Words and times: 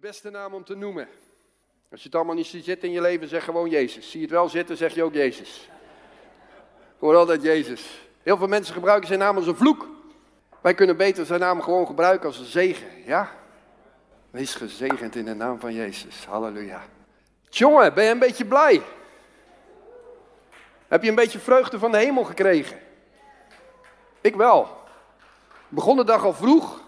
beste 0.00 0.30
naam 0.30 0.54
om 0.54 0.64
te 0.64 0.74
noemen. 0.74 1.08
Als 1.90 2.00
je 2.00 2.06
het 2.06 2.14
allemaal 2.14 2.34
niet 2.34 2.46
ziet 2.46 2.64
zitten 2.64 2.88
in 2.88 2.94
je 2.94 3.00
leven, 3.00 3.28
zeg 3.28 3.44
gewoon 3.44 3.68
Jezus. 3.68 4.10
Zie 4.10 4.20
je 4.20 4.26
het 4.26 4.34
wel 4.34 4.48
zitten, 4.48 4.76
zeg 4.76 4.94
je 4.94 5.02
ook 5.02 5.14
Jezus. 5.14 5.68
Hoor 6.98 7.16
altijd 7.16 7.42
Jezus. 7.42 8.08
Heel 8.22 8.36
veel 8.36 8.46
mensen 8.46 8.74
gebruiken 8.74 9.06
zijn 9.06 9.18
naam 9.18 9.36
als 9.36 9.46
een 9.46 9.56
vloek. 9.56 9.88
Wij 10.60 10.74
kunnen 10.74 10.96
beter 10.96 11.26
zijn 11.26 11.40
naam 11.40 11.62
gewoon 11.62 11.86
gebruiken 11.86 12.26
als 12.26 12.38
een 12.38 12.44
zegen, 12.44 12.88
ja? 13.04 13.32
Wees 14.30 14.54
gezegend 14.54 15.16
in 15.16 15.24
de 15.24 15.34
naam 15.34 15.60
van 15.60 15.74
Jezus. 15.74 16.24
Halleluja. 16.24 16.82
Jongen, 17.48 17.94
ben 17.94 18.04
je 18.04 18.10
een 18.10 18.18
beetje 18.18 18.44
blij? 18.44 18.82
Heb 20.88 21.02
je 21.02 21.08
een 21.08 21.14
beetje 21.14 21.38
vreugde 21.38 21.78
van 21.78 21.90
de 21.90 21.98
hemel 21.98 22.24
gekregen? 22.24 22.78
Ik 24.20 24.36
wel. 24.36 24.76
Begon 25.68 25.96
de 25.96 26.04
dag 26.04 26.24
al 26.24 26.34
vroeg. 26.34 26.80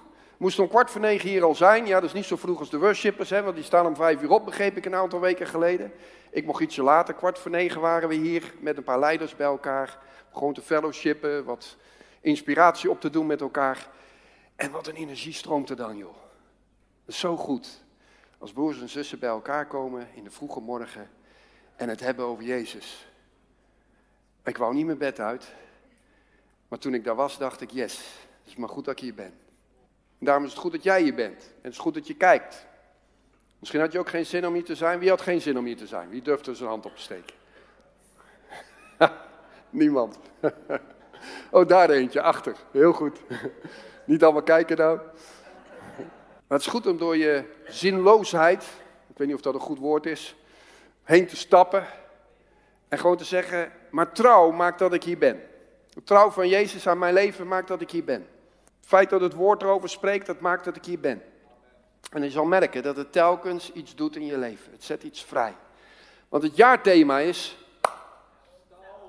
Moest 0.42 0.58
om 0.58 0.68
kwart 0.68 0.90
voor 0.90 1.00
negen 1.00 1.28
hier 1.28 1.44
al 1.44 1.54
zijn. 1.54 1.86
Ja, 1.86 2.00
dat 2.00 2.08
is 2.08 2.14
niet 2.14 2.24
zo 2.24 2.36
vroeg 2.36 2.58
als 2.58 2.70
de 2.70 2.78
worshippers, 2.78 3.30
hè, 3.30 3.42
want 3.42 3.54
die 3.54 3.64
staan 3.64 3.86
om 3.86 3.96
vijf 3.96 4.22
uur 4.22 4.30
op, 4.30 4.44
begreep 4.44 4.76
ik 4.76 4.84
een 4.84 4.94
aantal 4.94 5.20
weken 5.20 5.46
geleden. 5.46 5.92
Ik 6.30 6.44
mocht 6.44 6.62
ietsje 6.62 6.82
later, 6.82 7.14
kwart 7.14 7.38
voor 7.38 7.50
negen 7.50 7.80
waren 7.80 8.08
we 8.08 8.14
hier 8.14 8.54
met 8.60 8.76
een 8.76 8.82
paar 8.82 8.98
leiders 8.98 9.36
bij 9.36 9.46
elkaar. 9.46 9.98
Gewoon 10.32 10.54
te 10.54 10.62
fellowshippen, 10.62 11.44
wat 11.44 11.76
inspiratie 12.20 12.90
op 12.90 13.00
te 13.00 13.10
doen 13.10 13.26
met 13.26 13.40
elkaar. 13.40 13.88
En 14.56 14.70
wat 14.70 14.86
een 14.86 14.94
energie 14.94 15.32
stroomt 15.32 15.70
er 15.70 15.76
dan, 15.76 15.96
joh. 15.96 16.14
Dat 17.04 17.14
is 17.14 17.18
zo 17.18 17.36
goed. 17.36 17.82
Als 18.38 18.52
broers 18.52 18.80
en 18.80 18.88
zussen 18.88 19.18
bij 19.18 19.28
elkaar 19.28 19.66
komen 19.66 20.08
in 20.14 20.24
de 20.24 20.30
vroege 20.30 20.60
morgen 20.60 21.10
en 21.76 21.88
het 21.88 22.00
hebben 22.00 22.24
over 22.24 22.44
Jezus. 22.44 23.06
Ik 24.44 24.56
wou 24.56 24.74
niet 24.74 24.86
mijn 24.86 24.98
bed 24.98 25.20
uit, 25.20 25.54
maar 26.68 26.78
toen 26.78 26.94
ik 26.94 27.04
daar 27.04 27.16
was, 27.16 27.38
dacht 27.38 27.60
ik, 27.60 27.70
yes, 27.70 27.96
het 28.38 28.52
is 28.52 28.56
maar 28.56 28.68
goed 28.68 28.84
dat 28.84 28.94
ik 28.94 29.00
hier 29.00 29.14
ben. 29.14 29.41
En 30.22 30.28
daarom 30.28 30.44
is 30.44 30.50
het 30.50 30.60
goed 30.60 30.72
dat 30.72 30.82
jij 30.82 31.02
hier 31.02 31.14
bent. 31.14 31.42
En 31.42 31.60
het 31.62 31.72
is 31.72 31.78
goed 31.78 31.94
dat 31.94 32.06
je 32.06 32.14
kijkt. 32.14 32.66
Misschien 33.58 33.80
had 33.80 33.92
je 33.92 33.98
ook 33.98 34.08
geen 34.08 34.26
zin 34.26 34.46
om 34.46 34.54
hier 34.54 34.64
te 34.64 34.74
zijn. 34.74 34.98
Wie 34.98 35.08
had 35.08 35.20
geen 35.20 35.40
zin 35.40 35.58
om 35.58 35.64
hier 35.64 35.76
te 35.76 35.86
zijn? 35.86 36.08
Wie 36.08 36.22
durfde 36.22 36.54
zijn 36.54 36.68
hand 36.68 36.86
op 36.86 36.96
te 36.96 37.02
steken? 37.02 37.34
Niemand. 39.70 40.18
oh, 41.50 41.68
daar 41.68 41.90
eentje, 41.90 42.22
achter. 42.22 42.56
Heel 42.70 42.92
goed. 42.92 43.20
Niet 44.04 44.22
allemaal 44.22 44.42
kijken 44.42 44.76
nou. 44.76 44.98
Maar 46.46 46.58
het 46.58 46.60
is 46.60 46.66
goed 46.66 46.86
om 46.86 46.98
door 46.98 47.16
je 47.16 47.44
zinloosheid, 47.66 48.62
ik 49.08 49.18
weet 49.18 49.26
niet 49.26 49.36
of 49.36 49.42
dat 49.42 49.54
een 49.54 49.60
goed 49.60 49.78
woord 49.78 50.06
is, 50.06 50.36
heen 51.02 51.26
te 51.26 51.36
stappen. 51.36 51.86
En 52.88 52.98
gewoon 52.98 53.16
te 53.16 53.24
zeggen, 53.24 53.72
maar 53.90 54.12
trouw 54.12 54.50
maakt 54.50 54.78
dat 54.78 54.92
ik 54.92 55.02
hier 55.02 55.18
ben. 55.18 55.42
De 55.94 56.02
trouw 56.02 56.30
van 56.30 56.48
Jezus 56.48 56.86
aan 56.88 56.98
mijn 56.98 57.14
leven 57.14 57.48
maakt 57.48 57.68
dat 57.68 57.80
ik 57.80 57.90
hier 57.90 58.04
ben. 58.04 58.26
Het 58.82 58.90
feit 58.90 59.10
dat 59.10 59.20
het 59.20 59.34
woord 59.34 59.62
erover 59.62 59.88
spreekt, 59.88 60.26
dat 60.26 60.40
maakt 60.40 60.64
dat 60.64 60.76
ik 60.76 60.84
hier 60.84 61.00
ben. 61.00 61.22
En 62.10 62.22
je 62.22 62.30
zal 62.30 62.44
merken 62.44 62.82
dat 62.82 62.96
het 62.96 63.12
telkens 63.12 63.72
iets 63.72 63.94
doet 63.94 64.16
in 64.16 64.26
je 64.26 64.38
leven. 64.38 64.72
Het 64.72 64.84
zet 64.84 65.02
iets 65.02 65.24
vrij. 65.24 65.54
Want 66.28 66.42
het 66.42 66.56
jaarthema 66.56 67.18
is, 67.18 67.56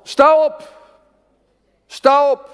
sta 0.03 0.45
op. 0.45 0.73
Sta 1.85 2.31
op. 2.31 2.49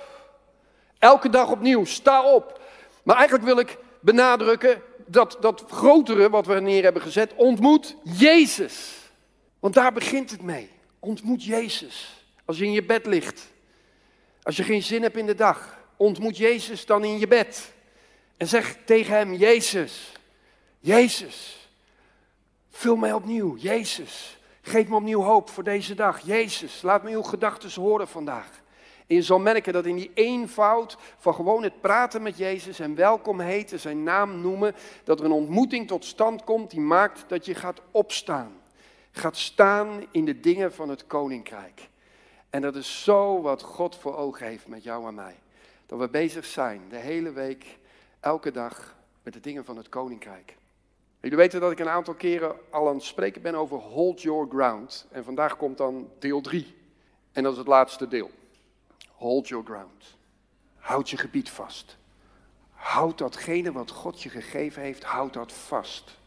Elke 0.99 1.29
dag 1.29 1.51
opnieuw, 1.51 1.85
sta 1.85 2.23
op. 2.23 2.59
Maar 3.03 3.15
eigenlijk 3.15 3.45
wil 3.45 3.59
ik 3.59 3.77
benadrukken 3.99 4.81
dat 5.05 5.37
dat 5.39 5.63
grotere 5.67 6.29
wat 6.29 6.45
we 6.45 6.59
neer 6.59 6.83
hebben 6.83 7.01
gezet, 7.01 7.33
ontmoet 7.35 7.95
Jezus. 8.03 8.97
Want 9.59 9.73
daar 9.73 9.93
begint 9.93 10.31
het 10.31 10.41
mee. 10.41 10.71
Ontmoet 10.99 11.43
Jezus. 11.43 12.23
Als 12.45 12.57
je 12.57 12.65
in 12.65 12.71
je 12.71 12.83
bed 12.83 13.05
ligt. 13.05 13.47
Als 14.43 14.55
je 14.57 14.63
geen 14.63 14.83
zin 14.83 15.01
hebt 15.01 15.17
in 15.17 15.25
de 15.25 15.35
dag. 15.35 15.78
Ontmoet 15.99 16.37
Jezus 16.37 16.85
dan 16.85 17.03
in 17.03 17.19
je 17.19 17.27
bed. 17.27 17.73
En 18.37 18.47
zeg 18.47 18.77
tegen 18.85 19.15
hem, 19.15 19.33
Jezus, 19.33 20.11
Jezus, 20.79 21.69
vul 22.69 22.95
mij 22.95 23.13
opnieuw. 23.13 23.55
Jezus, 23.55 24.39
geef 24.61 24.87
me 24.87 24.95
opnieuw 24.95 25.21
hoop 25.21 25.49
voor 25.49 25.63
deze 25.63 25.95
dag. 25.95 26.19
Jezus, 26.19 26.81
laat 26.81 27.03
me 27.03 27.11
uw 27.11 27.21
gedachten 27.21 27.81
horen 27.81 28.07
vandaag. 28.07 28.61
En 29.07 29.15
je 29.15 29.21
zal 29.21 29.39
merken 29.39 29.73
dat 29.73 29.85
in 29.85 29.95
die 29.95 30.11
eenvoud 30.13 30.97
van 31.17 31.33
gewoon 31.33 31.63
het 31.63 31.81
praten 31.81 32.21
met 32.21 32.37
Jezus 32.37 32.79
en 32.79 32.95
welkom 32.95 33.39
heten, 33.39 33.79
zijn 33.79 34.03
naam 34.03 34.41
noemen, 34.41 34.75
dat 35.03 35.19
er 35.19 35.25
een 35.25 35.31
ontmoeting 35.31 35.87
tot 35.87 36.05
stand 36.05 36.43
komt 36.43 36.71
die 36.71 36.79
maakt 36.79 37.25
dat 37.27 37.45
je 37.45 37.55
gaat 37.55 37.81
opstaan. 37.91 38.61
Gaat 39.11 39.37
staan 39.37 40.05
in 40.11 40.25
de 40.25 40.39
dingen 40.39 40.73
van 40.73 40.89
het 40.89 41.07
koninkrijk. 41.07 41.89
En 42.49 42.61
dat 42.61 42.75
is 42.75 43.03
zo 43.03 43.41
wat 43.41 43.61
God 43.61 43.95
voor 43.95 44.17
ogen 44.17 44.47
heeft 44.47 44.67
met 44.67 44.83
jou 44.83 45.07
en 45.07 45.15
mij. 45.15 45.35
Dat 45.89 45.99
we 45.99 46.09
bezig 46.09 46.45
zijn 46.45 46.81
de 46.89 46.97
hele 46.97 47.31
week, 47.31 47.77
elke 48.19 48.51
dag, 48.51 48.95
met 49.23 49.33
de 49.33 49.39
dingen 49.39 49.65
van 49.65 49.77
het 49.77 49.89
koninkrijk. 49.89 50.55
Jullie 51.19 51.37
weten 51.37 51.59
dat 51.59 51.71
ik 51.71 51.79
een 51.79 51.89
aantal 51.89 52.13
keren 52.13 52.55
al 52.69 52.87
aan 52.87 52.95
het 52.95 53.03
spreken 53.03 53.41
ben 53.41 53.55
over 53.55 53.77
hold 53.77 54.21
your 54.21 54.47
ground. 54.49 55.07
En 55.11 55.23
vandaag 55.23 55.57
komt 55.57 55.77
dan 55.77 56.09
deel 56.19 56.41
3. 56.41 56.75
En 57.31 57.43
dat 57.43 57.51
is 57.51 57.57
het 57.57 57.67
laatste 57.67 58.07
deel. 58.07 58.31
Hold 59.07 59.47
your 59.47 59.65
ground. 59.65 60.17
Houd 60.75 61.09
je 61.09 61.17
gebied 61.17 61.49
vast. 61.49 61.97
Houd 62.71 63.17
datgene 63.17 63.71
wat 63.71 63.91
God 63.91 64.21
je 64.21 64.29
gegeven 64.29 64.81
heeft, 64.81 65.03
houd 65.03 65.33
dat 65.33 65.51
vast. 65.51 66.17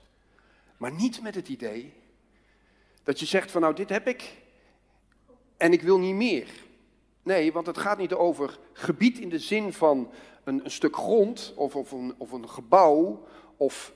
Maar 0.77 0.93
niet 0.93 1.23
met 1.23 1.35
het 1.35 1.49
idee 1.49 1.93
dat 3.03 3.21
je 3.21 3.27
zegt 3.27 3.51
van 3.51 3.61
nou 3.61 3.75
dit 3.75 3.89
heb 3.89 4.09
ik 4.09 4.37
en 5.57 5.73
ik 5.73 5.83
wil 5.83 5.99
niet 5.99 6.15
meer. 6.15 6.49
Nee, 7.23 7.53
want 7.53 7.67
het 7.67 7.79
gaat 7.79 7.99
niet 7.99 8.15
over 8.15 8.59
gebied 8.73 9.19
in 9.19 9.29
de 9.29 9.39
zin 9.39 9.73
van 9.73 10.11
een, 10.45 10.65
een 10.65 10.71
stuk 10.71 10.97
grond 10.97 11.53
of, 11.57 11.77
of, 11.77 11.93
een, 11.93 12.15
of 12.19 12.33
een 12.33 12.49
gebouw 12.49 13.25
of, 13.57 13.93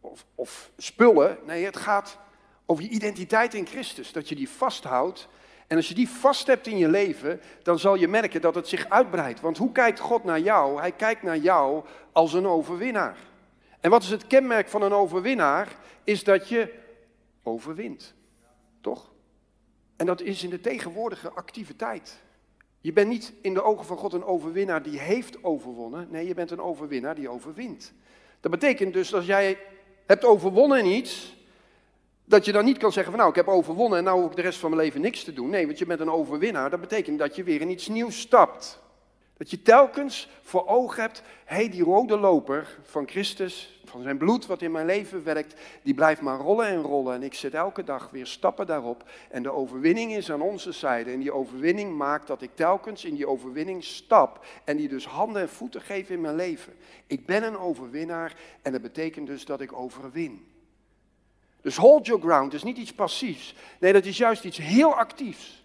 of, 0.00 0.26
of 0.34 0.70
spullen. 0.76 1.38
Nee, 1.46 1.64
het 1.64 1.76
gaat 1.76 2.18
over 2.66 2.84
je 2.84 2.90
identiteit 2.90 3.54
in 3.54 3.66
Christus. 3.66 4.12
Dat 4.12 4.28
je 4.28 4.34
die 4.34 4.48
vasthoudt 4.48 5.28
en 5.66 5.76
als 5.76 5.88
je 5.88 5.94
die 5.94 6.08
vast 6.08 6.46
hebt 6.46 6.66
in 6.66 6.78
je 6.78 6.88
leven, 6.88 7.40
dan 7.62 7.78
zal 7.78 7.94
je 7.94 8.08
merken 8.08 8.40
dat 8.40 8.54
het 8.54 8.68
zich 8.68 8.88
uitbreidt. 8.88 9.40
Want 9.40 9.58
hoe 9.58 9.72
kijkt 9.72 10.00
God 10.00 10.24
naar 10.24 10.40
jou? 10.40 10.80
Hij 10.80 10.92
kijkt 10.92 11.22
naar 11.22 11.38
jou 11.38 11.84
als 12.12 12.32
een 12.32 12.46
overwinnaar. 12.46 13.16
En 13.80 13.90
wat 13.90 14.02
is 14.02 14.10
het 14.10 14.26
kenmerk 14.26 14.68
van 14.68 14.82
een 14.82 14.92
overwinnaar? 14.92 15.76
Is 16.04 16.24
dat 16.24 16.48
je 16.48 16.74
overwint. 17.42 18.14
Toch? 18.80 19.10
En 19.96 20.06
dat 20.06 20.20
is 20.20 20.42
in 20.42 20.50
de 20.50 20.60
tegenwoordige 20.60 21.30
activiteit. 21.30 22.22
Je 22.86 22.92
bent 22.92 23.08
niet 23.08 23.32
in 23.40 23.54
de 23.54 23.62
ogen 23.62 23.84
van 23.84 23.96
God 23.96 24.12
een 24.12 24.24
overwinnaar 24.24 24.82
die 24.82 24.98
heeft 24.98 25.44
overwonnen. 25.44 26.06
Nee, 26.10 26.26
je 26.26 26.34
bent 26.34 26.50
een 26.50 26.60
overwinnaar 26.60 27.14
die 27.14 27.28
overwint. 27.28 27.92
Dat 28.40 28.50
betekent 28.50 28.92
dus 28.92 29.08
dat 29.08 29.18
als 29.18 29.28
jij 29.28 29.58
hebt 30.06 30.24
overwonnen 30.24 30.86
iets, 30.86 31.36
dat 32.24 32.44
je 32.44 32.52
dan 32.52 32.64
niet 32.64 32.78
kan 32.78 32.92
zeggen 32.92 33.12
van 33.12 33.20
nou, 33.20 33.30
ik 33.30 33.36
heb 33.36 33.48
overwonnen 33.48 33.98
en 33.98 34.04
nou 34.04 34.20
hoef 34.20 34.30
ik 34.30 34.36
de 34.36 34.42
rest 34.42 34.58
van 34.58 34.70
mijn 34.70 34.82
leven 34.82 35.00
niks 35.00 35.24
te 35.24 35.32
doen. 35.32 35.50
Nee, 35.50 35.66
want 35.66 35.78
je 35.78 35.86
bent 35.86 36.00
een 36.00 36.10
overwinnaar. 36.10 36.70
Dat 36.70 36.80
betekent 36.80 37.18
dat 37.18 37.36
je 37.36 37.42
weer 37.42 37.60
in 37.60 37.70
iets 37.70 37.88
nieuws 37.88 38.20
stapt. 38.20 38.82
Dat 39.36 39.50
je 39.50 39.62
telkens 39.62 40.28
voor 40.42 40.66
ogen 40.66 41.02
hebt, 41.02 41.22
hé, 41.44 41.56
hey, 41.56 41.68
die 41.68 41.82
rode 41.82 42.18
loper 42.18 42.78
van 42.82 43.08
Christus, 43.08 43.80
van 43.84 44.02
zijn 44.02 44.16
bloed 44.18 44.46
wat 44.46 44.62
in 44.62 44.70
mijn 44.70 44.86
leven 44.86 45.24
werkt, 45.24 45.54
die 45.82 45.94
blijft 45.94 46.20
maar 46.20 46.38
rollen 46.38 46.66
en 46.66 46.82
rollen. 46.82 47.14
En 47.14 47.22
ik 47.22 47.34
zet 47.34 47.54
elke 47.54 47.84
dag 47.84 48.10
weer 48.10 48.26
stappen 48.26 48.66
daarop. 48.66 49.04
En 49.30 49.42
de 49.42 49.52
overwinning 49.52 50.12
is 50.14 50.30
aan 50.30 50.40
onze 50.40 50.72
zijde. 50.72 51.10
En 51.10 51.20
die 51.20 51.32
overwinning 51.32 51.96
maakt 51.96 52.26
dat 52.26 52.42
ik 52.42 52.50
telkens 52.54 53.04
in 53.04 53.14
die 53.14 53.28
overwinning 53.28 53.84
stap. 53.84 54.44
En 54.64 54.76
die 54.76 54.88
dus 54.88 55.06
handen 55.06 55.42
en 55.42 55.48
voeten 55.48 55.80
geef 55.80 56.10
in 56.10 56.20
mijn 56.20 56.36
leven. 56.36 56.72
Ik 57.06 57.26
ben 57.26 57.42
een 57.42 57.58
overwinnaar 57.58 58.34
en 58.62 58.72
dat 58.72 58.82
betekent 58.82 59.26
dus 59.26 59.44
dat 59.44 59.60
ik 59.60 59.72
overwin. 59.72 60.46
Dus 61.60 61.76
hold 61.76 62.06
your 62.06 62.22
ground 62.22 62.54
is 62.54 62.62
niet 62.62 62.78
iets 62.78 62.92
passiefs. 62.92 63.54
Nee, 63.80 63.92
dat 63.92 64.04
is 64.04 64.16
juist 64.16 64.44
iets 64.44 64.58
heel 64.58 64.94
actiefs. 64.94 65.64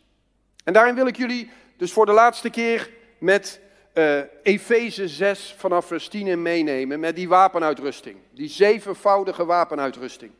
En 0.63 0.73
daarin 0.73 0.95
wil 0.95 1.07
ik 1.07 1.17
jullie 1.17 1.49
dus 1.77 1.93
voor 1.93 2.05
de 2.05 2.11
laatste 2.11 2.49
keer 2.49 2.99
met 3.21 3.59
uh, 3.93 4.19
Efeze 4.43 5.07
6 5.07 5.55
vanaf 5.57 5.85
vers 5.85 6.07
10 6.07 6.41
meenemen. 6.41 6.99
Met 6.99 7.15
die 7.15 7.29
wapenuitrusting. 7.29 8.17
Die 8.33 8.49
zevenvoudige 8.49 9.45
wapenuitrusting. 9.45 10.31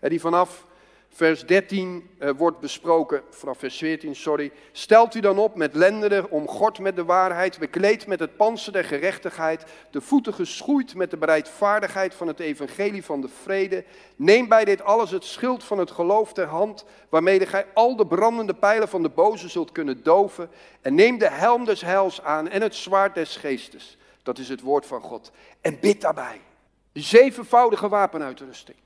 die 0.00 0.20
vanaf 0.20 0.64
vers 1.12 1.46
13 1.46 2.10
uh, 2.18 2.30
wordt 2.36 2.60
besproken, 2.60 3.22
vanaf 3.30 3.58
vers 3.58 3.78
14, 3.78 4.16
sorry. 4.16 4.52
Stelt 4.72 5.14
u 5.14 5.20
dan 5.20 5.38
op 5.38 5.54
met 5.54 5.74
lendenen 5.74 6.30
omgord 6.30 6.78
met 6.78 6.96
de 6.96 7.04
waarheid, 7.04 7.58
bekleed 7.58 8.06
met 8.06 8.20
het 8.20 8.36
panzer 8.36 8.72
der 8.72 8.84
gerechtigheid, 8.84 9.64
de 9.90 10.00
voeten 10.00 10.34
geschoeid 10.34 10.94
met 10.94 11.10
de 11.10 11.16
bereidvaardigheid 11.16 12.14
van 12.14 12.26
het 12.26 12.40
evangelie 12.40 13.04
van 13.04 13.20
de 13.20 13.28
vrede. 13.42 13.84
Neem 14.16 14.48
bij 14.48 14.64
dit 14.64 14.82
alles 14.82 15.10
het 15.10 15.24
schild 15.24 15.64
van 15.64 15.78
het 15.78 15.90
geloof 15.90 16.32
ter 16.32 16.46
hand, 16.46 16.84
waarmee 17.08 17.46
gij 17.46 17.66
al 17.74 17.96
de 17.96 18.06
brandende 18.06 18.54
pijlen 18.54 18.88
van 18.88 19.02
de 19.02 19.08
boze 19.08 19.48
zult 19.48 19.72
kunnen 19.72 20.02
doven. 20.02 20.50
En 20.80 20.94
neem 20.94 21.18
de 21.18 21.30
helm 21.30 21.64
des 21.64 21.80
heils 21.80 22.22
aan 22.22 22.48
en 22.48 22.62
het 22.62 22.74
zwaard 22.74 23.14
des 23.14 23.36
geestes. 23.36 23.98
Dat 24.22 24.38
is 24.38 24.48
het 24.48 24.60
woord 24.60 24.86
van 24.86 25.00
God. 25.00 25.32
En 25.60 25.78
bid 25.80 26.00
daarbij. 26.00 26.40
Zevenvoudige 26.92 27.88
wapenuitrusting. 27.88 28.76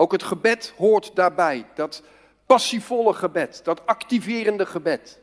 Ook 0.00 0.12
het 0.12 0.22
gebed 0.22 0.74
hoort 0.76 1.10
daarbij, 1.14 1.66
dat 1.74 2.02
passievolle 2.46 3.12
gebed, 3.12 3.60
dat 3.64 3.86
activerende 3.86 4.66
gebed. 4.66 5.18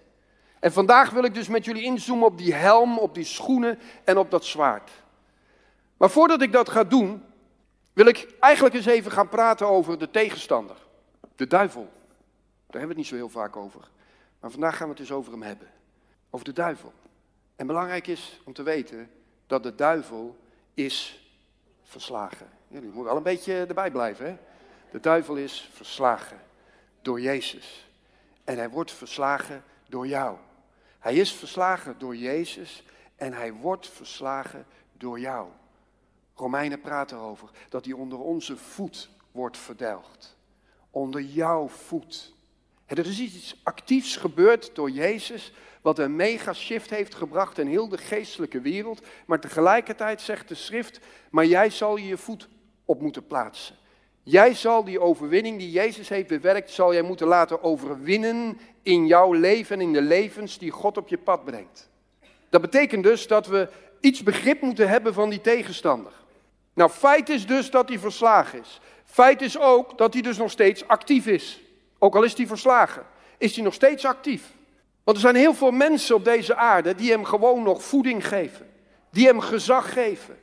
En 0.60 0.72
vandaag 0.72 1.10
wil 1.10 1.24
ik 1.24 1.34
dus 1.34 1.48
met 1.48 1.66
jullie 1.66 1.84
inzoomen 1.84 2.28
op 2.28 2.38
die 2.38 2.54
helm, 2.54 3.00
op 3.00 3.14
die 3.14 3.24
schoenen 3.24 3.80
en 4.04 4.18
op 4.18 4.32
dat 4.32 4.46
zwaard. 4.46 4.92
Maar 5.98 6.10
voordat 6.10 6.42
ik 6.42 6.52
dat 6.52 6.70
ga 6.70 6.84
doen, 6.84 7.24
wil 7.94 8.06
ik 8.06 8.36
eigenlijk 8.40 8.76
eens 8.76 8.86
even 8.86 9.12
gaan 9.12 9.30
praten 9.30 9.68
over 9.68 10.00
de 10.00 10.12
tegenstander, 10.12 10.76
de 11.36 11.48
duivel. 11.48 11.90
Daar 12.68 12.82
hebben 12.82 12.82
we 12.82 12.88
het 12.88 12.98
niet 12.98 13.08
zo 13.08 13.16
heel 13.16 13.30
vaak 13.30 13.56
over. 13.56 13.90
Maar 14.40 14.52
vandaag 14.52 14.78
gaan 14.78 14.86
we 14.88 14.92
het 14.92 15.02
eens 15.02 15.12
over 15.12 15.32
hem 15.32 15.42
hebben. 15.42 15.68
Over 16.30 16.46
de 16.46 16.54
duivel. 16.54 16.94
En 17.56 17.68
belangrijk 17.68 18.08
is 18.08 18.42
om 18.46 18.54
te 18.54 18.64
weten 18.64 19.10
dat 19.48 19.64
de 19.64 19.76
duivel 19.76 20.38
is 20.74 21.28
verslagen. 21.84 22.50
Jullie 22.68 22.86
moeten 22.86 23.04
wel 23.04 23.18
een 23.18 23.24
beetje 23.24 23.66
erbij 23.66 23.92
blijven. 23.92 24.26
Hè? 24.26 24.38
De 24.92 25.00
duivel 25.00 25.36
is 25.36 25.70
verslagen 25.74 26.42
door 27.02 27.22
Jezus. 27.22 27.90
En 28.44 28.58
hij 28.58 28.70
wordt 28.70 28.92
verslagen 28.92 29.64
door 29.90 30.08
jou. 30.08 30.38
Hij 31.00 31.16
is 31.16 31.34
verslagen 31.34 31.96
door 31.98 32.16
Jezus 32.16 32.84
en 33.16 33.34
hij 33.34 33.54
wordt 33.54 33.90
verslagen 33.90 34.66
door 34.94 35.20
jou. 35.20 35.48
Romeinen 36.36 36.82
praat 36.82 37.12
erover 37.12 37.50
dat 37.70 37.86
hij 37.86 37.94
onder 37.94 38.20
onze 38.20 38.58
voet 38.58 39.10
wordt 39.32 39.58
verdelgd. 39.58 40.38
Onder 40.90 41.22
jouw 41.22 41.68
voet. 41.68 42.34
Er 42.86 43.06
is 43.06 43.20
iets 43.20 43.60
actiefs 43.64 44.18
gebeurd 44.18 44.76
door 44.76 44.90
Jezus, 44.90 45.54
wat 45.82 46.00
een 46.00 46.16
mega 46.16 46.54
shift 46.54 46.90
heeft 46.90 47.16
gebracht 47.16 47.58
in 47.58 47.68
heel 47.68 47.88
de 47.88 47.98
geestelijke 47.98 48.62
wereld. 48.62 49.02
Maar 49.26 49.40
tegelijkertijd 49.40 50.22
zegt 50.22 50.48
de 50.48 50.56
schrift, 50.56 51.00
maar 51.30 51.46
jij 51.46 51.70
zal 51.70 51.98
je 51.98 52.08
je 52.08 52.18
voet 52.18 52.50
op 52.86 53.02
moeten 53.02 53.28
plaatsen. 53.28 53.76
Jij 54.28 54.54
zal 54.54 54.84
die 54.84 55.00
overwinning 55.00 55.58
die 55.60 55.72
Jezus 55.72 56.10
heeft 56.10 56.28
bewerkt, 56.28 56.72
zal 56.72 56.94
jij 56.94 57.02
moeten 57.02 57.28
laten 57.28 57.64
overwinnen 57.64 58.60
in 58.84 59.08
jouw 59.08 59.34
leven 59.34 59.76
en 59.76 59.82
in 59.82 59.94
de 59.94 60.02
levens 60.02 60.58
die 60.58 60.72
God 60.72 60.98
op 60.98 61.08
je 61.08 61.18
pad 61.18 61.46
brengt. 61.46 61.90
Dat 62.50 62.62
betekent 62.62 63.04
dus 63.04 63.28
dat 63.28 63.48
we 63.48 63.70
iets 64.00 64.24
begrip 64.24 64.62
moeten 64.62 64.90
hebben 64.90 65.14
van 65.14 65.30
die 65.30 65.42
tegenstander. 65.42 66.12
Nou, 66.74 66.90
feit 66.90 67.30
is 67.30 67.48
dus 67.48 67.70
dat 67.70 67.90
hij 67.90 68.00
verslagen 68.00 68.60
is. 68.60 68.80
Feit 69.06 69.42
is 69.42 69.60
ook 69.60 69.98
dat 69.98 70.14
hij 70.14 70.22
dus 70.22 70.38
nog 70.38 70.52
steeds 70.52 70.88
actief 70.88 71.28
is. 71.28 71.62
Ook 72.00 72.16
al 72.16 72.24
is 72.24 72.38
hij 72.38 72.48
verslagen, 72.48 73.06
is 73.38 73.56
hij 73.56 73.64
nog 73.64 73.74
steeds 73.74 74.06
actief. 74.06 74.44
Want 75.04 75.18
er 75.18 75.24
zijn 75.24 75.36
heel 75.36 75.54
veel 75.54 75.72
mensen 75.72 76.16
op 76.16 76.26
deze 76.26 76.56
aarde 76.56 76.96
die 76.96 77.12
hem 77.12 77.24
gewoon 77.24 77.64
nog 77.64 77.84
voeding 77.84 78.28
geven. 78.28 78.70
Die 79.12 79.28
hem 79.28 79.40
gezag 79.40 79.94
geven. 79.94 80.38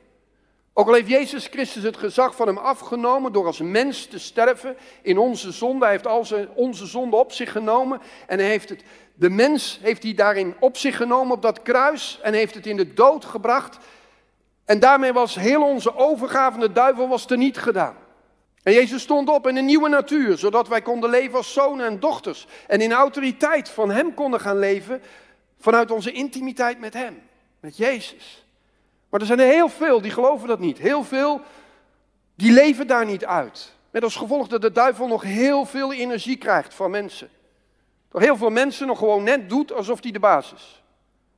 Ook 0.73 0.87
al 0.87 0.93
heeft 0.93 1.09
Jezus 1.09 1.47
Christus 1.47 1.83
het 1.83 1.97
gezag 1.97 2.35
van 2.35 2.47
hem 2.47 2.57
afgenomen 2.57 3.31
door 3.31 3.45
als 3.45 3.59
mens 3.59 4.05
te 4.05 4.19
sterven 4.19 4.77
in 5.01 5.17
onze 5.17 5.51
zonde. 5.51 5.83
Hij 5.83 5.93
heeft 5.93 6.07
al 6.07 6.25
onze 6.53 6.85
zonde 6.85 7.15
op 7.15 7.31
zich 7.31 7.51
genomen 7.51 8.01
en 8.27 8.39
heeft 8.39 8.69
het, 8.69 8.83
de 9.15 9.29
mens 9.29 9.79
heeft 9.81 10.03
hij 10.03 10.13
daarin 10.13 10.55
op 10.59 10.77
zich 10.77 10.97
genomen 10.97 11.35
op 11.35 11.41
dat 11.41 11.61
kruis 11.61 12.19
en 12.21 12.33
heeft 12.33 12.55
het 12.55 12.65
in 12.65 12.77
de 12.77 12.93
dood 12.93 13.25
gebracht. 13.25 13.77
En 14.65 14.79
daarmee 14.79 15.13
was 15.13 15.35
heel 15.35 15.63
onze 15.63 15.95
overgave 15.95 16.59
de 16.59 16.71
duivel 16.71 17.07
was 17.07 17.27
niet 17.27 17.57
gedaan. 17.57 17.95
En 18.63 18.73
Jezus 18.73 19.01
stond 19.01 19.29
op 19.29 19.47
in 19.47 19.57
een 19.57 19.65
nieuwe 19.65 19.89
natuur, 19.89 20.37
zodat 20.37 20.67
wij 20.67 20.81
konden 20.81 21.09
leven 21.09 21.37
als 21.37 21.53
zonen 21.53 21.85
en 21.85 21.99
dochters. 21.99 22.47
En 22.67 22.81
in 22.81 22.91
autoriteit 22.91 23.69
van 23.69 23.91
Hem 23.91 24.13
konden 24.13 24.39
gaan 24.39 24.59
leven 24.59 25.01
vanuit 25.59 25.91
onze 25.91 26.11
intimiteit 26.11 26.79
met 26.79 26.93
Hem, 26.93 27.21
met 27.59 27.77
Jezus. 27.77 28.42
Maar 29.13 29.21
er 29.21 29.27
zijn 29.27 29.39
er 29.39 29.53
heel 29.53 29.69
veel 29.69 30.01
die 30.01 30.11
geloven 30.11 30.47
dat 30.47 30.59
niet. 30.59 30.77
Heel 30.77 31.03
veel 31.03 31.41
die 32.35 32.51
leven 32.51 32.87
daar 32.87 33.05
niet 33.05 33.25
uit. 33.25 33.73
Met 33.91 34.03
als 34.03 34.15
gevolg 34.15 34.47
dat 34.47 34.61
de 34.61 34.71
duivel 34.71 35.07
nog 35.07 35.23
heel 35.23 35.65
veel 35.65 35.93
energie 35.93 36.37
krijgt 36.37 36.73
van 36.73 36.91
mensen. 36.91 37.29
Dat 38.09 38.21
heel 38.21 38.37
veel 38.37 38.49
mensen 38.49 38.87
nog 38.87 38.97
gewoon 38.97 39.23
net 39.23 39.49
doet 39.49 39.71
alsof 39.71 40.01
hij 40.03 40.11
de 40.11 40.19
baas 40.19 40.53
is. 40.53 40.83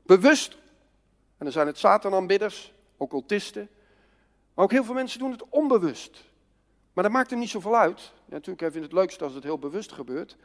Bewust. 0.04 0.54
En 1.38 1.46
dan 1.46 1.52
zijn 1.52 1.68
het 1.68 1.78
satanaanbidders, 1.78 2.74
occultisten. 2.98 3.70
Maar 4.54 4.66
ook 4.66 4.72
heel 4.72 4.84
veel 4.84 4.94
mensen 4.94 5.20
doen 5.20 5.32
het 5.32 5.50
onbewust. 5.50 6.24
Maar 6.94 7.04
dat 7.04 7.14
maakt 7.14 7.30
hem 7.30 7.40
niet 7.40 7.50
zoveel 7.50 7.78
uit. 7.78 8.12
Natuurlijk, 8.26 8.60
hij 8.60 8.72
vindt 8.72 8.88
het 8.88 8.96
leukst 8.96 9.22
als 9.22 9.34
het 9.34 9.44
heel 9.44 9.60
bewust 9.60 9.92
gebeurt. 9.92 10.38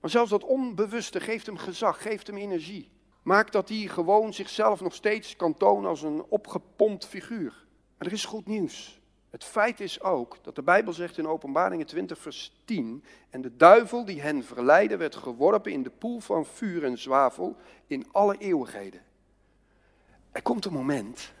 Maar 0.00 0.10
zelfs 0.10 0.30
dat 0.30 0.44
onbewuste 0.44 1.20
geeft 1.20 1.46
hem 1.46 1.56
gezag, 1.56 2.02
geeft 2.02 2.26
hem 2.26 2.36
energie. 2.36 2.90
Maakt 3.22 3.52
dat 3.52 3.68
hij 3.68 3.78
gewoon 3.78 4.34
zichzelf 4.34 4.80
nog 4.80 4.94
steeds 4.94 5.36
kan 5.36 5.54
tonen 5.54 5.88
als 5.90 6.02
een 6.02 6.24
opgepompt 6.28 7.06
figuur. 7.06 7.66
Maar 7.98 8.06
er 8.06 8.12
is 8.12 8.24
goed 8.24 8.46
nieuws. 8.46 9.00
Het 9.30 9.44
feit 9.44 9.80
is 9.80 10.00
ook 10.00 10.38
dat 10.42 10.54
de 10.54 10.62
Bijbel 10.62 10.92
zegt 10.92 11.18
in 11.18 11.26
Openbaringen 11.26 11.86
20, 11.86 12.18
vers 12.18 12.62
10: 12.64 13.04
En 13.30 13.40
de 13.40 13.56
duivel 13.56 14.04
die 14.04 14.20
hen 14.20 14.44
verleidde, 14.44 14.96
werd 14.96 15.16
geworpen 15.16 15.72
in 15.72 15.82
de 15.82 15.90
poel 15.90 16.20
van 16.20 16.46
vuur 16.46 16.84
en 16.84 16.98
zwavel 16.98 17.56
in 17.86 18.12
alle 18.12 18.38
eeuwigheden. 18.38 19.02
Er 20.32 20.42
komt 20.42 20.64
een 20.64 20.72
moment 20.72 21.32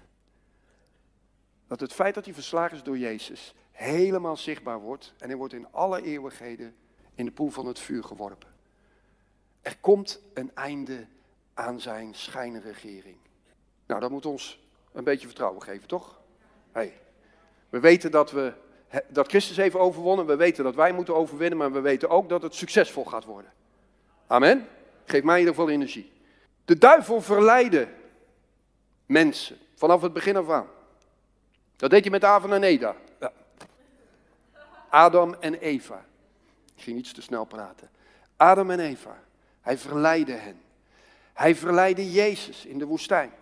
dat 1.66 1.80
het 1.80 1.92
feit 1.92 2.14
dat 2.14 2.24
hij 2.24 2.34
verslagen 2.34 2.76
is 2.76 2.82
door 2.82 2.98
Jezus 2.98 3.54
helemaal 3.70 4.36
zichtbaar 4.36 4.80
wordt 4.80 5.14
en 5.18 5.28
hij 5.28 5.36
wordt 5.36 5.54
in 5.54 5.66
alle 5.70 6.02
eeuwigheden 6.02 6.74
in 7.14 7.24
de 7.24 7.32
poel 7.32 7.50
van 7.50 7.66
het 7.66 7.78
vuur 7.78 8.04
geworpen. 8.04 8.48
Er 9.60 9.78
komt 9.80 10.20
een 10.34 10.54
einde 10.54 11.06
aan 11.54 11.80
zijn 11.80 12.14
schijnregering. 12.14 13.16
Nou, 13.86 14.00
dat 14.00 14.10
moet 14.10 14.26
ons 14.26 14.60
een 14.92 15.04
beetje 15.04 15.26
vertrouwen 15.26 15.62
geven, 15.62 15.88
toch? 15.88 16.20
Hey. 16.72 17.00
We 17.68 17.80
weten 17.80 18.10
dat, 18.10 18.30
we, 18.30 18.52
dat 19.08 19.28
Christus 19.28 19.56
heeft 19.56 19.74
overwonnen, 19.74 20.26
we 20.26 20.36
weten 20.36 20.64
dat 20.64 20.74
wij 20.74 20.92
moeten 20.92 21.14
overwinnen, 21.14 21.58
maar 21.58 21.72
we 21.72 21.80
weten 21.80 22.08
ook 22.08 22.28
dat 22.28 22.42
het 22.42 22.54
succesvol 22.54 23.04
gaat 23.04 23.24
worden. 23.24 23.52
Amen? 24.26 24.68
Geef 25.04 25.22
mij 25.22 25.34
in 25.34 25.40
ieder 25.40 25.54
geval 25.54 25.70
energie. 25.70 26.12
De 26.64 26.78
duivel 26.78 27.20
verleidde 27.20 27.88
mensen 29.06 29.58
vanaf 29.74 30.02
het 30.02 30.12
begin 30.12 30.36
af 30.36 30.50
aan. 30.50 30.66
Dat 31.76 31.90
deed 31.90 32.02
hij 32.02 32.10
met 32.10 32.24
Avan 32.24 32.52
en 32.52 32.62
Eda. 32.62 32.96
Ja. 33.20 33.32
Adam 34.88 35.34
en 35.40 35.54
Eva. 35.54 36.04
Ik 36.76 36.82
ging 36.82 36.98
iets 36.98 37.12
te 37.12 37.22
snel 37.22 37.44
praten. 37.44 37.90
Adam 38.36 38.70
en 38.70 38.80
Eva. 38.80 39.22
Hij 39.60 39.78
verleidde 39.78 40.32
hen. 40.32 40.60
Hij 41.32 41.54
verleidde 41.54 42.10
Jezus 42.10 42.66
in 42.66 42.78
de 42.78 42.86
woestijn. 42.86 43.32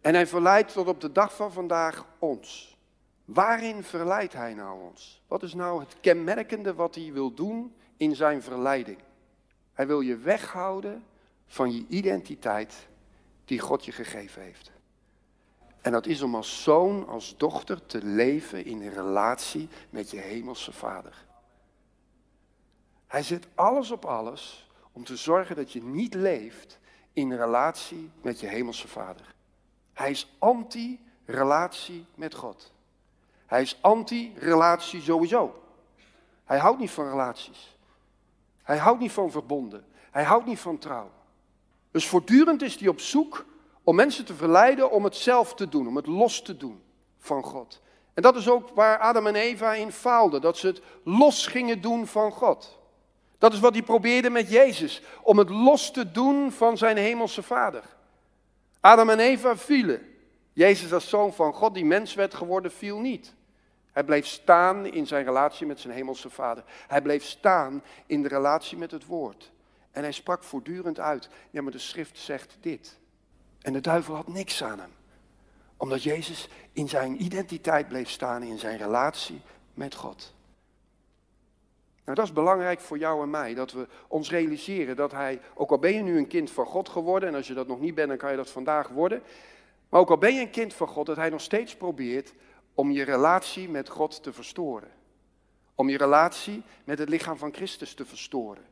En 0.00 0.14
hij 0.14 0.26
verleidt 0.26 0.72
tot 0.72 0.86
op 0.86 1.00
de 1.00 1.12
dag 1.12 1.36
van 1.36 1.52
vandaag 1.52 2.06
ons. 2.18 2.76
Waarin 3.24 3.82
verleidt 3.82 4.32
hij 4.32 4.54
nou 4.54 4.82
ons? 4.82 5.22
Wat 5.26 5.42
is 5.42 5.54
nou 5.54 5.80
het 5.80 5.96
kenmerkende 6.00 6.74
wat 6.74 6.94
hij 6.94 7.12
wil 7.12 7.34
doen 7.34 7.74
in 7.96 8.16
zijn 8.16 8.42
verleiding? 8.42 8.98
Hij 9.72 9.86
wil 9.86 10.00
je 10.00 10.16
weghouden 10.16 11.04
van 11.46 11.72
je 11.74 11.84
identiteit 11.88 12.88
die 13.44 13.58
God 13.58 13.84
je 13.84 13.92
gegeven 13.92 14.42
heeft. 14.42 14.70
En 15.80 15.92
dat 15.92 16.06
is 16.06 16.22
om 16.22 16.34
als 16.34 16.62
zoon, 16.62 17.06
als 17.08 17.36
dochter 17.36 17.86
te 17.86 18.04
leven 18.04 18.64
in 18.64 18.88
relatie 18.88 19.68
met 19.90 20.10
je 20.10 20.18
hemelse 20.18 20.72
vader. 20.72 21.26
Hij 23.06 23.22
zet 23.22 23.46
alles 23.54 23.90
op 23.90 24.04
alles 24.04 24.70
om 24.92 25.04
te 25.04 25.16
zorgen 25.16 25.56
dat 25.56 25.72
je 25.72 25.82
niet 25.82 26.14
leeft 26.14 26.78
in 27.12 27.32
relatie 27.32 28.10
met 28.22 28.40
je 28.40 28.46
hemelse 28.46 28.88
vader. 28.88 29.34
Hij 29.92 30.10
is 30.10 30.32
anti-relatie 30.38 32.06
met 32.14 32.34
God. 32.34 32.72
Hij 33.46 33.62
is 33.62 33.78
anti-relatie 33.80 35.00
sowieso. 35.00 35.62
Hij 36.44 36.58
houdt 36.58 36.78
niet 36.78 36.90
van 36.90 37.08
relaties. 37.08 37.76
Hij 38.62 38.78
houdt 38.78 39.00
niet 39.00 39.12
van 39.12 39.30
verbonden. 39.30 39.84
Hij 40.10 40.24
houdt 40.24 40.46
niet 40.46 40.58
van 40.58 40.78
trouw. 40.78 41.10
Dus 41.90 42.08
voortdurend 42.08 42.62
is 42.62 42.76
hij 42.76 42.88
op 42.88 43.00
zoek 43.00 43.44
om 43.82 43.94
mensen 43.94 44.24
te 44.24 44.34
verleiden 44.34 44.90
om 44.90 45.04
het 45.04 45.16
zelf 45.16 45.54
te 45.54 45.68
doen, 45.68 45.86
om 45.86 45.96
het 45.96 46.06
los 46.06 46.42
te 46.42 46.56
doen 46.56 46.82
van 47.18 47.42
God. 47.42 47.80
En 48.14 48.22
dat 48.22 48.36
is 48.36 48.48
ook 48.48 48.68
waar 48.68 48.98
Adam 48.98 49.26
en 49.26 49.34
Eva 49.34 49.74
in 49.74 49.92
faalden, 49.92 50.40
dat 50.40 50.58
ze 50.58 50.66
het 50.66 50.82
los 51.04 51.46
gingen 51.46 51.80
doen 51.80 52.06
van 52.06 52.32
God. 52.32 52.79
Dat 53.40 53.52
is 53.52 53.60
wat 53.60 53.72
hij 53.72 53.82
probeerde 53.82 54.30
met 54.30 54.50
Jezus, 54.50 55.02
om 55.22 55.38
het 55.38 55.48
los 55.48 55.90
te 55.90 56.10
doen 56.10 56.52
van 56.52 56.78
zijn 56.78 56.96
hemelse 56.96 57.42
vader. 57.42 57.82
Adam 58.80 59.10
en 59.10 59.18
Eva 59.18 59.56
vielen. 59.56 60.06
Jezus 60.52 60.92
als 60.92 61.08
zoon 61.08 61.32
van 61.32 61.52
God, 61.52 61.74
die 61.74 61.84
mens 61.84 62.14
werd 62.14 62.34
geworden, 62.34 62.72
viel 62.72 62.98
niet. 62.98 63.34
Hij 63.92 64.04
bleef 64.04 64.26
staan 64.26 64.86
in 64.86 65.06
zijn 65.06 65.24
relatie 65.24 65.66
met 65.66 65.80
zijn 65.80 65.94
hemelse 65.94 66.30
vader. 66.30 66.64
Hij 66.86 67.02
bleef 67.02 67.24
staan 67.24 67.82
in 68.06 68.22
de 68.22 68.28
relatie 68.28 68.78
met 68.78 68.90
het 68.90 69.06
woord. 69.06 69.52
En 69.90 70.02
hij 70.02 70.12
sprak 70.12 70.42
voortdurend 70.42 70.98
uit. 70.98 71.28
Ja, 71.50 71.62
maar 71.62 71.72
de 71.72 71.78
schrift 71.78 72.18
zegt 72.18 72.56
dit. 72.60 72.98
En 73.60 73.72
de 73.72 73.80
duivel 73.80 74.14
had 74.14 74.28
niks 74.28 74.62
aan 74.62 74.78
hem. 74.78 74.92
Omdat 75.76 76.02
Jezus 76.02 76.48
in 76.72 76.88
zijn 76.88 77.22
identiteit 77.22 77.88
bleef 77.88 78.10
staan, 78.10 78.42
in 78.42 78.58
zijn 78.58 78.78
relatie 78.78 79.40
met 79.74 79.94
God. 79.94 80.34
Nou, 82.10 82.22
dat 82.22 82.30
is 82.30 82.42
belangrijk 82.42 82.80
voor 82.80 82.98
jou 82.98 83.22
en 83.22 83.30
mij, 83.30 83.54
dat 83.54 83.72
we 83.72 83.86
ons 84.08 84.30
realiseren 84.30 84.96
dat 84.96 85.12
hij, 85.12 85.40
ook 85.54 85.70
al 85.70 85.78
ben 85.78 85.94
je 85.94 86.02
nu 86.02 86.18
een 86.18 86.26
kind 86.26 86.50
van 86.50 86.66
God 86.66 86.88
geworden, 86.88 87.28
en 87.28 87.34
als 87.34 87.46
je 87.46 87.54
dat 87.54 87.66
nog 87.66 87.80
niet 87.80 87.94
bent, 87.94 88.08
dan 88.08 88.16
kan 88.16 88.30
je 88.30 88.36
dat 88.36 88.50
vandaag 88.50 88.88
worden, 88.88 89.22
maar 89.88 90.00
ook 90.00 90.10
al 90.10 90.18
ben 90.18 90.34
je 90.34 90.40
een 90.40 90.50
kind 90.50 90.74
van 90.74 90.86
God, 90.88 91.06
dat 91.06 91.16
hij 91.16 91.28
nog 91.28 91.40
steeds 91.40 91.76
probeert 91.76 92.32
om 92.74 92.90
je 92.90 93.04
relatie 93.04 93.68
met 93.68 93.88
God 93.88 94.22
te 94.22 94.32
verstoren. 94.32 94.88
Om 95.74 95.88
je 95.88 95.96
relatie 95.96 96.62
met 96.84 96.98
het 96.98 97.08
lichaam 97.08 97.36
van 97.36 97.54
Christus 97.54 97.94
te 97.94 98.04
verstoren. 98.04 98.64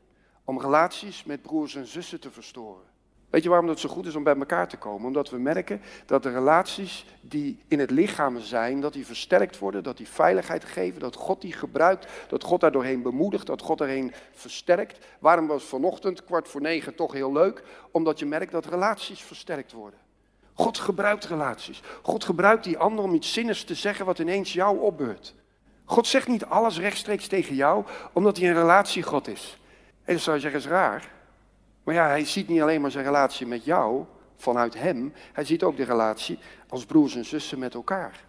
Om 0.45 0.61
relaties 0.61 1.25
met 1.25 1.43
broers 1.43 1.75
en 1.75 1.87
zussen 1.87 2.21
te 2.21 2.31
verstoren. 2.31 2.87
Weet 3.31 3.43
je 3.43 3.49
waarom 3.49 3.69
het 3.69 3.79
zo 3.79 3.89
goed 3.89 4.07
is 4.07 4.15
om 4.15 4.23
bij 4.23 4.37
elkaar 4.37 4.69
te 4.69 4.77
komen? 4.77 5.07
Omdat 5.07 5.31
we 5.31 5.39
merken 5.39 5.81
dat 6.07 6.23
de 6.23 6.31
relaties 6.31 7.05
die 7.21 7.59
in 7.69 7.79
het 7.79 7.91
lichaam 7.91 8.41
zijn, 8.41 8.81
dat 8.81 8.93
die 8.93 9.07
versterkt 9.07 9.59
worden, 9.59 9.83
dat 9.83 9.97
die 9.97 10.09
veiligheid 10.09 10.65
geven, 10.65 11.01
dat 11.01 11.15
God 11.15 11.41
die 11.41 11.53
gebruikt, 11.53 12.07
dat 12.29 12.45
God 12.45 12.61
daar 12.61 12.73
doorheen 12.73 13.03
bemoedigt, 13.03 13.47
dat 13.47 13.63
God 13.63 13.79
daarheen 13.79 14.13
versterkt. 14.33 15.07
Waarom 15.19 15.47
was 15.47 15.65
vanochtend 15.65 16.25
kwart 16.25 16.49
voor 16.49 16.61
negen 16.61 16.95
toch 16.95 17.13
heel 17.13 17.33
leuk? 17.33 17.63
Omdat 17.91 18.19
je 18.19 18.27
merkt 18.27 18.53
dat 18.53 18.67
relaties 18.67 19.23
versterkt 19.23 19.73
worden. 19.73 19.99
God 20.55 20.79
gebruikt 20.79 21.25
relaties. 21.25 21.83
God 22.03 22.25
gebruikt 22.25 22.65
die 22.65 22.79
ander 22.79 23.05
om 23.05 23.15
iets 23.15 23.33
zinnigs 23.33 23.65
te 23.65 23.75
zeggen 23.75 24.07
wat 24.07 24.19
ineens 24.19 24.53
jou 24.53 24.79
opbeurt. 24.79 25.35
God 25.85 26.07
zegt 26.07 26.29
niet 26.29 26.45
alles 26.45 26.79
rechtstreeks 26.79 27.27
tegen 27.27 27.55
jou, 27.55 27.85
omdat 28.13 28.39
hij 28.39 28.49
een 28.49 28.55
relatiegod 28.55 29.29
is. 29.29 29.59
En 30.05 30.13
dan 30.15 30.23
zou 30.23 30.37
je 30.37 30.43
zeggen, 30.43 30.61
is 30.61 30.67
raar. 30.67 31.17
Maar 31.89 31.97
ja, 31.97 32.07
hij 32.07 32.25
ziet 32.25 32.49
niet 32.49 32.61
alleen 32.61 32.81
maar 32.81 32.91
zijn 32.91 33.05
relatie 33.05 33.47
met 33.47 33.65
jou, 33.65 34.05
vanuit 34.37 34.75
hem. 34.75 35.13
Hij 35.33 35.45
ziet 35.45 35.63
ook 35.63 35.77
de 35.77 35.85
relatie 35.85 36.39
als 36.69 36.87
broers 36.87 37.17
en 37.17 37.25
zussen 37.25 37.59
met 37.59 37.75
elkaar. 37.75 38.25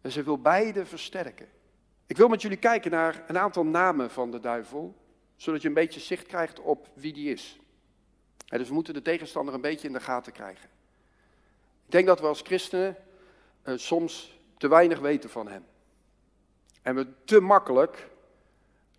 En 0.00 0.12
ze 0.12 0.22
wil 0.22 0.38
beide 0.38 0.86
versterken. 0.86 1.48
Ik 2.06 2.16
wil 2.16 2.28
met 2.28 2.42
jullie 2.42 2.56
kijken 2.56 2.90
naar 2.90 3.24
een 3.26 3.38
aantal 3.38 3.64
namen 3.64 4.10
van 4.10 4.30
de 4.30 4.40
duivel, 4.40 4.94
zodat 5.36 5.62
je 5.62 5.68
een 5.68 5.74
beetje 5.74 6.00
zicht 6.00 6.26
krijgt 6.26 6.60
op 6.60 6.88
wie 6.94 7.12
die 7.12 7.32
is. 7.32 7.58
dus 8.46 8.68
we 8.68 8.74
moeten 8.74 8.94
de 8.94 9.02
tegenstander 9.02 9.54
een 9.54 9.60
beetje 9.60 9.86
in 9.86 9.92
de 9.92 10.00
gaten 10.00 10.32
krijgen. 10.32 10.68
Ik 11.84 11.90
denk 11.90 12.06
dat 12.06 12.20
we 12.20 12.26
als 12.26 12.40
christenen 12.40 12.96
uh, 13.64 13.76
soms 13.76 14.40
te 14.56 14.68
weinig 14.68 14.98
weten 14.98 15.30
van 15.30 15.48
hem. 15.48 15.64
En 16.82 16.94
we 16.94 17.06
te 17.24 17.40
makkelijk 17.40 18.08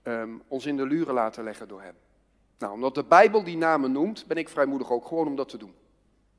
um, 0.03 0.41
ons 0.47 0.65
in 0.65 0.77
de 0.77 0.85
luren 0.85 1.13
laten 1.13 1.43
leggen 1.43 1.67
door 1.67 1.81
hem. 1.81 1.95
Nou, 2.59 2.73
omdat 2.73 2.95
de 2.95 3.03
Bijbel 3.03 3.43
die 3.43 3.57
namen 3.57 3.91
noemt, 3.91 4.25
ben 4.27 4.37
ik 4.37 4.49
vrijmoedig 4.49 4.91
ook 4.91 5.07
gewoon 5.07 5.27
om 5.27 5.35
dat 5.35 5.49
te 5.49 5.57
doen. 5.57 5.73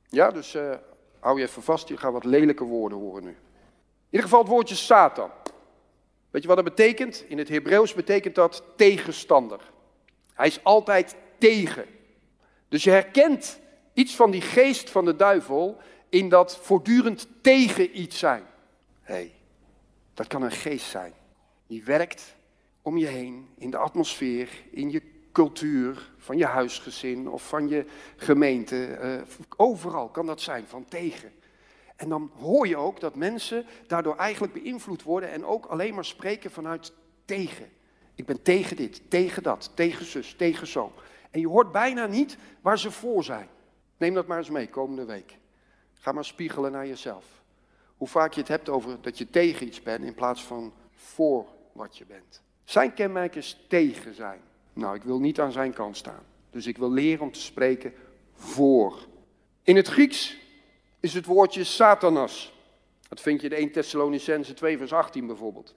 Ja, 0.09 0.31
dus 0.31 0.55
uh, 0.55 0.75
hou 1.19 1.39
je 1.39 1.47
even 1.47 1.63
vast, 1.63 1.89
je 1.89 1.97
gaat 1.97 2.13
wat 2.13 2.25
lelijke 2.25 2.65
woorden 2.65 2.99
horen 2.99 3.23
nu. 3.23 3.29
In 3.31 3.37
ieder 4.11 4.29
geval 4.29 4.41
het 4.41 4.49
woordje 4.49 4.75
Satan. 4.75 5.31
Weet 6.31 6.43
je 6.43 6.49
wat 6.49 6.57
dat 6.57 6.77
betekent? 6.77 7.25
In 7.29 7.39
het 7.39 7.49
Hebreeuws 7.49 7.95
betekent 7.95 8.35
dat 8.35 8.63
tegenstander. 8.77 9.71
Hij 10.35 10.47
is 10.47 10.65
altijd 10.65 11.17
tegen. 11.39 11.85
Dus 12.69 12.85
je 12.85 12.91
herkent 12.91 13.61
iets 13.93 14.17
van 14.17 14.31
die 14.31 14.41
geest 14.41 14.91
van 14.91 15.05
de 15.05 15.17
duivel 15.17 15.77
in 16.09 16.29
dat 16.29 16.57
voortdurend 16.57 17.29
tegen 17.41 18.01
iets 18.01 18.19
zijn. 18.19 18.43
Hé, 19.03 19.15
hey, 19.15 19.33
dat 20.15 20.27
kan 20.27 20.43
een 20.43 20.51
geest 20.51 20.87
zijn. 20.91 21.13
Die 21.67 21.85
werkt 21.85 22.37
om 22.83 22.97
je 22.97 23.07
heen, 23.07 23.49
in 23.59 23.71
de 23.71 23.77
atmosfeer, 23.77 24.49
in 24.71 24.91
je 24.91 25.03
cultuur, 25.33 26.11
van 26.19 26.37
je 26.37 26.45
huisgezin 26.45 27.29
of 27.29 27.49
van 27.49 27.69
je 27.69 27.85
gemeente. 28.17 28.99
Uh, 29.03 29.23
overal 29.57 30.09
kan 30.09 30.27
dat 30.27 30.41
zijn, 30.41 30.67
van 30.67 30.85
tegen. 30.85 31.33
En 31.97 32.09
dan 32.09 32.31
hoor 32.39 32.67
je 32.67 32.77
ook 32.77 33.01
dat 33.01 33.15
mensen 33.15 33.67
daardoor 33.87 34.17
eigenlijk 34.17 34.53
beïnvloed 34.53 35.03
worden 35.03 35.31
en 35.31 35.45
ook 35.45 35.67
alleen 35.67 35.95
maar 35.95 36.05
spreken 36.05 36.51
vanuit 36.51 36.93
tegen. 37.25 37.71
Ik 38.15 38.27
ben 38.27 38.43
tegen 38.43 38.77
dit, 38.77 39.11
tegen 39.11 39.43
dat, 39.43 39.71
tegen 39.75 40.05
zus, 40.05 40.35
tegen 40.35 40.67
zo. 40.67 40.93
En 41.31 41.41
je 41.41 41.49
hoort 41.49 41.73
bijna 41.73 42.07
niet 42.07 42.37
waar 42.61 42.79
ze 42.79 42.91
voor 42.91 43.25
zijn. 43.25 43.49
Neem 43.97 44.15
dat 44.15 44.27
maar 44.27 44.39
eens 44.39 44.51
mee 44.51 44.69
komende 44.69 45.05
week. 45.05 45.39
Ga 45.95 46.13
maar 46.13 46.25
spiegelen 46.25 46.73
naar 46.73 46.87
jezelf. 46.87 47.25
Hoe 47.97 48.09
vaak 48.09 48.33
je 48.33 48.41
het 48.41 48.49
hebt 48.49 48.69
over 48.69 49.01
dat 49.01 49.19
je 49.19 49.31
tegen 49.31 49.67
iets 49.67 49.83
bent 49.83 50.05
in 50.05 50.15
plaats 50.15 50.45
van 50.45 50.73
voor 50.95 51.47
wat 51.73 51.99
je 51.99 52.07
bent. 52.07 52.43
Zijn 52.65 52.95
kenmerk 52.95 53.55
tegen 53.69 54.15
zijn. 54.15 54.41
Nou, 54.73 54.95
ik 54.95 55.03
wil 55.03 55.21
niet 55.21 55.41
aan 55.41 55.53
zijn 55.53 55.73
kant 55.73 55.97
staan. 55.97 56.23
Dus 56.51 56.67
ik 56.67 56.79
wil 56.79 56.91
leren 56.91 57.21
om 57.21 57.33
te 57.33 57.41
spreken 57.41 57.95
voor. 58.35 59.07
In 59.63 59.77
het 59.77 59.89
Grieks 59.89 60.37
is 61.01 61.15
het 61.15 61.27
woordje 61.27 61.65
satanas. 61.65 62.55
Dat 63.09 63.21
vind 63.21 63.41
je 63.41 63.49
in 63.49 63.57
1 63.57 63.73
Thessalonicense 63.73 64.55
2 64.55 64.79
vers 64.79 64.93
18 64.93 65.27
bijvoorbeeld. 65.27 65.75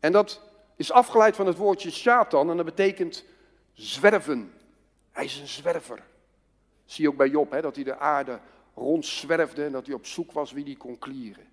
En 0.00 0.12
dat 0.12 0.42
is 0.76 0.92
afgeleid 0.92 1.36
van 1.36 1.46
het 1.46 1.56
woordje 1.56 1.90
Satan 1.90 2.50
en 2.50 2.56
dat 2.56 2.66
betekent 2.66 3.24
zwerven. 3.72 4.52
Hij 5.12 5.24
is 5.24 5.38
een 5.38 5.48
zwerver. 5.48 6.02
Zie 6.84 7.04
je 7.04 7.10
ook 7.10 7.16
bij 7.16 7.28
Job, 7.28 7.50
hè, 7.50 7.60
dat 7.60 7.74
hij 7.74 7.84
de 7.84 7.98
aarde 7.98 8.40
rondzwerfde 8.74 9.64
en 9.64 9.72
dat 9.72 9.86
hij 9.86 9.94
op 9.94 10.06
zoek 10.06 10.32
was 10.32 10.52
wie 10.52 10.64
die 10.64 10.76
kon 10.76 10.98
klieren. 10.98 11.46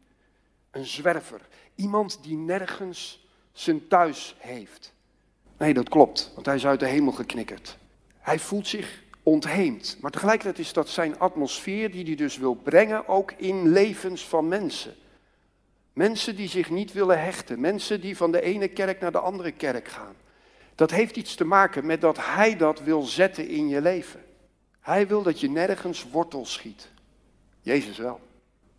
Een 0.71 0.85
zwerver. 0.85 1.41
Iemand 1.75 2.23
die 2.23 2.37
nergens 2.37 3.27
zijn 3.51 3.87
thuis 3.87 4.35
heeft. 4.37 4.93
Nee, 5.57 5.73
dat 5.73 5.89
klopt, 5.89 6.31
want 6.33 6.45
hij 6.45 6.55
is 6.55 6.65
uit 6.65 6.79
de 6.79 6.85
hemel 6.85 7.11
geknikkerd. 7.11 7.77
Hij 8.17 8.39
voelt 8.39 8.67
zich 8.67 9.03
ontheemd. 9.23 9.97
Maar 10.01 10.11
tegelijkertijd 10.11 10.59
is 10.59 10.73
dat 10.73 10.89
zijn 10.89 11.19
atmosfeer 11.19 11.91
die 11.91 12.05
hij 12.05 12.15
dus 12.15 12.37
wil 12.37 12.55
brengen 12.55 13.07
ook 13.07 13.31
in 13.31 13.69
levens 13.69 14.25
van 14.27 14.47
mensen. 14.47 14.93
Mensen 15.93 16.35
die 16.35 16.47
zich 16.47 16.69
niet 16.69 16.93
willen 16.93 17.21
hechten. 17.21 17.59
Mensen 17.59 18.01
die 18.01 18.17
van 18.17 18.31
de 18.31 18.41
ene 18.41 18.67
kerk 18.67 18.99
naar 18.99 19.11
de 19.11 19.19
andere 19.19 19.51
kerk 19.51 19.87
gaan. 19.87 20.15
Dat 20.75 20.91
heeft 20.91 21.15
iets 21.15 21.35
te 21.35 21.45
maken 21.45 21.85
met 21.85 22.01
dat 22.01 22.17
hij 22.25 22.57
dat 22.57 22.79
wil 22.79 23.01
zetten 23.01 23.47
in 23.47 23.67
je 23.67 23.81
leven. 23.81 24.23
Hij 24.79 25.07
wil 25.07 25.21
dat 25.21 25.39
je 25.39 25.49
nergens 25.49 26.05
wortel 26.11 26.45
schiet. 26.45 26.89
Jezus 27.61 27.97
wel. 27.97 28.19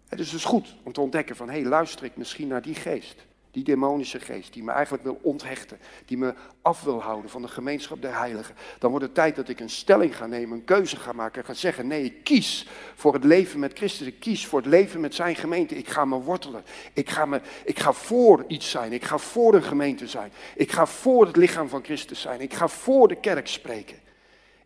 Het 0.08 0.20
is 0.20 0.30
dus 0.30 0.44
goed 0.44 0.74
om 0.82 0.92
te 0.92 1.00
ontdekken 1.00 1.36
van, 1.36 1.48
hé, 1.48 1.60
hey, 1.60 1.68
luister 1.68 2.04
ik 2.04 2.16
misschien 2.16 2.48
naar 2.48 2.62
die 2.62 2.74
geest. 2.74 3.24
Die 3.54 3.64
demonische 3.64 4.20
geest 4.20 4.52
die 4.52 4.62
me 4.62 4.72
eigenlijk 4.72 5.02
wil 5.02 5.18
onthechten, 5.22 5.78
die 6.04 6.18
me 6.18 6.34
af 6.62 6.82
wil 6.82 7.02
houden 7.02 7.30
van 7.30 7.42
de 7.42 7.48
gemeenschap 7.48 8.02
der 8.02 8.18
heiligen. 8.18 8.54
Dan 8.78 8.90
wordt 8.90 9.04
het 9.04 9.14
tijd 9.14 9.36
dat 9.36 9.48
ik 9.48 9.60
een 9.60 9.70
stelling 9.70 10.16
ga 10.16 10.26
nemen, 10.26 10.58
een 10.58 10.64
keuze 10.64 10.96
ga 10.96 11.12
maken 11.12 11.40
en 11.40 11.46
ga 11.46 11.54
zeggen, 11.54 11.86
nee, 11.86 12.04
ik 12.04 12.24
kies 12.24 12.68
voor 12.94 13.14
het 13.14 13.24
leven 13.24 13.60
met 13.60 13.72
Christus. 13.72 14.06
Ik 14.06 14.20
kies 14.20 14.46
voor 14.46 14.58
het 14.58 14.68
leven 14.68 15.00
met 15.00 15.14
zijn 15.14 15.36
gemeente. 15.36 15.74
Ik 15.74 15.88
ga 15.88 16.04
me 16.04 16.16
wortelen. 16.16 16.64
Ik 16.92 17.10
ga, 17.10 17.26
me, 17.26 17.40
ik 17.64 17.78
ga 17.78 17.92
voor 17.92 18.44
iets 18.46 18.70
zijn. 18.70 18.92
Ik 18.92 19.04
ga 19.04 19.18
voor 19.18 19.54
een 19.54 19.62
gemeente 19.62 20.06
zijn. 20.06 20.32
Ik 20.54 20.72
ga 20.72 20.86
voor 20.86 21.26
het 21.26 21.36
lichaam 21.36 21.68
van 21.68 21.84
Christus 21.84 22.20
zijn. 22.20 22.40
Ik 22.40 22.54
ga 22.54 22.68
voor 22.68 23.08
de 23.08 23.20
kerk 23.20 23.48
spreken. 23.48 23.96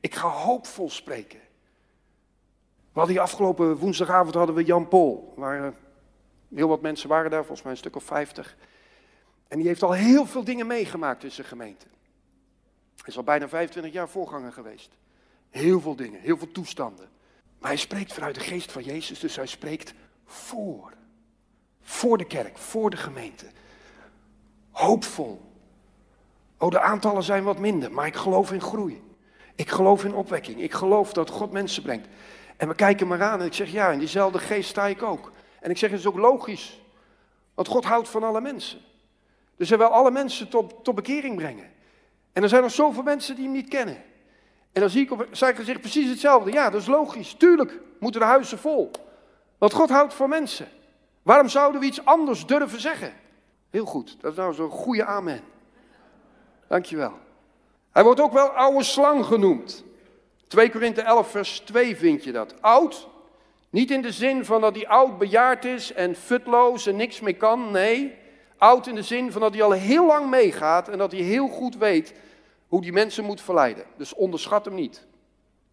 Ik 0.00 0.14
ga 0.14 0.28
hoopvol 0.28 0.90
spreken. 0.90 1.38
We 2.92 2.98
hadden 2.98 3.14
die 3.14 3.22
afgelopen 3.22 3.76
woensdagavond 3.76 4.34
hadden 4.34 4.54
we 4.54 4.64
Jan 4.64 4.88
Pol. 4.88 5.32
Waar 5.36 5.72
heel 6.54 6.68
wat 6.68 6.80
mensen 6.80 7.08
waren 7.08 7.30
daar, 7.30 7.40
volgens 7.40 7.62
mij 7.62 7.72
een 7.72 7.78
stuk 7.78 7.96
of 7.96 8.04
vijftig. 8.04 8.56
En 9.48 9.58
die 9.58 9.66
heeft 9.66 9.82
al 9.82 9.92
heel 9.92 10.26
veel 10.26 10.44
dingen 10.44 10.66
meegemaakt 10.66 11.24
in 11.24 11.30
zijn 11.30 11.46
gemeente. 11.46 11.86
Hij 12.96 13.06
is 13.06 13.16
al 13.16 13.22
bijna 13.22 13.48
25 13.48 13.92
jaar 13.92 14.08
voorganger 14.08 14.52
geweest. 14.52 14.90
Heel 15.50 15.80
veel 15.80 15.96
dingen, 15.96 16.20
heel 16.20 16.38
veel 16.38 16.52
toestanden. 16.52 17.08
Maar 17.58 17.70
hij 17.70 17.78
spreekt 17.78 18.12
vanuit 18.12 18.34
de 18.34 18.40
geest 18.40 18.72
van 18.72 18.82
Jezus, 18.82 19.20
dus 19.20 19.36
hij 19.36 19.46
spreekt 19.46 19.94
voor. 20.24 20.92
Voor 21.82 22.18
de 22.18 22.26
kerk, 22.26 22.58
voor 22.58 22.90
de 22.90 22.96
gemeente. 22.96 23.46
Hoopvol. 24.70 25.40
Oh, 26.58 26.70
de 26.70 26.80
aantallen 26.80 27.22
zijn 27.22 27.44
wat 27.44 27.58
minder, 27.58 27.92
maar 27.92 28.06
ik 28.06 28.16
geloof 28.16 28.52
in 28.52 28.60
groei. 28.60 29.02
Ik 29.54 29.70
geloof 29.70 30.04
in 30.04 30.14
opwekking. 30.14 30.60
Ik 30.60 30.72
geloof 30.72 31.12
dat 31.12 31.30
God 31.30 31.52
mensen 31.52 31.82
brengt. 31.82 32.08
En 32.56 32.68
we 32.68 32.74
kijken 32.74 33.06
maar 33.06 33.22
aan 33.22 33.40
en 33.40 33.46
ik 33.46 33.54
zeg, 33.54 33.70
ja, 33.70 33.90
in 33.90 33.98
diezelfde 33.98 34.38
geest 34.38 34.68
sta 34.68 34.86
ik 34.86 35.02
ook. 35.02 35.32
En 35.60 35.70
ik 35.70 35.78
zeg, 35.78 35.90
het 35.90 35.98
is 35.98 36.06
ook 36.06 36.16
logisch. 36.16 36.80
Want 37.54 37.68
God 37.68 37.84
houdt 37.84 38.08
van 38.08 38.22
alle 38.22 38.40
mensen. 38.40 38.80
Dus 39.58 39.68
hij 39.68 39.78
wil 39.78 39.86
alle 39.86 40.10
mensen 40.10 40.48
tot, 40.48 40.74
tot 40.82 40.94
bekering 40.94 41.36
brengen. 41.36 41.70
En 42.32 42.42
er 42.42 42.48
zijn 42.48 42.62
nog 42.62 42.70
zoveel 42.70 43.02
mensen 43.02 43.34
die 43.34 43.44
hem 43.44 43.52
niet 43.52 43.68
kennen. 43.68 43.96
En 44.72 44.80
dan 44.80 44.90
zie 44.90 45.02
ik 45.02 45.10
op 45.10 45.26
zijn 45.30 45.56
gezicht 45.56 45.80
precies 45.80 46.08
hetzelfde. 46.08 46.52
Ja, 46.52 46.70
dat 46.70 46.80
is 46.80 46.86
logisch. 46.86 47.34
Tuurlijk 47.34 47.80
moeten 47.98 48.20
de 48.20 48.26
huizen 48.26 48.58
vol. 48.58 48.90
Want 49.58 49.72
God 49.72 49.88
houdt 49.88 50.14
van 50.14 50.28
mensen. 50.28 50.68
Waarom 51.22 51.48
zouden 51.48 51.80
we 51.80 51.86
iets 51.86 52.04
anders 52.04 52.46
durven 52.46 52.80
zeggen? 52.80 53.12
Heel 53.70 53.84
goed, 53.84 54.16
dat 54.20 54.30
is 54.30 54.38
nou 54.38 54.54
zo'n 54.54 54.70
goede 54.70 55.04
amen. 55.04 55.40
Dankjewel. 56.68 57.12
Hij 57.92 58.04
wordt 58.04 58.20
ook 58.20 58.32
wel 58.32 58.48
oude 58.48 58.82
slang 58.82 59.24
genoemd. 59.24 59.84
2 60.46 60.70
Korinthe 60.70 61.02
11 61.02 61.30
vers 61.30 61.58
2 61.58 61.96
vind 61.96 62.24
je 62.24 62.32
dat. 62.32 62.62
Oud, 62.62 63.08
niet 63.70 63.90
in 63.90 64.02
de 64.02 64.12
zin 64.12 64.44
van 64.44 64.60
dat 64.60 64.74
hij 64.74 64.88
oud 64.88 65.18
bejaard 65.18 65.64
is 65.64 65.92
en 65.92 66.14
futloos 66.14 66.86
en 66.86 66.96
niks 66.96 67.20
meer 67.20 67.36
kan. 67.36 67.70
Nee, 67.70 68.14
Oud 68.58 68.86
in 68.86 68.94
de 68.94 69.02
zin 69.02 69.32
van 69.32 69.40
dat 69.40 69.52
hij 69.52 69.62
al 69.62 69.72
heel 69.72 70.06
lang 70.06 70.30
meegaat 70.30 70.88
en 70.88 70.98
dat 70.98 71.12
hij 71.12 71.20
heel 71.20 71.48
goed 71.48 71.76
weet 71.76 72.14
hoe 72.68 72.80
die 72.80 72.92
mensen 72.92 73.24
moet 73.24 73.40
verleiden. 73.40 73.84
Dus 73.96 74.14
onderschat 74.14 74.64
hem 74.64 74.74
niet. 74.74 75.06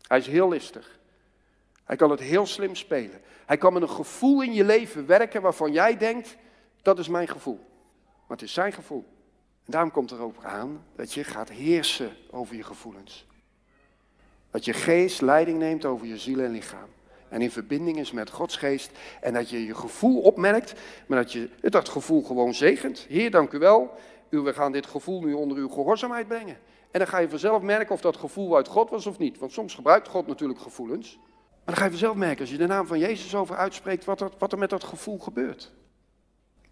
Hij 0.02 0.18
is 0.18 0.28
heel 0.28 0.50
listig. 0.50 1.00
Hij 1.84 1.96
kan 1.96 2.12
het 2.12 2.20
heel 2.20 2.46
slim 2.46 2.76
spelen. 2.76 3.22
Hij 3.46 3.58
kan 3.58 3.74
met 3.74 3.82
een 3.82 3.90
gevoel 3.90 4.42
in 4.42 4.54
je 4.54 4.64
leven 4.64 5.06
werken 5.06 5.42
waarvan 5.42 5.72
jij 5.72 5.98
denkt, 5.98 6.36
dat 6.82 7.00
is 7.00 7.08
mijn 7.08 7.28
gevoel. 7.28 7.60
Maar 8.04 8.38
het 8.38 8.42
is 8.42 8.54
zijn 8.54 8.74
gevoel. 8.74 9.06
En 9.66 9.72
daarom 9.72 9.92
komt 9.92 10.12
er 10.12 10.22
ook 10.22 10.44
aan 10.44 10.86
dat 10.96 11.14
je 11.14 11.24
gaat 11.24 11.50
heersen 11.50 12.12
over 12.30 12.56
je 12.56 12.64
gevoelens. 12.64 13.26
Dat 14.52 14.66
je 14.66 14.74
geest 14.74 15.22
leiding 15.22 15.60
neemt 15.60 15.86
over 15.86 16.08
je 16.08 16.18
ziel 16.18 16.40
en 16.40 16.52
lichaam 16.52 16.90
en 17.30 17.42
in 17.42 17.52
verbinding 17.52 17.98
is 17.98 18.12
met 18.12 18.30
Gods 18.30 18.58
geest. 18.58 18.92
En 19.22 19.34
dat 19.34 19.50
je 19.50 19.66
je 19.66 19.76
gevoel 19.76 20.22
opmerkt, 20.22 20.74
maar 21.08 21.18
dat 21.18 21.32
je 21.32 21.50
dat 21.62 21.90
gevoel 21.90 22.24
gewoon 22.24 22.54
zegent. 22.54 23.06
Heer, 23.10 23.32
dank 23.32 23.52
u 23.52 23.60
wel. 23.60 23.94
we 24.30 24.54
gaan 24.54 24.72
dit 24.72 24.86
gevoel 24.86 25.22
nu 25.22 25.34
onder 25.34 25.58
uw 25.58 25.70
gehoorzaamheid 25.70 26.28
brengen. 26.28 26.58
En 26.92 27.00
dan 27.00 27.08
ga 27.08 27.18
je 27.18 27.30
vanzelf 27.30 27.62
merken 27.62 27.94
of 27.94 28.02
dat 28.02 28.18
gevoel 28.18 28.56
uit 28.56 28.68
God 28.68 28.90
was 28.90 29.06
of 29.06 29.18
niet. 29.18 29.38
Want 29.38 29.52
soms 29.52 29.74
gebruikt 29.74 30.08
God 30.08 30.28
natuurlijk 30.28 30.60
gevoelens. 30.60 31.20
Maar 31.66 31.74
dan 31.74 31.76
ga 31.76 31.84
je 31.84 31.90
vanzelf 31.90 32.16
merken, 32.16 32.40
als 32.40 32.52
je 32.52 32.58
de 32.58 32.68
naam 32.68 32.88
van 32.88 33.00
Jezus 33.00 33.36
over 33.36 33.56
uitspreekt, 33.56 34.06
wat 34.06 34.22
er, 34.22 34.30
wat 34.38 34.52
er 34.52 34.58
met 34.58 34.70
dat 34.70 34.84
gevoel 34.84 35.20
gebeurt. 35.20 35.72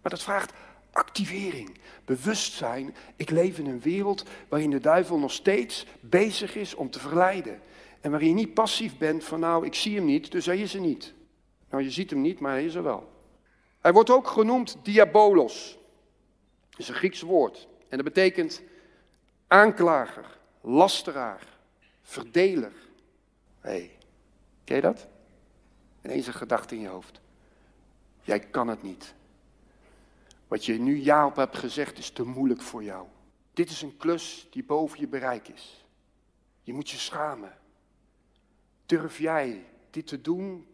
Maar 0.02 0.10
dat 0.10 0.22
vraagt 0.22 0.52
activering, 0.90 1.78
bewustzijn. 2.04 2.94
Ik 3.16 3.30
leef 3.30 3.58
in 3.58 3.66
een 3.66 3.80
wereld 3.80 4.24
waarin 4.48 4.70
de 4.70 4.80
duivel 4.80 5.18
nog 5.18 5.32
steeds 5.32 5.86
bezig 6.00 6.56
is 6.56 6.74
om 6.74 6.90
te 6.90 6.98
verleiden. 6.98 7.60
En 8.04 8.10
waarin 8.10 8.28
je 8.28 8.34
niet 8.34 8.54
passief 8.54 8.98
bent 8.98 9.24
van 9.24 9.40
nou, 9.40 9.66
ik 9.66 9.74
zie 9.74 9.96
hem 9.96 10.04
niet, 10.04 10.30
dus 10.30 10.46
hij 10.46 10.58
is 10.58 10.74
er 10.74 10.80
niet. 10.80 11.14
Nou, 11.70 11.82
je 11.82 11.90
ziet 11.90 12.10
hem 12.10 12.20
niet, 12.20 12.40
maar 12.40 12.52
hij 12.52 12.64
is 12.64 12.74
er 12.74 12.82
wel. 12.82 13.12
Hij 13.80 13.92
wordt 13.92 14.10
ook 14.10 14.26
genoemd 14.26 14.76
diabolos. 14.82 15.78
Dat 16.70 16.78
is 16.80 16.88
een 16.88 16.94
Grieks 16.94 17.20
woord. 17.20 17.68
En 17.88 17.96
dat 17.96 18.06
betekent 18.06 18.62
aanklager, 19.46 20.38
lasteraar, 20.60 21.58
verdeler. 22.02 22.72
Hé, 23.60 23.70
hey, 23.70 23.96
ken 24.64 24.76
je 24.76 24.82
dat? 24.82 25.06
Ineens 26.02 26.26
een 26.26 26.32
gedachte 26.32 26.74
in 26.74 26.80
je 26.80 26.88
hoofd. 26.88 27.20
Jij 28.22 28.40
kan 28.40 28.68
het 28.68 28.82
niet. 28.82 29.14
Wat 30.48 30.64
je 30.64 30.78
nu 30.78 31.02
ja 31.02 31.26
op 31.26 31.36
hebt 31.36 31.56
gezegd 31.56 31.98
is 31.98 32.10
te 32.10 32.24
moeilijk 32.24 32.62
voor 32.62 32.82
jou. 32.82 33.06
Dit 33.52 33.70
is 33.70 33.82
een 33.82 33.96
klus 33.96 34.46
die 34.50 34.64
boven 34.64 35.00
je 35.00 35.08
bereik 35.08 35.48
is. 35.48 35.84
Je 36.62 36.72
moet 36.72 36.90
je 36.90 36.96
schamen. 36.96 37.62
Durf 38.86 39.18
jij 39.18 39.64
dit 39.90 40.06
te 40.06 40.20
doen? 40.20 40.66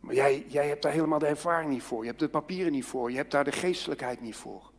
Maar 0.00 0.14
jij, 0.14 0.44
jij 0.48 0.68
hebt 0.68 0.82
daar 0.82 0.92
helemaal 0.92 1.18
de 1.18 1.26
ervaring 1.26 1.70
niet 1.70 1.82
voor. 1.82 2.02
Je 2.02 2.08
hebt 2.08 2.20
de 2.20 2.28
papieren 2.28 2.72
niet 2.72 2.84
voor. 2.84 3.10
Je 3.10 3.16
hebt 3.16 3.30
daar 3.30 3.44
de 3.44 3.52
geestelijkheid 3.52 4.20
niet 4.20 4.36
voor. 4.36 4.70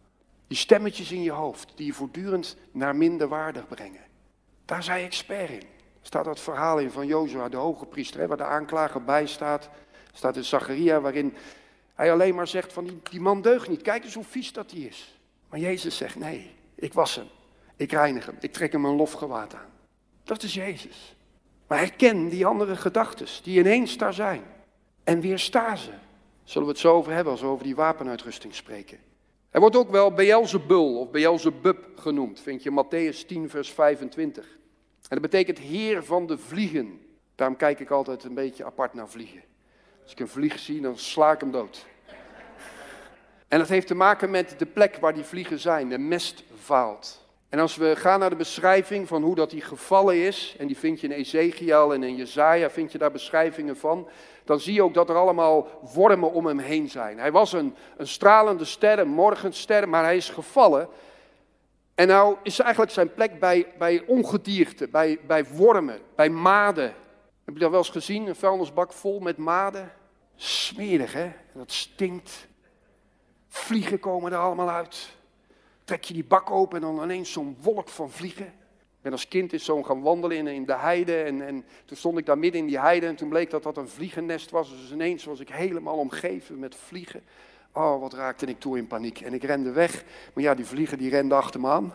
Die 0.48 0.58
stemmetjes 0.58 1.12
in 1.12 1.22
je 1.22 1.31
hoofd 1.31 1.72
die 1.75 1.86
je 1.86 1.93
voortdurend 1.93 2.58
naar 2.72 2.96
minder 2.96 3.27
waardig 3.27 3.67
brengen. 3.67 4.01
Daar 4.65 4.84
zijn 4.84 5.05
expert 5.05 5.50
in. 5.50 5.63
Staat 6.01 6.25
dat 6.25 6.39
verhaal 6.39 6.79
in 6.79 6.91
van 6.91 7.08
Jozua, 7.08 7.50
de 7.50 7.58
hoge 7.58 7.86
priester, 7.86 8.20
hè, 8.20 8.27
waar 8.27 8.38
de 8.38 8.43
aanklager 8.43 9.03
bij 9.03 9.27
staat. 9.27 9.70
Staat 10.12 10.36
in 10.36 10.43
Zacharia, 10.43 11.01
waarin 11.01 11.36
hij 11.93 12.12
alleen 12.12 12.36
maar 12.36 12.48
zegt 12.48 12.74
van 12.74 12.84
die, 12.84 13.00
die 13.10 13.20
man 13.20 13.41
deugt 13.41 13.70
niet. 13.70 13.81
Kijk 13.81 14.03
eens 14.03 14.13
hoe 14.13 14.24
vies 14.24 14.53
dat 14.53 14.72
hij 14.72 14.79
is. 14.79 15.20
Maar 15.50 15.60
Jezus 15.60 15.98
zegt 15.98 16.15
nee, 16.15 16.55
ik 16.75 16.93
was 16.93 17.15
hem. 17.15 17.27
Ik 17.75 17.91
reinig 17.91 18.25
hem. 18.25 18.38
Ik 18.39 18.53
trek 18.53 18.72
hem 18.72 18.86
een 18.86 18.96
lofgewaad 18.96 19.55
aan. 19.55 19.70
Dat 20.24 20.43
is 20.43 20.53
Jezus. 20.53 21.15
Maar 21.72 21.80
herken 21.80 22.30
die 22.30 22.46
andere 22.46 22.75
gedachten 22.75 23.28
die 23.44 23.60
ineens 23.60 23.98
daar 23.98 24.13
zijn. 24.13 24.44
En 25.04 25.22
weersta 25.22 25.75
ze. 25.75 25.92
Zullen 26.44 26.68
we 26.68 26.74
het 26.74 26.82
zo 26.82 26.96
over 26.96 27.13
hebben 27.13 27.32
als 27.32 27.42
we 27.42 27.48
over 27.48 27.63
die 27.63 27.75
wapenuitrusting 27.75 28.56
spreken. 28.56 28.98
Hij 29.50 29.62
wordt 29.62 29.75
ook 29.75 29.90
wel 29.90 30.13
Beelzebul 30.13 31.00
of 31.00 31.12
Beelzebub 31.12 31.78
genoemd. 31.96 32.40
Vind 32.40 32.63
je 32.63 32.72
Matthäus 32.72 33.25
10 33.28 33.50
vers 33.50 33.72
25. 33.72 34.46
En 34.46 34.51
dat 35.10 35.22
betekent 35.22 35.58
heer 35.60 36.04
van 36.04 36.28
de 36.28 36.38
vliegen. 36.38 37.01
Daarom 37.36 37.58
kijk 37.58 37.80
ik 37.80 37.90
altijd 37.90 38.24
een 38.24 38.34
beetje 38.34 38.66
apart 38.66 38.94
naar 38.94 39.10
vliegen. 39.10 39.42
Als 40.04 40.12
ik 40.12 40.20
een 40.20 40.28
vlieg 40.28 40.60
zie, 40.60 40.82
dan 40.82 40.98
sla 40.98 41.32
ik 41.32 41.40
hem 41.40 41.51
dood. 41.51 41.86
En 43.48 43.60
dat 43.60 43.70
heeft 43.70 43.88
te 43.88 43.96
maken 43.96 44.30
met 44.30 44.56
de 44.58 44.66
plek 44.66 44.98
waar 44.98 45.13
die 45.13 45.24
vliegen 45.24 45.60
zijn, 45.60 45.90
de 45.90 45.98
mestvaalt. 45.98 47.21
En 47.51 47.60
als 47.60 47.75
we 47.75 47.96
gaan 47.96 48.20
naar 48.20 48.29
de 48.29 48.36
beschrijving 48.36 49.08
van 49.08 49.24
hoe 49.24 49.36
dat 49.36 49.50
die 49.50 49.62
gevallen 49.62 50.25
is, 50.25 50.55
en 50.60 50.67
die 50.67 50.77
vind 50.77 51.00
je 51.00 51.08
in 51.08 51.13
Ezekiel 51.13 51.93
en 51.93 52.03
in 52.03 52.15
Jezaja, 52.15 52.70
vind 52.70 52.91
je 52.91 52.98
daar 52.98 53.12
beschrijvingen 53.12 53.77
van, 53.77 54.08
dan 54.43 54.60
zie 54.60 54.74
je 54.74 54.84
ook 54.84 54.93
dat 54.93 55.10
er 55.10 55.15
allemaal 55.15 55.67
wormen 55.93 56.31
om 56.31 56.46
hem 56.46 56.60
heen 56.60 56.89
zijn. 56.89 57.20
Hij 57.20 57.31
was 57.31 57.53
een, 57.53 57.75
een 57.98 58.08
stralende 58.08 58.65
ster, 58.65 59.00
een 59.00 59.08
morgenster, 59.08 59.89
maar 59.89 60.03
hij 60.03 60.15
is 60.15 60.29
gevallen. 60.29 60.88
En 61.96 62.08
nou 62.08 62.36
is 62.43 62.60
eigenlijk 62.60 62.91
zijn 62.91 63.13
plek 63.13 63.39
bij, 63.39 63.67
bij 63.77 64.03
ongedierte, 64.08 64.88
bij, 64.88 65.20
bij 65.27 65.46
wormen, 65.46 66.00
bij 66.15 66.29
maden. 66.29 66.93
Heb 67.46 67.53
je 67.53 67.60
dat 67.60 67.70
wel 67.70 67.79
eens 67.79 67.89
gezien? 67.89 68.27
Een 68.27 68.36
vuilnisbak 68.36 68.93
vol 68.93 69.20
met 69.20 69.38
maden? 69.38 69.91
Smerig, 70.36 71.13
hè? 71.13 71.31
Dat 71.53 71.72
stinkt. 71.72 72.48
Vliegen 73.48 74.00
komen 74.00 74.31
er 74.31 74.38
allemaal 74.38 74.70
uit. 74.70 75.20
Trek 75.91 76.03
je 76.03 76.13
die 76.13 76.24
bak 76.24 76.51
open 76.51 76.75
en 76.75 76.81
dan 76.81 77.03
ineens 77.03 77.31
zo'n 77.31 77.57
wolk 77.62 77.89
van 77.89 78.12
vliegen. 78.12 78.45
Ik 78.45 79.01
ben 79.01 79.12
als 79.12 79.27
kind 79.27 79.53
eens 79.53 79.65
zo 79.65 79.83
gaan 79.83 80.01
wandelen 80.01 80.48
in, 80.48 80.65
de 80.65 80.75
heide. 80.75 81.21
En, 81.21 81.48
en, 81.48 81.66
toen 81.85 81.98
stond 81.98 82.18
ik 82.18 82.25
daar 82.25 82.37
midden 82.37 82.61
in 82.61 82.68
die 82.68 82.79
heide. 82.79 83.05
En 83.05 83.16
toen 83.16 83.29
bleek 83.29 83.50
dat 83.50 83.63
dat 83.63 83.77
een 83.77 83.87
vliegennest 83.87 84.51
was. 84.51 84.70
Dus 84.70 84.92
ineens 84.92 85.24
was 85.24 85.39
ik 85.39 85.50
helemaal 85.50 85.98
omgeven 85.98 86.59
met 86.59 86.75
vliegen. 86.75 87.24
Oh, 87.72 88.00
wat 88.00 88.13
raakte 88.13 88.46
ik 88.46 88.59
toe 88.59 88.77
in 88.77 88.87
paniek. 88.87 89.22
En 89.22 89.33
ik 89.33 89.44
rende 89.44 89.72
weg. 89.72 90.03
Maar 90.33 90.44
ja, 90.44 90.55
die 90.55 90.66
vliegen 90.66 90.98
die 90.98 91.09
renden 91.09 91.37
achter 91.37 91.59
me 91.59 91.68
aan. 91.68 91.94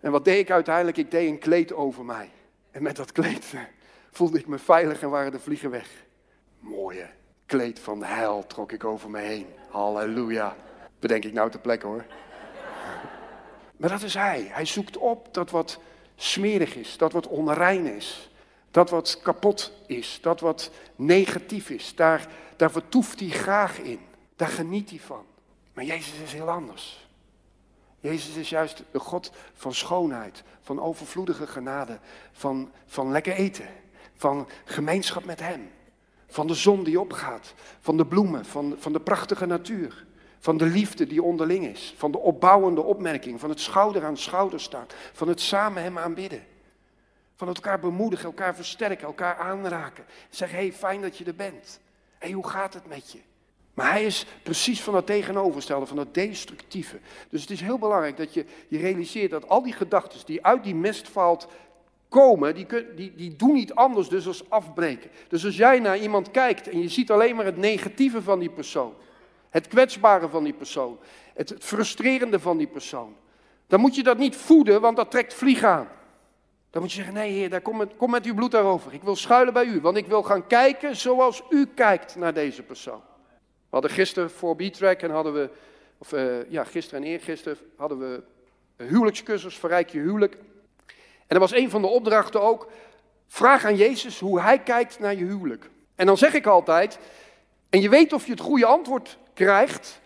En 0.00 0.10
wat 0.10 0.24
deed 0.24 0.38
ik 0.38 0.50
uiteindelijk? 0.50 0.96
Ik 0.96 1.10
deed 1.10 1.28
een 1.28 1.38
kleed 1.38 1.72
over 1.72 2.04
mij. 2.04 2.30
En 2.70 2.82
met 2.82 2.96
dat 2.96 3.12
kleed 3.12 3.54
voelde 4.10 4.38
ik 4.38 4.46
me 4.46 4.58
veilig 4.58 5.02
en 5.02 5.10
waren 5.10 5.32
de 5.32 5.40
vliegen 5.40 5.70
weg. 5.70 6.04
Mooie 6.58 7.10
kleed 7.46 7.78
van 7.78 8.02
heil 8.02 8.46
trok 8.46 8.72
ik 8.72 8.84
over 8.84 9.10
me 9.10 9.20
heen. 9.20 9.46
Halleluja. 9.70 10.56
Bedenk 10.98 11.24
ik 11.24 11.32
nou 11.32 11.50
ter 11.50 11.60
plekke 11.60 11.86
hoor. 11.86 12.04
Maar 13.76 13.90
dat 13.90 14.02
is 14.02 14.14
hij. 14.14 14.48
Hij 14.50 14.64
zoekt 14.64 14.96
op 14.96 15.34
dat 15.34 15.50
wat 15.50 15.78
smerig 16.16 16.74
is, 16.74 16.96
dat 16.96 17.12
wat 17.12 17.26
onrein 17.26 17.86
is, 17.86 18.30
dat 18.70 18.90
wat 18.90 19.20
kapot 19.22 19.72
is, 19.86 20.18
dat 20.22 20.40
wat 20.40 20.70
negatief 20.96 21.70
is. 21.70 21.94
Daar, 21.94 22.28
daar 22.56 22.70
vertoeft 22.70 23.20
hij 23.20 23.28
graag 23.28 23.78
in. 23.78 24.00
Daar 24.36 24.48
geniet 24.48 24.90
hij 24.90 24.98
van. 24.98 25.24
Maar 25.72 25.84
Jezus 25.84 26.18
is 26.18 26.32
heel 26.32 26.50
anders. 26.50 27.08
Jezus 28.00 28.34
is 28.34 28.48
juist 28.48 28.82
de 28.90 28.98
God 28.98 29.30
van 29.54 29.74
schoonheid, 29.74 30.42
van 30.62 30.80
overvloedige 30.80 31.46
genade, 31.46 31.98
van, 32.32 32.70
van 32.86 33.10
lekker 33.10 33.32
eten, 33.32 33.68
van 34.14 34.48
gemeenschap 34.64 35.24
met 35.24 35.40
Hem, 35.40 35.70
van 36.26 36.46
de 36.46 36.54
zon 36.54 36.84
die 36.84 37.00
opgaat, 37.00 37.54
van 37.80 37.96
de 37.96 38.06
bloemen, 38.06 38.44
van, 38.44 38.74
van 38.78 38.92
de 38.92 39.00
prachtige 39.00 39.46
natuur. 39.46 40.05
Van 40.46 40.56
de 40.56 40.66
liefde 40.66 41.06
die 41.06 41.22
onderling 41.22 41.66
is. 41.66 41.94
Van 41.96 42.10
de 42.10 42.18
opbouwende 42.18 42.82
opmerking. 42.82 43.40
Van 43.40 43.50
het 43.50 43.60
schouder 43.60 44.04
aan 44.04 44.16
schouder 44.16 44.60
staan. 44.60 44.86
Van 45.12 45.28
het 45.28 45.40
samen 45.40 45.82
hem 45.82 45.98
aanbidden. 45.98 46.44
Van 47.36 47.48
elkaar 47.48 47.80
bemoedigen, 47.80 48.24
elkaar 48.24 48.54
versterken, 48.54 49.06
elkaar 49.06 49.36
aanraken. 49.36 50.04
Zeg, 50.30 50.50
hé, 50.50 50.56
hey, 50.56 50.72
fijn 50.72 51.00
dat 51.00 51.18
je 51.18 51.24
er 51.24 51.34
bent. 51.34 51.80
Hé, 52.18 52.26
hey, 52.26 52.30
hoe 52.30 52.48
gaat 52.48 52.74
het 52.74 52.86
met 52.86 53.12
je? 53.12 53.18
Maar 53.74 53.90
hij 53.90 54.04
is 54.04 54.26
precies 54.42 54.82
van 54.82 54.92
dat 54.92 55.06
tegenovergestelde, 55.06 55.86
van 55.86 55.96
dat 55.96 56.14
destructieve. 56.14 56.98
Dus 57.28 57.40
het 57.40 57.50
is 57.50 57.60
heel 57.60 57.78
belangrijk 57.78 58.16
dat 58.16 58.34
je 58.34 58.44
je 58.68 58.78
realiseert 58.78 59.30
dat 59.30 59.48
al 59.48 59.62
die 59.62 59.72
gedachten 59.72 60.26
die 60.26 60.44
uit 60.44 60.64
die 60.64 60.74
mestvaalt 60.74 61.48
komen, 62.08 62.54
die, 62.54 62.66
die, 62.94 63.14
die 63.14 63.36
doen 63.36 63.52
niet 63.52 63.74
anders 63.74 64.08
dus 64.08 64.26
als 64.26 64.50
afbreken. 64.50 65.10
Dus 65.28 65.44
als 65.44 65.56
jij 65.56 65.78
naar 65.78 65.98
iemand 65.98 66.30
kijkt 66.30 66.68
en 66.68 66.80
je 66.80 66.88
ziet 66.88 67.10
alleen 67.10 67.36
maar 67.36 67.44
het 67.44 67.56
negatieve 67.56 68.22
van 68.22 68.38
die 68.38 68.50
persoon, 68.50 68.94
het 69.50 69.68
kwetsbare 69.68 70.28
van 70.28 70.44
die 70.44 70.52
persoon. 70.52 70.98
Het 71.34 71.54
frustrerende 71.58 72.40
van 72.40 72.56
die 72.56 72.66
persoon. 72.66 73.16
Dan 73.66 73.80
moet 73.80 73.94
je 73.94 74.02
dat 74.02 74.18
niet 74.18 74.36
voeden, 74.36 74.80
want 74.80 74.96
dat 74.96 75.10
trekt 75.10 75.34
vlieg 75.34 75.62
aan. 75.62 75.88
Dan 76.70 76.82
moet 76.82 76.90
je 76.90 76.96
zeggen, 76.96 77.14
nee 77.14 77.32
heer, 77.32 77.50
daar 77.50 77.60
kom, 77.60 77.76
met, 77.76 77.96
kom 77.96 78.10
met 78.10 78.24
uw 78.24 78.34
bloed 78.34 78.50
daarover. 78.50 78.92
Ik 78.92 79.02
wil 79.02 79.16
schuilen 79.16 79.52
bij 79.52 79.64
u, 79.64 79.80
want 79.80 79.96
ik 79.96 80.06
wil 80.06 80.22
gaan 80.22 80.46
kijken 80.46 80.96
zoals 80.96 81.42
u 81.50 81.66
kijkt 81.74 82.16
naar 82.16 82.34
deze 82.34 82.62
persoon. 82.62 83.00
We 83.40 83.82
hadden 83.82 83.90
gisteren 83.90 84.30
voor 84.30 84.56
B-Track 84.56 85.00
en 85.00 85.10
hadden 85.10 85.32
we, 85.32 85.50
of 85.98 86.12
uh, 86.12 86.50
ja, 86.50 86.64
gisteren 86.64 87.02
en 87.02 87.08
eergisteren 87.08 87.58
hadden 87.76 87.98
we 87.98 88.22
een 88.76 88.88
huwelijkscursus, 88.88 89.56
verrijk 89.56 89.88
je 89.88 89.98
huwelijk. 89.98 90.34
En 91.26 91.34
er 91.34 91.38
was 91.38 91.52
een 91.52 91.70
van 91.70 91.82
de 91.82 91.88
opdrachten 91.88 92.42
ook, 92.42 92.70
vraag 93.26 93.64
aan 93.64 93.76
Jezus 93.76 94.20
hoe 94.20 94.40
hij 94.40 94.58
kijkt 94.58 94.98
naar 94.98 95.14
je 95.14 95.24
huwelijk. 95.24 95.70
En 95.94 96.06
dan 96.06 96.16
zeg 96.16 96.34
ik 96.34 96.46
altijd, 96.46 96.98
en 97.70 97.80
je 97.80 97.88
weet 97.88 98.12
of 98.12 98.24
je 98.24 98.30
het 98.30 98.40
goede 98.40 98.66
antwoord 98.66 99.18
krijgt, 99.36 100.00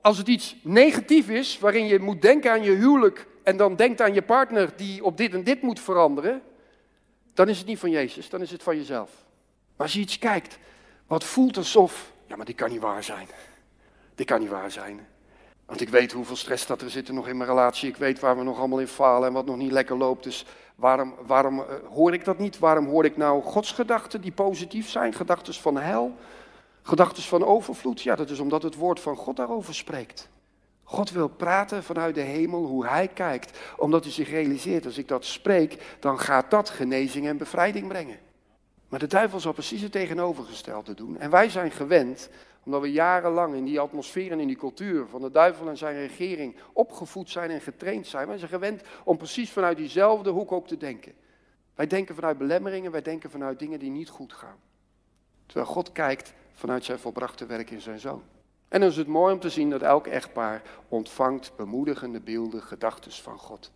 als 0.00 0.18
het 0.18 0.28
iets 0.28 0.56
negatief 0.62 1.28
is, 1.28 1.58
waarin 1.58 1.86
je 1.86 1.98
moet 1.98 2.22
denken 2.22 2.50
aan 2.50 2.62
je 2.62 2.70
huwelijk 2.70 3.26
en 3.42 3.56
dan 3.56 3.76
denkt 3.76 4.00
aan 4.00 4.14
je 4.14 4.22
partner 4.22 4.70
die 4.76 5.04
op 5.04 5.16
dit 5.16 5.34
en 5.34 5.44
dit 5.44 5.62
moet 5.62 5.80
veranderen, 5.80 6.42
dan 7.34 7.48
is 7.48 7.58
het 7.58 7.66
niet 7.66 7.78
van 7.78 7.90
Jezus, 7.90 8.28
dan 8.28 8.40
is 8.40 8.50
het 8.50 8.62
van 8.62 8.76
jezelf. 8.76 9.10
Maar 9.76 9.86
als 9.86 9.92
je 9.92 10.00
iets 10.00 10.18
kijkt 10.18 10.58
wat 11.06 11.24
voelt 11.24 11.56
alsof, 11.56 12.12
ja 12.26 12.36
maar 12.36 12.46
dit 12.46 12.56
kan 12.56 12.70
niet 12.70 12.80
waar 12.80 13.04
zijn. 13.04 13.28
Dit 14.14 14.26
kan 14.26 14.40
niet 14.40 14.48
waar 14.48 14.70
zijn. 14.70 15.06
Want 15.66 15.80
ik 15.80 15.88
weet 15.88 16.12
hoeveel 16.12 16.36
stress 16.36 16.66
dat 16.66 16.82
er 16.82 16.90
zit 16.90 17.12
nog 17.12 17.28
in 17.28 17.36
mijn 17.36 17.50
relatie. 17.50 17.88
Ik 17.88 17.96
weet 17.96 18.20
waar 18.20 18.36
we 18.38 18.42
nog 18.42 18.58
allemaal 18.58 18.80
in 18.80 18.88
falen 18.88 19.28
en 19.28 19.34
wat 19.34 19.46
nog 19.46 19.56
niet 19.56 19.72
lekker 19.72 19.96
loopt. 19.96 20.24
Dus 20.24 20.46
waarom, 20.74 21.14
waarom 21.26 21.58
uh, 21.58 21.64
hoor 21.92 22.12
ik 22.12 22.24
dat 22.24 22.38
niet? 22.38 22.58
Waarom 22.58 22.86
hoor 22.86 23.04
ik 23.04 23.16
nou 23.16 23.42
Gods 23.42 23.72
gedachten 23.72 24.20
die 24.20 24.32
positief 24.32 24.88
zijn? 24.88 25.12
Gedachten 25.12 25.54
van 25.54 25.76
hel? 25.76 26.16
Gedachten 26.88 27.22
van 27.22 27.44
overvloed, 27.44 28.02
ja, 28.02 28.14
dat 28.14 28.30
is 28.30 28.40
omdat 28.40 28.62
het 28.62 28.74
woord 28.74 29.00
van 29.00 29.16
God 29.16 29.36
daarover 29.36 29.74
spreekt. 29.74 30.28
God 30.82 31.10
wil 31.10 31.28
praten 31.28 31.82
vanuit 31.82 32.14
de 32.14 32.20
hemel 32.20 32.64
hoe 32.64 32.86
hij 32.86 33.08
kijkt, 33.08 33.58
omdat 33.76 34.04
hij 34.04 34.12
zich 34.12 34.30
realiseert, 34.30 34.84
als 34.84 34.98
ik 34.98 35.08
dat 35.08 35.24
spreek, 35.24 35.96
dan 36.00 36.18
gaat 36.18 36.50
dat 36.50 36.70
genezing 36.70 37.26
en 37.26 37.36
bevrijding 37.36 37.88
brengen. 37.88 38.18
Maar 38.88 38.98
de 38.98 39.06
duivel 39.06 39.40
zal 39.40 39.52
precies 39.52 39.82
het 39.82 39.92
tegenovergestelde 39.92 40.94
doen. 40.94 41.18
En 41.18 41.30
wij 41.30 41.48
zijn 41.48 41.70
gewend 41.70 42.28
Omdat 42.64 42.80
we 42.80 42.92
jarenlang 42.92 43.54
in 43.54 43.64
die 43.64 43.80
atmosfeer 43.80 44.32
en 44.32 44.40
in 44.40 44.46
die 44.46 44.56
cultuur 44.56 45.06
van 45.06 45.20
de 45.20 45.30
duivel 45.30 45.68
en 45.68 45.76
zijn 45.76 45.96
regering 45.96 46.56
opgevoed 46.72 47.30
zijn 47.30 47.50
en 47.50 47.60
getraind 47.60 48.06
zijn. 48.06 48.28
Wij 48.28 48.38
zijn 48.38 48.50
gewend 48.50 48.82
om 49.04 49.16
precies 49.16 49.50
vanuit 49.50 49.76
diezelfde 49.76 50.30
hoek 50.30 50.52
ook 50.52 50.66
te 50.66 50.76
denken. 50.76 51.12
Wij 51.74 51.86
denken 51.86 52.14
vanuit 52.14 52.38
belemmeringen, 52.38 52.90
wij 52.90 53.02
denken 53.02 53.30
vanuit 53.30 53.58
dingen 53.58 53.78
die 53.78 53.90
niet 53.90 54.08
goed 54.08 54.32
gaan. 54.32 54.56
Terwijl 55.46 55.66
God 55.66 55.92
kijkt 55.92 56.32
vanuit 56.58 56.84
zijn 56.84 56.98
volbrachte 56.98 57.46
werk 57.46 57.70
in 57.70 57.80
zijn 57.80 57.98
zoon. 57.98 58.22
En 58.68 58.80
dan 58.80 58.88
is 58.88 58.96
het 58.96 59.06
mooi 59.06 59.34
om 59.34 59.40
te 59.40 59.50
zien 59.50 59.70
dat 59.70 59.82
elk 59.82 60.06
echtpaar 60.06 60.62
ontvangt 60.88 61.52
bemoedigende 61.56 62.20
beelden, 62.20 62.62
gedachten 62.62 63.12
van 63.12 63.38
God. 63.38 63.70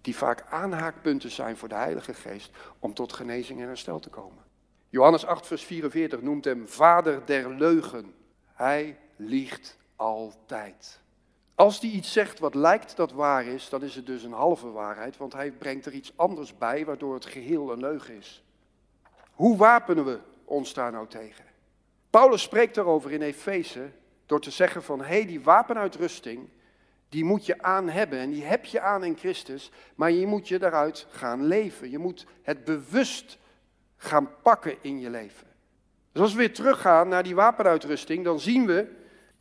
Die 0.00 0.16
vaak 0.16 0.44
aanhaakpunten 0.50 1.30
zijn 1.30 1.56
voor 1.56 1.68
de 1.68 1.74
Heilige 1.74 2.14
Geest 2.14 2.50
om 2.78 2.94
tot 2.94 3.12
genezing 3.12 3.60
en 3.60 3.66
herstel 3.66 3.98
te 3.98 4.08
komen. 4.08 4.44
Johannes 4.88 5.26
8, 5.26 5.46
vers 5.46 5.64
44 5.64 6.22
noemt 6.22 6.44
hem 6.44 6.68
vader 6.68 7.22
der 7.24 7.54
leugen. 7.54 8.14
Hij 8.54 8.98
liegt 9.16 9.78
altijd. 9.96 11.00
Als 11.54 11.80
hij 11.80 11.90
iets 11.90 12.12
zegt 12.12 12.38
wat 12.38 12.54
lijkt 12.54 12.96
dat 12.96 13.12
waar 13.12 13.46
is, 13.46 13.68
dan 13.68 13.82
is 13.82 13.94
het 13.94 14.06
dus 14.06 14.22
een 14.22 14.32
halve 14.32 14.70
waarheid, 14.70 15.16
want 15.16 15.32
hij 15.32 15.50
brengt 15.50 15.86
er 15.86 15.92
iets 15.92 16.12
anders 16.16 16.58
bij, 16.58 16.84
waardoor 16.84 17.14
het 17.14 17.26
geheel 17.26 17.72
een 17.72 17.80
leugen 17.80 18.16
is. 18.16 18.44
Hoe 19.32 19.56
wapenen 19.56 20.04
we 20.04 20.18
ons 20.44 20.74
daar 20.74 20.92
nou 20.92 21.06
tegen? 21.06 21.44
Paulus 22.10 22.42
spreekt 22.42 22.74
daarover 22.74 23.12
in 23.12 23.22
Efeze 23.22 23.90
door 24.26 24.40
te 24.40 24.50
zeggen 24.50 24.82
van, 24.82 25.00
hé, 25.00 25.06
hey, 25.06 25.26
die 25.26 25.40
wapenuitrusting, 25.40 26.48
die 27.08 27.24
moet 27.24 27.46
je 27.46 27.62
aan 27.62 27.88
hebben 27.88 28.18
en 28.18 28.30
die 28.30 28.44
heb 28.44 28.64
je 28.64 28.80
aan 28.80 29.04
in 29.04 29.16
Christus, 29.16 29.70
maar 29.94 30.10
je 30.10 30.26
moet 30.26 30.48
je 30.48 30.58
daaruit 30.58 31.06
gaan 31.10 31.46
leven. 31.46 31.90
Je 31.90 31.98
moet 31.98 32.26
het 32.42 32.64
bewust 32.64 33.38
gaan 33.96 34.30
pakken 34.42 34.76
in 34.80 35.00
je 35.00 35.10
leven. 35.10 35.46
Dus 36.12 36.22
als 36.22 36.32
we 36.32 36.38
weer 36.38 36.54
teruggaan 36.54 37.08
naar 37.08 37.22
die 37.22 37.34
wapenuitrusting, 37.34 38.24
dan 38.24 38.40
zien 38.40 38.66
we 38.66 38.96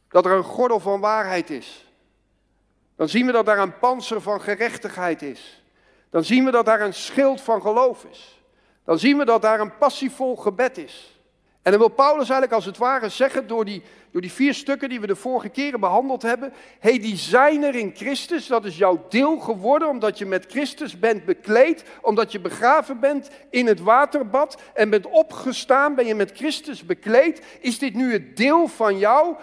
dat 0.09 0.25
er 0.25 0.31
een 0.31 0.43
gordel 0.43 0.79
van 0.79 0.99
waarheid 0.99 1.49
is. 1.49 1.91
Dan 2.95 3.09
zien 3.09 3.25
we 3.25 3.31
dat 3.31 3.45
daar 3.45 3.59
een 3.59 3.79
panzer 3.79 4.21
van 4.21 4.41
gerechtigheid 4.41 5.21
is. 5.21 5.63
Dan 6.09 6.23
zien 6.23 6.45
we 6.45 6.51
dat 6.51 6.65
daar 6.65 6.81
een 6.81 6.93
schild 6.93 7.41
van 7.41 7.61
geloof 7.61 8.03
is. 8.03 8.43
Dan 8.83 8.99
zien 8.99 9.17
we 9.17 9.25
dat 9.25 9.41
daar 9.41 9.59
een 9.59 9.77
passievol 9.77 10.35
gebed 10.35 10.77
is. 10.77 11.16
En 11.67 11.73
dan 11.73 11.81
wil 11.81 11.89
Paulus 11.89 12.17
eigenlijk 12.17 12.51
als 12.51 12.65
het 12.65 12.77
ware 12.77 13.09
zeggen 13.09 13.47
door 13.47 13.65
die, 13.65 13.83
door 14.11 14.21
die 14.21 14.31
vier 14.31 14.53
stukken 14.53 14.89
die 14.89 14.99
we 14.99 15.07
de 15.07 15.15
vorige 15.15 15.49
keren 15.49 15.79
behandeld 15.79 16.21
hebben. 16.21 16.53
Hé, 16.79 16.89
hey, 16.89 16.99
die 16.99 17.15
zijn 17.15 17.63
er 17.63 17.75
in 17.75 17.91
Christus, 17.95 18.47
dat 18.47 18.65
is 18.65 18.77
jouw 18.77 19.05
deel 19.09 19.39
geworden 19.39 19.87
omdat 19.87 20.17
je 20.17 20.25
met 20.25 20.45
Christus 20.49 20.99
bent 20.99 21.25
bekleed. 21.25 21.83
Omdat 22.01 22.31
je 22.31 22.39
begraven 22.39 22.99
bent 22.99 23.29
in 23.49 23.67
het 23.67 23.79
waterbad 23.79 24.61
en 24.73 24.89
bent 24.89 25.07
opgestaan, 25.07 25.95
ben 25.95 26.05
je 26.05 26.15
met 26.15 26.31
Christus 26.35 26.85
bekleed. 26.85 27.41
Is 27.59 27.79
dit 27.79 27.93
nu 27.93 28.11
het 28.11 28.37
deel 28.37 28.67
van 28.67 28.97
jou? 28.97 29.35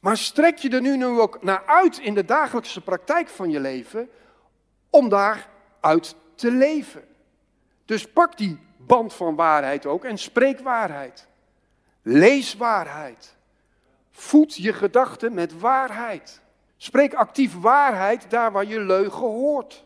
Maar 0.00 0.16
strek 0.16 0.58
je 0.58 0.70
er 0.70 0.80
nu, 0.80 0.96
nu 0.96 1.06
ook 1.06 1.42
naar 1.42 1.62
uit 1.66 1.98
in 1.98 2.14
de 2.14 2.24
dagelijkse 2.24 2.80
praktijk 2.80 3.28
van 3.28 3.50
je 3.50 3.60
leven 3.60 4.08
om 4.90 5.08
daaruit 5.08 6.14
te 6.34 6.50
leven. 6.50 7.04
Dus 7.84 8.08
pak 8.08 8.36
die 8.36 8.58
band 8.86 9.14
van 9.14 9.34
waarheid 9.34 9.86
ook 9.86 10.04
en 10.04 10.18
spreek 10.18 10.60
waarheid. 10.60 11.26
Lees 12.06 12.56
waarheid. 12.56 13.36
Voed 14.10 14.56
je 14.56 14.72
gedachten 14.72 15.34
met 15.34 15.58
waarheid. 15.58 16.40
Spreek 16.76 17.14
actief 17.14 17.60
waarheid 17.60 18.30
daar 18.30 18.52
waar 18.52 18.66
je 18.66 18.80
leugen 18.80 19.26
hoort. 19.26 19.84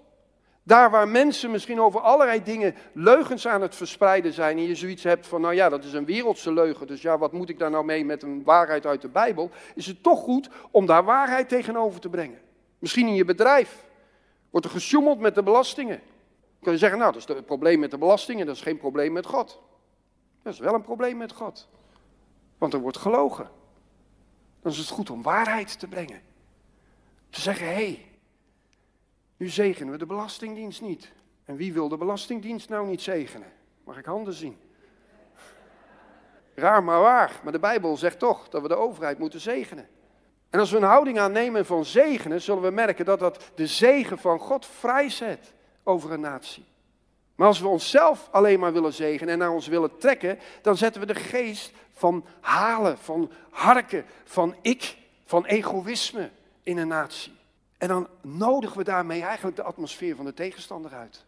Daar 0.63 0.91
waar 0.91 1.09
mensen 1.09 1.51
misschien 1.51 1.81
over 1.81 2.01
allerlei 2.01 2.43
dingen 2.43 2.75
leugens 2.93 3.47
aan 3.47 3.63
het 3.63 3.75
verspreiden 3.75 4.33
zijn 4.33 4.57
en 4.57 4.63
je 4.63 4.75
zoiets 4.75 5.03
hebt 5.03 5.27
van, 5.27 5.41
nou 5.41 5.55
ja, 5.55 5.69
dat 5.69 5.85
is 5.85 5.93
een 5.93 6.05
wereldse 6.05 6.53
leugen, 6.53 6.87
dus 6.87 7.03
ja, 7.03 7.19
wat 7.19 7.33
moet 7.33 7.49
ik 7.49 7.59
daar 7.59 7.71
nou 7.71 7.85
mee 7.85 8.05
met 8.05 8.23
een 8.23 8.43
waarheid 8.45 8.87
uit 8.87 9.03
de 9.03 9.09
Bijbel? 9.09 9.51
Is 9.75 9.87
het 9.87 10.03
toch 10.03 10.21
goed 10.21 10.49
om 10.71 10.87
daar 10.87 11.05
waarheid 11.05 11.49
tegenover 11.49 12.01
te 12.01 12.09
brengen? 12.09 12.39
Misschien 12.79 13.07
in 13.07 13.15
je 13.15 13.25
bedrijf 13.25 13.85
wordt 14.51 14.67
er 14.67 14.73
gesjoemeld 14.73 15.19
met 15.19 15.35
de 15.35 15.43
belastingen. 15.43 15.99
Dan 15.99 16.63
kun 16.63 16.73
je 16.73 16.79
zeggen, 16.79 16.99
nou, 16.99 17.13
dat 17.13 17.23
is 17.23 17.37
het 17.37 17.47
probleem 17.47 17.79
met 17.79 17.91
de 17.91 17.99
belastingen, 17.99 18.47
dat 18.47 18.57
is 18.57 18.63
geen 18.63 18.79
probleem 18.79 19.13
met 19.13 19.27
God. 19.27 19.61
Dat 20.43 20.53
is 20.53 20.59
wel 20.59 20.75
een 20.75 20.83
probleem 20.83 21.17
met 21.17 21.33
God. 21.33 21.69
Want 22.59 22.73
er 22.73 22.81
wordt 22.81 22.97
gelogen. 22.97 23.51
Dan 24.63 24.73
is 24.73 24.79
het 24.79 24.89
goed 24.89 25.11
om 25.11 25.23
waarheid 25.23 25.79
te 25.79 25.89
brengen. 25.89 26.23
Te 27.31 27.41
zeggen, 27.41 27.67
hé, 27.67 27.73
hey, 27.73 28.07
nu 29.37 29.49
zegenen 29.49 29.93
we 29.93 29.99
de 29.99 30.07
Belastingdienst 30.07 30.81
niet. 30.81 31.13
En 31.45 31.57
wie 31.57 31.73
wil 31.73 31.89
de 31.89 31.97
Belastingdienst 31.97 32.69
nou 32.69 32.87
niet 32.87 33.01
zegenen? 33.01 33.53
Mag 33.85 33.99
ik 33.99 34.05
handen 34.05 34.35
zien? 34.35 34.59
Raar 36.55 36.85
maar 36.85 37.01
waar, 37.01 37.41
maar 37.43 37.53
de 37.53 37.59
Bijbel 37.59 37.97
zegt 37.97 38.19
toch 38.19 38.49
dat 38.49 38.63
we 38.63 38.69
de 38.69 38.77
overheid 38.77 39.19
moeten 39.19 39.41
zegenen. 39.41 39.89
En 40.51 40.61
als 40.61 40.71
we 40.71 40.77
een 40.77 40.83
houding 40.83 41.19
aannemen 41.19 41.67
van 41.67 41.85
zegenen, 41.85 42.41
zullen 42.41 42.63
we 42.63 42.71
merken 42.71 43.05
dat 43.05 43.19
dat 43.19 43.51
de 43.55 43.67
zegen 43.67 44.19
van 44.19 44.39
God 44.39 44.67
vrijzet 44.67 45.55
over 45.83 46.13
een 46.13 46.21
natie. 46.21 46.65
Maar 47.39 47.47
als 47.47 47.61
we 47.61 47.69
onszelf 47.69 48.29
alleen 48.31 48.59
maar 48.59 48.73
willen 48.73 48.93
zegenen 48.93 49.33
en 49.33 49.39
naar 49.39 49.51
ons 49.51 49.67
willen 49.67 49.99
trekken, 49.99 50.39
dan 50.63 50.77
zetten 50.77 51.01
we 51.01 51.07
de 51.07 51.15
geest 51.15 51.73
van 51.93 52.25
halen, 52.41 52.99
van 52.99 53.31
harken, 53.51 54.05
van 54.25 54.55
ik, 54.63 54.97
van 55.25 55.45
egoïsme 55.45 56.31
in 56.63 56.79
een 56.79 56.89
natie. 56.89 57.33
En 57.77 57.89
dan 57.89 58.09
nodigen 58.21 58.77
we 58.77 58.85
daarmee 58.85 59.23
eigenlijk 59.23 59.57
de 59.57 59.63
atmosfeer 59.63 60.17
van 60.17 60.25
de 60.25 60.35
tegenstander 60.35 60.93
uit. 60.93 61.25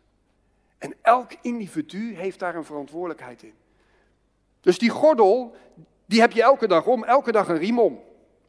En 0.79 0.95
elk 1.03 1.33
individu 1.41 2.15
heeft 2.15 2.39
daar 2.39 2.55
een 2.55 2.65
verantwoordelijkheid 2.65 3.43
in. 3.43 3.55
Dus 4.61 4.79
die 4.79 4.91
gordel, 4.91 5.57
die 6.07 6.21
heb 6.21 6.33
je 6.33 6.43
elke 6.43 6.69
dag 6.69 6.87
om, 6.87 7.05
elke 7.05 7.33
dag 7.33 7.49
een 7.49 7.59
riem 7.59 7.79
om. 7.79 8.01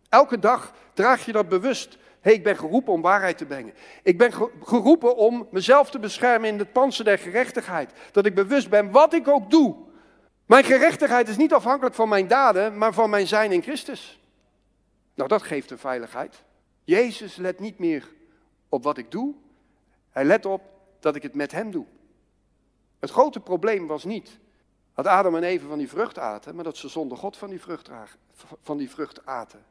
Elke 0.09 0.39
dag 0.39 0.73
draag 0.93 1.25
je 1.25 1.31
dat 1.31 1.49
bewust 1.49 1.97
hey, 2.21 2.33
ik 2.33 2.43
ben 2.43 2.57
geroepen 2.57 2.93
om 2.93 3.01
waarheid 3.01 3.37
te 3.37 3.45
brengen. 3.45 3.73
Ik 4.03 4.17
ben 4.17 4.33
geroepen 4.63 5.15
om 5.15 5.47
mezelf 5.51 5.89
te 5.89 5.99
beschermen 5.99 6.49
in 6.49 6.59
het 6.59 6.71
panzer 6.71 7.05
der 7.05 7.17
gerechtigheid. 7.17 7.91
Dat 8.11 8.25
ik 8.25 8.35
bewust 8.35 8.69
ben 8.69 8.91
wat 8.91 9.13
ik 9.13 9.27
ook 9.27 9.49
doe. 9.49 9.75
Mijn 10.45 10.63
gerechtigheid 10.63 11.27
is 11.27 11.37
niet 11.37 11.53
afhankelijk 11.53 11.95
van 11.95 12.09
mijn 12.09 12.27
daden, 12.27 12.77
maar 12.77 12.93
van 12.93 13.09
mijn 13.09 13.27
zijn 13.27 13.51
in 13.51 13.61
Christus. 13.61 14.19
Nou, 15.13 15.29
dat 15.29 15.41
geeft 15.41 15.71
een 15.71 15.77
veiligheid. 15.77 16.43
Jezus 16.83 17.35
let 17.35 17.59
niet 17.59 17.79
meer 17.79 18.09
op 18.69 18.83
wat 18.83 18.97
ik 18.97 19.11
doe. 19.11 19.35
Hij 20.09 20.25
let 20.25 20.45
op 20.45 20.61
dat 20.99 21.15
ik 21.15 21.23
het 21.23 21.35
met 21.35 21.51
hem 21.51 21.71
doe. 21.71 21.85
Het 22.99 23.09
grote 23.09 23.39
probleem 23.39 23.87
was 23.87 24.03
niet 24.03 24.39
dat 24.95 25.07
Adam 25.07 25.35
en 25.35 25.43
Eva 25.43 25.67
van 25.67 25.77
die 25.77 25.89
vrucht 25.89 26.17
aten, 26.17 26.55
maar 26.55 26.63
dat 26.63 26.77
ze 26.77 26.87
zonder 26.87 27.17
God 27.17 27.37
van 27.37 27.49
die 27.49 27.61
vrucht, 27.61 27.89
van 28.61 28.77
die 28.77 28.89
vrucht 28.89 29.25
aten. 29.25 29.65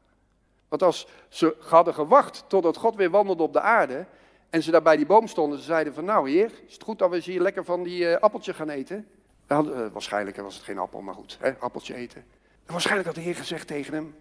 Want 0.70 0.83
als 0.83 1.06
ze 1.28 1.56
hadden 1.61 1.94
gewacht 1.94 2.44
totdat 2.46 2.76
God 2.76 2.96
weer 2.96 3.11
wandelde 3.11 3.42
op 3.42 3.52
de 3.52 3.61
aarde 3.61 4.06
en 4.50 4.62
ze 4.62 4.70
daar 4.70 4.83
bij 4.83 4.96
die 4.96 5.06
boom 5.06 5.26
stonden, 5.26 5.59
ze 5.59 5.64
zeiden 5.64 5.94
van 5.94 6.04
nou 6.04 6.30
heer, 6.30 6.50
is 6.66 6.72
het 6.72 6.83
goed 6.83 6.98
dat 6.98 7.11
we 7.11 7.18
hier 7.18 7.40
lekker 7.40 7.64
van 7.64 7.83
die 7.83 8.02
uh, 8.02 8.16
appeltje 8.16 8.54
gaan 8.54 8.68
eten? 8.68 9.09
Uh, 9.48 9.87
waarschijnlijk 9.92 10.37
was 10.37 10.54
het 10.54 10.64
geen 10.64 10.78
appel, 10.78 11.00
maar 11.00 11.14
goed, 11.14 11.37
hè, 11.40 11.59
appeltje 11.59 11.94
eten. 11.94 12.24
En 12.66 12.72
waarschijnlijk 12.72 13.06
had 13.06 13.16
de 13.16 13.22
heer 13.22 13.35
gezegd 13.35 13.66
tegen 13.66 13.94
hem, 13.94 14.14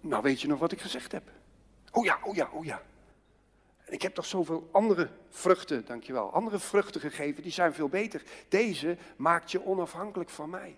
nou 0.00 0.22
weet 0.22 0.40
je 0.40 0.48
nog 0.48 0.58
wat 0.58 0.72
ik 0.72 0.80
gezegd 0.80 1.12
heb? 1.12 1.22
Oh 1.92 2.04
ja, 2.04 2.18
oh 2.22 2.34
ja, 2.34 2.48
oh 2.52 2.64
ja. 2.64 2.82
En 3.84 3.92
ik 3.92 4.02
heb 4.02 4.14
toch 4.14 4.26
zoveel 4.26 4.68
andere 4.72 5.08
vruchten, 5.30 5.84
dankjewel, 5.86 6.32
andere 6.32 6.58
vruchten 6.58 7.00
gegeven, 7.00 7.42
die 7.42 7.52
zijn 7.52 7.74
veel 7.74 7.88
beter. 7.88 8.22
Deze 8.48 8.96
maakt 9.16 9.50
je 9.50 9.66
onafhankelijk 9.66 10.30
van 10.30 10.50
mij. 10.50 10.76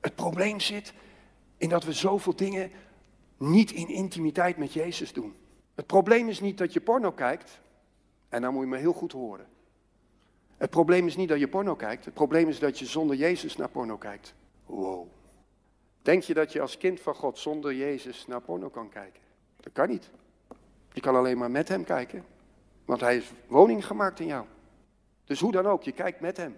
Het 0.00 0.14
probleem 0.14 0.60
zit 0.60 0.92
in 1.56 1.68
dat 1.68 1.84
we 1.84 1.92
zoveel 1.92 2.36
dingen 2.36 2.70
niet 3.38 3.72
in 3.72 3.88
intimiteit 3.88 4.56
met 4.56 4.72
Jezus 4.72 5.12
doen. 5.12 5.36
Het 5.74 5.86
probleem 5.86 6.28
is 6.28 6.40
niet 6.40 6.58
dat 6.58 6.72
je 6.72 6.80
porno 6.80 7.12
kijkt, 7.12 7.60
en 8.28 8.42
dan 8.42 8.52
moet 8.52 8.62
je 8.62 8.68
me 8.68 8.76
heel 8.76 8.92
goed 8.92 9.12
horen. 9.12 9.46
Het 10.56 10.70
probleem 10.70 11.06
is 11.06 11.16
niet 11.16 11.28
dat 11.28 11.38
je 11.38 11.48
porno 11.48 11.74
kijkt, 11.74 12.04
het 12.04 12.14
probleem 12.14 12.48
is 12.48 12.58
dat 12.58 12.78
je 12.78 12.86
zonder 12.86 13.16
Jezus 13.16 13.56
naar 13.56 13.68
porno 13.68 13.96
kijkt. 13.96 14.34
Wow. 14.66 15.06
Denk 16.02 16.22
je 16.22 16.34
dat 16.34 16.52
je 16.52 16.60
als 16.60 16.78
kind 16.78 17.00
van 17.00 17.14
God 17.14 17.38
zonder 17.38 17.74
Jezus 17.74 18.26
naar 18.26 18.40
porno 18.40 18.68
kan 18.68 18.88
kijken? 18.88 19.20
Dat 19.60 19.72
kan 19.72 19.88
niet. 19.88 20.10
Je 20.92 21.00
kan 21.00 21.16
alleen 21.16 21.38
maar 21.38 21.50
met 21.50 21.68
Hem 21.68 21.84
kijken, 21.84 22.24
want 22.84 23.00
Hij 23.00 23.16
is 23.16 23.32
woning 23.46 23.86
gemaakt 23.86 24.20
in 24.20 24.26
jou. 24.26 24.46
Dus 25.24 25.40
hoe 25.40 25.52
dan 25.52 25.66
ook, 25.66 25.82
je 25.82 25.92
kijkt 25.92 26.20
met 26.20 26.36
Hem. 26.36 26.56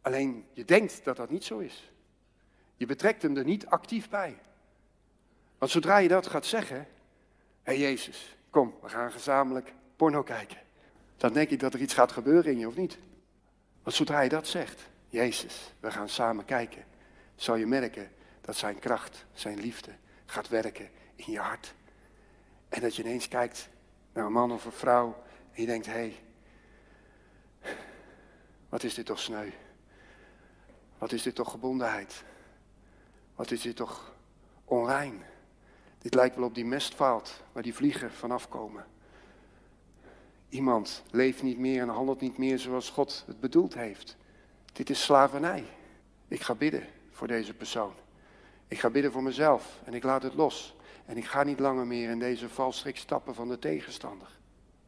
Alleen 0.00 0.44
je 0.52 0.64
denkt 0.64 1.04
dat 1.04 1.16
dat 1.16 1.30
niet 1.30 1.44
zo 1.44 1.58
is. 1.58 1.92
Je 2.76 2.86
betrekt 2.86 3.22
Hem 3.22 3.36
er 3.36 3.44
niet 3.44 3.66
actief 3.66 4.08
bij. 4.08 4.38
Want 5.58 5.70
zodra 5.70 5.98
je 5.98 6.08
dat 6.08 6.26
gaat 6.26 6.46
zeggen, 6.46 6.76
hé 6.76 6.86
hey 7.62 7.78
Jezus, 7.78 8.36
kom, 8.50 8.74
we 8.82 8.88
gaan 8.88 9.12
gezamenlijk 9.12 9.72
porno 9.96 10.22
kijken. 10.22 10.58
Dan 11.16 11.32
denk 11.32 11.50
ik 11.50 11.60
dat 11.60 11.74
er 11.74 11.80
iets 11.80 11.94
gaat 11.94 12.12
gebeuren 12.12 12.52
in 12.52 12.58
je, 12.58 12.66
of 12.66 12.76
niet? 12.76 12.98
Want 13.82 13.96
zodra 13.96 14.20
je 14.20 14.28
dat 14.28 14.46
zegt, 14.46 14.88
Jezus, 15.08 15.72
we 15.80 15.90
gaan 15.90 16.08
samen 16.08 16.44
kijken, 16.44 16.84
zal 17.34 17.56
je 17.56 17.66
merken 17.66 18.10
dat 18.40 18.56
zijn 18.56 18.78
kracht, 18.78 19.24
zijn 19.32 19.60
liefde 19.60 19.90
gaat 20.26 20.48
werken 20.48 20.90
in 21.14 21.32
je 21.32 21.38
hart. 21.38 21.74
En 22.68 22.80
dat 22.80 22.96
je 22.96 23.02
ineens 23.02 23.28
kijkt 23.28 23.68
naar 24.12 24.24
een 24.24 24.32
man 24.32 24.52
of 24.52 24.64
een 24.64 24.72
vrouw 24.72 25.22
en 25.52 25.60
je 25.60 25.66
denkt, 25.66 25.86
hé, 25.86 25.92
hey, 25.92 26.16
wat 28.68 28.82
is 28.82 28.94
dit 28.94 29.06
toch 29.06 29.18
sneu? 29.18 29.50
Wat 30.98 31.12
is 31.12 31.22
dit 31.22 31.34
toch 31.34 31.50
gebondenheid? 31.50 32.24
Wat 33.34 33.50
is 33.50 33.62
dit 33.62 33.76
toch 33.76 34.14
onrein? 34.64 35.22
Dit 35.98 36.14
lijkt 36.14 36.36
wel 36.36 36.44
op 36.44 36.54
die 36.54 36.64
mestvaalt 36.64 37.42
waar 37.52 37.62
die 37.62 37.74
vliegen 37.74 38.12
vanaf 38.12 38.48
komen. 38.48 38.86
Iemand 40.48 41.02
leeft 41.10 41.42
niet 41.42 41.58
meer 41.58 41.82
en 41.82 41.88
handelt 41.88 42.20
niet 42.20 42.38
meer 42.38 42.58
zoals 42.58 42.90
God 42.90 43.24
het 43.26 43.40
bedoeld 43.40 43.74
heeft. 43.74 44.16
Dit 44.72 44.90
is 44.90 45.02
slavernij. 45.02 45.64
Ik 46.28 46.40
ga 46.40 46.54
bidden 46.54 46.86
voor 47.10 47.26
deze 47.26 47.54
persoon. 47.54 47.92
Ik 48.68 48.78
ga 48.78 48.90
bidden 48.90 49.12
voor 49.12 49.22
mezelf 49.22 49.80
en 49.84 49.94
ik 49.94 50.02
laat 50.02 50.22
het 50.22 50.34
los. 50.34 50.76
En 51.06 51.16
ik 51.16 51.24
ga 51.24 51.42
niet 51.42 51.58
langer 51.58 51.86
meer 51.86 52.10
in 52.10 52.18
deze 52.18 52.48
valstrik 52.48 52.96
stappen 52.96 53.34
van 53.34 53.48
de 53.48 53.58
tegenstander. 53.58 54.28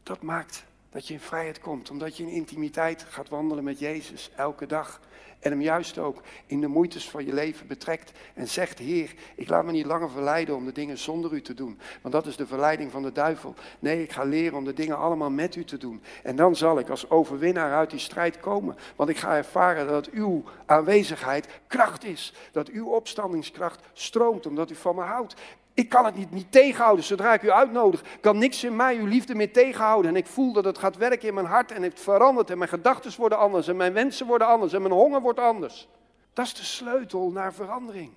Dat 0.02 0.22
maakt 0.22 0.64
dat 0.90 1.06
je 1.06 1.14
in 1.14 1.20
vrijheid 1.20 1.60
komt, 1.60 1.90
omdat 1.90 2.16
je 2.16 2.22
in 2.22 2.28
intimiteit 2.28 3.06
gaat 3.08 3.28
wandelen 3.28 3.64
met 3.64 3.78
Jezus 3.78 4.30
elke 4.36 4.66
dag. 4.66 5.00
En 5.40 5.50
hem 5.50 5.60
juist 5.62 5.98
ook 5.98 6.22
in 6.46 6.60
de 6.60 6.66
moeites 6.66 7.10
van 7.10 7.26
je 7.26 7.32
leven 7.32 7.66
betrekt 7.66 8.12
en 8.34 8.48
zegt, 8.48 8.78
Heer, 8.78 9.14
ik 9.34 9.48
laat 9.48 9.64
me 9.64 9.72
niet 9.72 9.86
langer 9.86 10.10
verleiden 10.10 10.56
om 10.56 10.64
de 10.64 10.72
dingen 10.72 10.98
zonder 10.98 11.32
u 11.32 11.42
te 11.42 11.54
doen. 11.54 11.78
Want 12.02 12.14
dat 12.14 12.26
is 12.26 12.36
de 12.36 12.46
verleiding 12.46 12.90
van 12.90 13.02
de 13.02 13.12
duivel. 13.12 13.54
Nee, 13.78 14.02
ik 14.02 14.12
ga 14.12 14.24
leren 14.24 14.58
om 14.58 14.64
de 14.64 14.72
dingen 14.72 14.98
allemaal 14.98 15.30
met 15.30 15.56
u 15.56 15.64
te 15.64 15.78
doen. 15.78 16.02
En 16.22 16.36
dan 16.36 16.56
zal 16.56 16.78
ik 16.78 16.88
als 16.88 17.10
overwinnaar 17.10 17.72
uit 17.72 17.90
die 17.90 17.98
strijd 17.98 18.40
komen. 18.40 18.76
Want 18.96 19.10
ik 19.10 19.18
ga 19.18 19.36
ervaren 19.36 19.86
dat 19.86 20.10
uw 20.10 20.44
aanwezigheid 20.66 21.48
kracht 21.66 22.04
is. 22.04 22.34
Dat 22.52 22.68
uw 22.68 22.86
opstandingskracht 22.86 23.82
stroomt 23.92 24.46
omdat 24.46 24.70
u 24.70 24.74
van 24.74 24.94
me 24.94 25.02
houdt. 25.02 25.34
Ik 25.80 25.88
kan 25.88 26.04
het 26.04 26.16
niet, 26.16 26.30
niet 26.30 26.52
tegenhouden. 26.52 27.04
Zodra 27.04 27.32
ik 27.32 27.42
u 27.42 27.50
uitnodig, 27.50 28.02
kan 28.20 28.38
niks 28.38 28.64
in 28.64 28.76
mij 28.76 28.96
uw 28.96 29.06
liefde 29.06 29.34
meer 29.34 29.52
tegenhouden. 29.52 30.10
En 30.10 30.16
ik 30.16 30.26
voel 30.26 30.52
dat 30.52 30.64
het 30.64 30.78
gaat 30.78 30.96
werken 30.96 31.28
in 31.28 31.34
mijn 31.34 31.46
hart 31.46 31.72
en 31.72 31.82
heeft 31.82 32.00
veranderd. 32.00 32.50
En 32.50 32.58
mijn 32.58 32.70
gedachten 32.70 33.12
worden 33.16 33.38
anders. 33.38 33.68
En 33.68 33.76
mijn 33.76 33.92
wensen 33.92 34.26
worden 34.26 34.46
anders. 34.46 34.72
En 34.72 34.82
mijn 34.82 34.94
honger 34.94 35.20
wordt 35.20 35.38
anders. 35.38 35.88
Dat 36.32 36.46
is 36.46 36.54
de 36.54 36.64
sleutel 36.64 37.30
naar 37.30 37.52
verandering. 37.54 38.10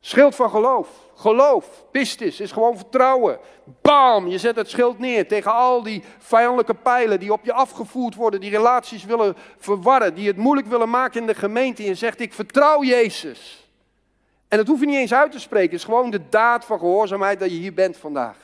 Schild 0.00 0.34
van 0.34 0.50
geloof. 0.50 0.88
Geloof, 1.14 1.84
pistis, 1.90 2.40
is 2.40 2.52
gewoon 2.52 2.76
vertrouwen. 2.76 3.38
Bam, 3.82 4.26
je 4.28 4.38
zet 4.38 4.56
het 4.56 4.70
schild 4.70 4.98
neer 4.98 5.28
tegen 5.28 5.52
al 5.52 5.82
die 5.82 6.02
vijandelijke 6.18 6.74
pijlen 6.74 7.20
die 7.20 7.32
op 7.32 7.44
je 7.44 7.52
afgevoerd 7.52 8.14
worden, 8.14 8.40
die 8.40 8.50
relaties 8.50 9.04
willen 9.04 9.36
verwarren, 9.58 10.14
die 10.14 10.26
het 10.26 10.36
moeilijk 10.36 10.68
willen 10.68 10.90
maken 10.90 11.20
in 11.20 11.26
de 11.26 11.34
gemeente. 11.34 11.82
En 11.82 11.88
je 11.88 11.94
zegt, 11.94 12.20
ik 12.20 12.34
vertrouw 12.34 12.82
Jezus. 12.82 13.65
En 14.56 14.62
dat 14.62 14.70
hoef 14.70 14.80
je 14.80 14.86
niet 14.86 14.96
eens 14.96 15.14
uit 15.14 15.32
te 15.32 15.40
spreken. 15.40 15.70
Het 15.70 15.78
is 15.78 15.84
gewoon 15.84 16.10
de 16.10 16.28
daad 16.28 16.64
van 16.64 16.78
gehoorzaamheid 16.78 17.38
dat 17.38 17.50
je 17.50 17.56
hier 17.56 17.74
bent 17.74 17.96
vandaag. 17.96 18.36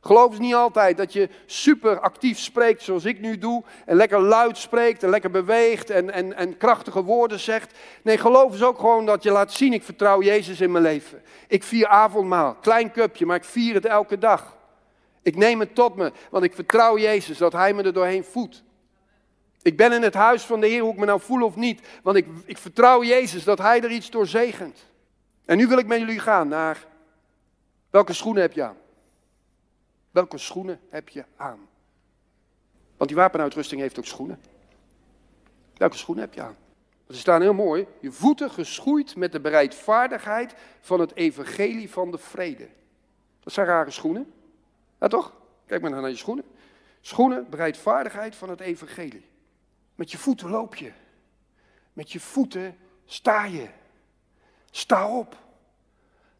Geloof 0.00 0.32
is 0.32 0.38
niet 0.38 0.54
altijd 0.54 0.96
dat 0.96 1.12
je 1.12 1.28
super 1.46 2.00
actief 2.00 2.38
spreekt 2.38 2.82
zoals 2.82 3.04
ik 3.04 3.20
nu 3.20 3.38
doe. 3.38 3.62
En 3.86 3.96
lekker 3.96 4.20
luid 4.20 4.58
spreekt 4.58 5.02
en 5.02 5.10
lekker 5.10 5.30
beweegt 5.30 5.90
en, 5.90 6.10
en, 6.10 6.36
en 6.36 6.56
krachtige 6.56 7.02
woorden 7.02 7.40
zegt. 7.40 7.78
Nee, 8.02 8.18
geloof 8.18 8.54
is 8.54 8.62
ook 8.62 8.78
gewoon 8.78 9.06
dat 9.06 9.22
je 9.22 9.30
laat 9.30 9.52
zien, 9.52 9.72
ik 9.72 9.82
vertrouw 9.82 10.22
Jezus 10.22 10.60
in 10.60 10.72
mijn 10.72 10.84
leven. 10.84 11.22
Ik 11.48 11.62
vier 11.62 11.86
avondmaal, 11.86 12.54
klein 12.54 12.92
cupje, 12.92 13.26
maar 13.26 13.36
ik 13.36 13.44
vier 13.44 13.74
het 13.74 13.86
elke 13.86 14.18
dag. 14.18 14.56
Ik 15.22 15.36
neem 15.36 15.60
het 15.60 15.74
tot 15.74 15.96
me, 15.96 16.12
want 16.30 16.44
ik 16.44 16.54
vertrouw 16.54 16.98
Jezus 16.98 17.38
dat 17.38 17.52
Hij 17.52 17.74
me 17.74 17.82
er 17.82 17.92
doorheen 17.92 18.24
voedt. 18.24 18.62
Ik 19.62 19.76
ben 19.76 19.92
in 19.92 20.02
het 20.02 20.14
huis 20.14 20.42
van 20.42 20.60
de 20.60 20.66
Heer, 20.66 20.82
hoe 20.82 20.92
ik 20.92 20.98
me 20.98 21.06
nou 21.06 21.20
voel 21.20 21.42
of 21.42 21.56
niet. 21.56 21.80
Want 22.02 22.16
ik, 22.16 22.26
ik 22.44 22.58
vertrouw 22.58 23.02
Jezus 23.02 23.44
dat 23.44 23.58
Hij 23.58 23.80
er 23.80 23.90
iets 23.90 24.10
door 24.10 24.26
zegent. 24.26 24.90
En 25.44 25.56
nu 25.56 25.66
wil 25.66 25.78
ik 25.78 25.86
met 25.86 25.98
jullie 25.98 26.18
gaan 26.18 26.48
naar 26.48 26.86
welke 27.90 28.12
schoenen 28.12 28.42
heb 28.42 28.52
je 28.52 28.62
aan? 28.62 28.76
Welke 30.10 30.38
schoenen 30.38 30.80
heb 30.88 31.08
je 31.08 31.24
aan? 31.36 31.68
Want 32.96 33.10
die 33.10 33.18
wapenuitrusting 33.18 33.80
heeft 33.80 33.98
ook 33.98 34.04
schoenen. 34.04 34.40
Welke 35.76 35.96
schoenen 35.96 36.24
heb 36.24 36.34
je 36.34 36.42
aan? 36.42 36.56
Ze 37.08 37.18
staan 37.18 37.40
heel 37.40 37.54
mooi. 37.54 37.86
Je 38.00 38.12
voeten 38.12 38.50
geschoeid 38.50 39.16
met 39.16 39.32
de 39.32 39.40
bereidvaardigheid 39.40 40.54
van 40.80 41.00
het 41.00 41.14
evangelie 41.14 41.90
van 41.90 42.10
de 42.10 42.18
vrede. 42.18 42.68
Dat 43.40 43.52
zijn 43.52 43.66
rare 43.66 43.90
schoenen. 43.90 44.32
Ja 45.00 45.08
toch? 45.08 45.32
Kijk 45.66 45.82
maar 45.82 45.90
naar 45.90 46.08
je 46.08 46.16
schoenen. 46.16 46.44
Schoenen, 47.00 47.46
bereidvaardigheid 47.50 48.36
van 48.36 48.50
het 48.50 48.60
evangelie. 48.60 49.26
Met 49.94 50.10
je 50.10 50.18
voeten 50.18 50.50
loop 50.50 50.74
je. 50.74 50.92
Met 51.92 52.12
je 52.12 52.20
voeten 52.20 52.76
sta 53.04 53.44
je. 53.44 53.68
Sta 54.74 55.08
op. 55.08 55.36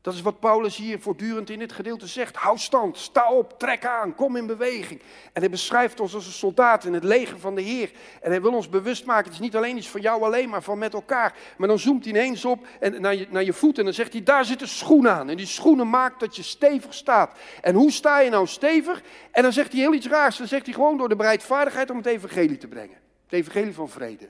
Dat 0.00 0.14
is 0.14 0.22
wat 0.22 0.40
Paulus 0.40 0.76
hier 0.76 1.00
voortdurend 1.00 1.50
in 1.50 1.58
dit 1.58 1.72
gedeelte 1.72 2.06
zegt. 2.06 2.36
Hou 2.36 2.58
stand, 2.58 2.98
sta 2.98 3.32
op, 3.32 3.58
trek 3.58 3.86
aan, 3.86 4.14
kom 4.14 4.36
in 4.36 4.46
beweging. 4.46 5.02
En 5.32 5.40
hij 5.40 5.50
beschrijft 5.50 6.00
ons 6.00 6.14
als 6.14 6.26
een 6.26 6.32
soldaat 6.32 6.84
in 6.84 6.92
het 6.92 7.04
leger 7.04 7.38
van 7.38 7.54
de 7.54 7.60
Heer. 7.60 7.90
En 8.20 8.30
hij 8.30 8.42
wil 8.42 8.54
ons 8.54 8.68
bewust 8.68 9.04
maken, 9.06 9.24
het 9.24 9.32
is 9.32 9.40
niet 9.40 9.56
alleen 9.56 9.76
iets 9.76 9.88
van 9.88 10.00
jou 10.00 10.22
alleen, 10.22 10.48
maar 10.48 10.62
van 10.62 10.78
met 10.78 10.94
elkaar. 10.94 11.36
Maar 11.56 11.68
dan 11.68 11.78
zoomt 11.78 12.04
hij 12.04 12.12
ineens 12.12 12.44
op 12.44 12.66
en 12.80 13.00
naar, 13.00 13.14
je, 13.14 13.26
naar 13.30 13.44
je 13.44 13.52
voeten 13.52 13.78
en 13.78 13.84
dan 13.84 13.94
zegt 13.94 14.12
hij, 14.12 14.22
daar 14.22 14.44
zit 14.44 14.60
een 14.60 14.68
schoen 14.68 15.08
aan. 15.08 15.28
En 15.28 15.36
die 15.36 15.46
schoenen 15.46 15.90
maakt 15.90 16.20
dat 16.20 16.36
je 16.36 16.42
stevig 16.42 16.94
staat. 16.94 17.38
En 17.60 17.74
hoe 17.74 17.92
sta 17.92 18.20
je 18.20 18.30
nou 18.30 18.46
stevig? 18.46 19.02
En 19.30 19.42
dan 19.42 19.52
zegt 19.52 19.72
hij 19.72 19.80
heel 19.80 19.94
iets 19.94 20.08
raars. 20.08 20.36
Dan 20.36 20.46
zegt 20.46 20.64
hij 20.64 20.74
gewoon 20.74 20.96
door 20.96 21.08
de 21.08 21.16
bereidvaardigheid 21.16 21.90
om 21.90 21.96
het 21.96 22.06
evangelie 22.06 22.58
te 22.58 22.68
brengen. 22.68 22.96
Het 23.24 23.32
evangelie 23.32 23.74
van 23.74 23.88
vrede. 23.88 24.28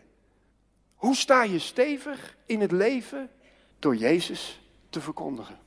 Hoe 0.95 1.17
sta 1.17 1.43
je 1.43 1.59
stevig 1.59 2.37
in 2.47 2.61
het 2.61 2.73
leven 2.73 3.31
door 3.83 3.97
Jezus 3.97 4.61
te 4.91 5.01
verkondigen. 5.01 5.59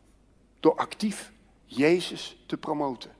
Door 0.60 0.76
actief 0.76 1.32
Jezus 1.66 2.44
te 2.46 2.58
promoten. 2.58 3.12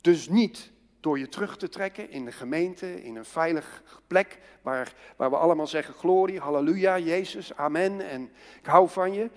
Dus 0.00 0.28
niet 0.28 0.70
door 1.00 1.18
je 1.18 1.28
terug 1.28 1.56
te 1.56 1.68
trekken 1.68 2.10
in 2.10 2.24
de 2.24 2.32
gemeente, 2.32 3.02
in 3.02 3.16
een 3.16 3.24
veilige 3.24 3.82
plek 4.06 4.38
waar, 4.62 4.92
waar 5.16 5.30
we 5.30 5.36
allemaal 5.36 5.66
zeggen 5.66 5.94
glorie, 5.94 6.40
halleluja, 6.40 6.98
Jezus, 6.98 7.54
amen 7.54 8.08
en 8.08 8.30
ik 8.58 8.66
hou 8.66 8.88
van 8.88 9.12
je. 9.12 9.30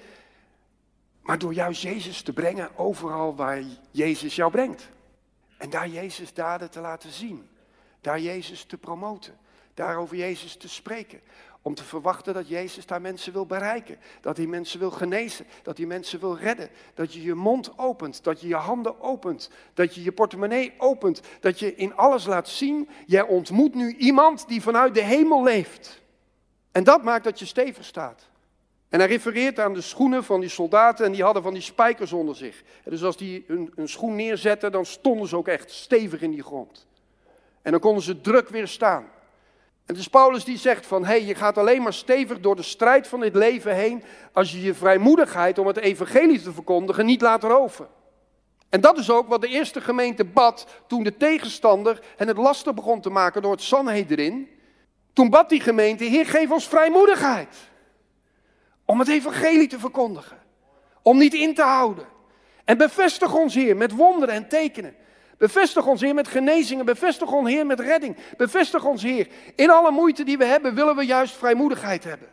Maar 1.21 1.37
door 1.39 1.53
juist 1.53 1.81
Jezus 1.81 2.21
te 2.21 2.33
brengen 2.33 2.77
overal 2.77 3.35
waar 3.35 3.63
Jezus 3.91 4.35
jou 4.35 4.51
brengt. 4.51 4.89
En 5.57 5.69
daar 5.69 5.87
Jezus 5.87 6.33
daden 6.33 6.71
te 6.71 6.79
laten 6.79 7.11
zien. 7.11 7.49
Daar 8.01 8.19
Jezus 8.19 8.63
te 8.63 8.77
promoten. 8.77 9.37
Daar 9.73 9.97
over 9.97 10.15
Jezus 10.15 10.55
te 10.55 10.69
spreken. 10.69 11.21
Om 11.61 11.75
te 11.75 11.83
verwachten 11.83 12.33
dat 12.33 12.47
Jezus 12.47 12.85
daar 12.85 13.01
mensen 13.01 13.33
wil 13.33 13.45
bereiken. 13.45 13.97
Dat 14.21 14.37
hij 14.37 14.45
mensen 14.45 14.79
wil 14.79 14.91
genezen. 14.91 15.45
Dat 15.63 15.77
hij 15.77 15.85
mensen 15.85 16.19
wil 16.19 16.37
redden. 16.37 16.69
Dat 16.93 17.13
je 17.13 17.21
je 17.21 17.33
mond 17.33 17.77
opent. 17.77 18.23
Dat 18.23 18.41
je 18.41 18.47
je 18.47 18.55
handen 18.55 19.01
opent. 19.01 19.49
Dat 19.73 19.95
je 19.95 20.03
je 20.03 20.11
portemonnee 20.11 20.73
opent. 20.77 21.21
Dat 21.39 21.59
je 21.59 21.75
in 21.75 21.95
alles 21.95 22.25
laat 22.25 22.47
zien. 22.47 22.89
Jij 23.05 23.21
ontmoet 23.21 23.75
nu 23.75 23.95
iemand 23.95 24.47
die 24.47 24.61
vanuit 24.61 24.93
de 24.93 25.03
hemel 25.03 25.43
leeft. 25.43 26.01
En 26.71 26.83
dat 26.83 27.03
maakt 27.03 27.23
dat 27.23 27.39
je 27.39 27.45
stevig 27.45 27.85
staat. 27.85 28.29
En 28.89 28.99
hij 28.99 29.07
refereert 29.07 29.59
aan 29.59 29.73
de 29.73 29.81
schoenen 29.81 30.23
van 30.23 30.39
die 30.39 30.49
soldaten 30.49 31.05
en 31.05 31.11
die 31.11 31.23
hadden 31.23 31.43
van 31.43 31.53
die 31.53 31.61
spijkers 31.61 32.13
onder 32.13 32.35
zich. 32.35 32.63
dus 32.83 33.03
als 33.03 33.17
die 33.17 33.45
een, 33.47 33.71
een 33.75 33.89
schoen 33.89 34.15
neerzetten, 34.15 34.71
dan 34.71 34.85
stonden 34.85 35.27
ze 35.27 35.35
ook 35.35 35.47
echt 35.47 35.71
stevig 35.71 36.21
in 36.21 36.31
die 36.31 36.43
grond. 36.43 36.87
En 37.61 37.71
dan 37.71 37.79
konden 37.79 38.03
ze 38.03 38.21
druk 38.21 38.49
weer 38.49 38.67
staan. 38.67 39.07
En 39.89 39.95
het 39.95 40.03
is 40.03 40.09
Paulus 40.09 40.43
die 40.43 40.57
zegt 40.57 40.85
van, 40.85 41.01
hé, 41.01 41.07
hey, 41.07 41.23
je 41.23 41.35
gaat 41.35 41.57
alleen 41.57 41.81
maar 41.81 41.93
stevig 41.93 42.39
door 42.39 42.55
de 42.55 42.61
strijd 42.61 43.07
van 43.07 43.19
dit 43.19 43.35
leven 43.35 43.75
heen 43.75 44.03
als 44.33 44.51
je 44.51 44.61
je 44.61 44.73
vrijmoedigheid 44.73 45.57
om 45.57 45.67
het 45.67 45.77
evangelie 45.77 46.41
te 46.41 46.53
verkondigen 46.53 47.05
niet 47.05 47.21
laat 47.21 47.43
roven. 47.43 47.87
En 48.69 48.81
dat 48.81 48.97
is 48.97 49.11
ook 49.11 49.27
wat 49.27 49.41
de 49.41 49.47
eerste 49.47 49.81
gemeente 49.81 50.25
bad 50.25 50.67
toen 50.87 51.03
de 51.03 51.17
tegenstander 51.17 51.99
hen 52.15 52.27
het 52.27 52.37
lastig 52.37 52.73
begon 52.73 53.01
te 53.01 53.09
maken 53.09 53.41
door 53.41 53.51
het 53.51 53.61
Sanhedrin. 53.61 54.49
Toen 55.13 55.29
bad 55.29 55.49
die 55.49 55.61
gemeente, 55.61 56.03
Heer, 56.03 56.25
geef 56.25 56.51
ons 56.51 56.67
vrijmoedigheid 56.67 57.55
om 58.85 58.99
het 58.99 59.07
evangelie 59.07 59.67
te 59.67 59.79
verkondigen. 59.79 60.37
Om 61.01 61.17
niet 61.17 61.33
in 61.33 61.53
te 61.53 61.63
houden. 61.63 62.05
En 62.65 62.77
bevestig 62.77 63.35
ons, 63.35 63.55
Heer, 63.55 63.77
met 63.77 63.95
wonderen 63.95 64.35
en 64.35 64.47
tekenen. 64.47 64.95
Bevestig 65.39 65.87
ons, 65.87 66.01
Heer, 66.01 66.13
met 66.13 66.27
genezingen. 66.27 66.85
Bevestig 66.85 67.31
ons, 67.31 67.49
Heer, 67.49 67.65
met 67.65 67.79
redding. 67.79 68.17
Bevestig 68.37 68.85
ons, 68.85 69.03
Heer. 69.03 69.27
In 69.55 69.69
alle 69.69 69.91
moeite 69.91 70.23
die 70.23 70.37
we 70.37 70.45
hebben, 70.45 70.75
willen 70.75 70.95
we 70.95 71.05
juist 71.05 71.35
vrijmoedigheid 71.35 72.03
hebben. 72.03 72.27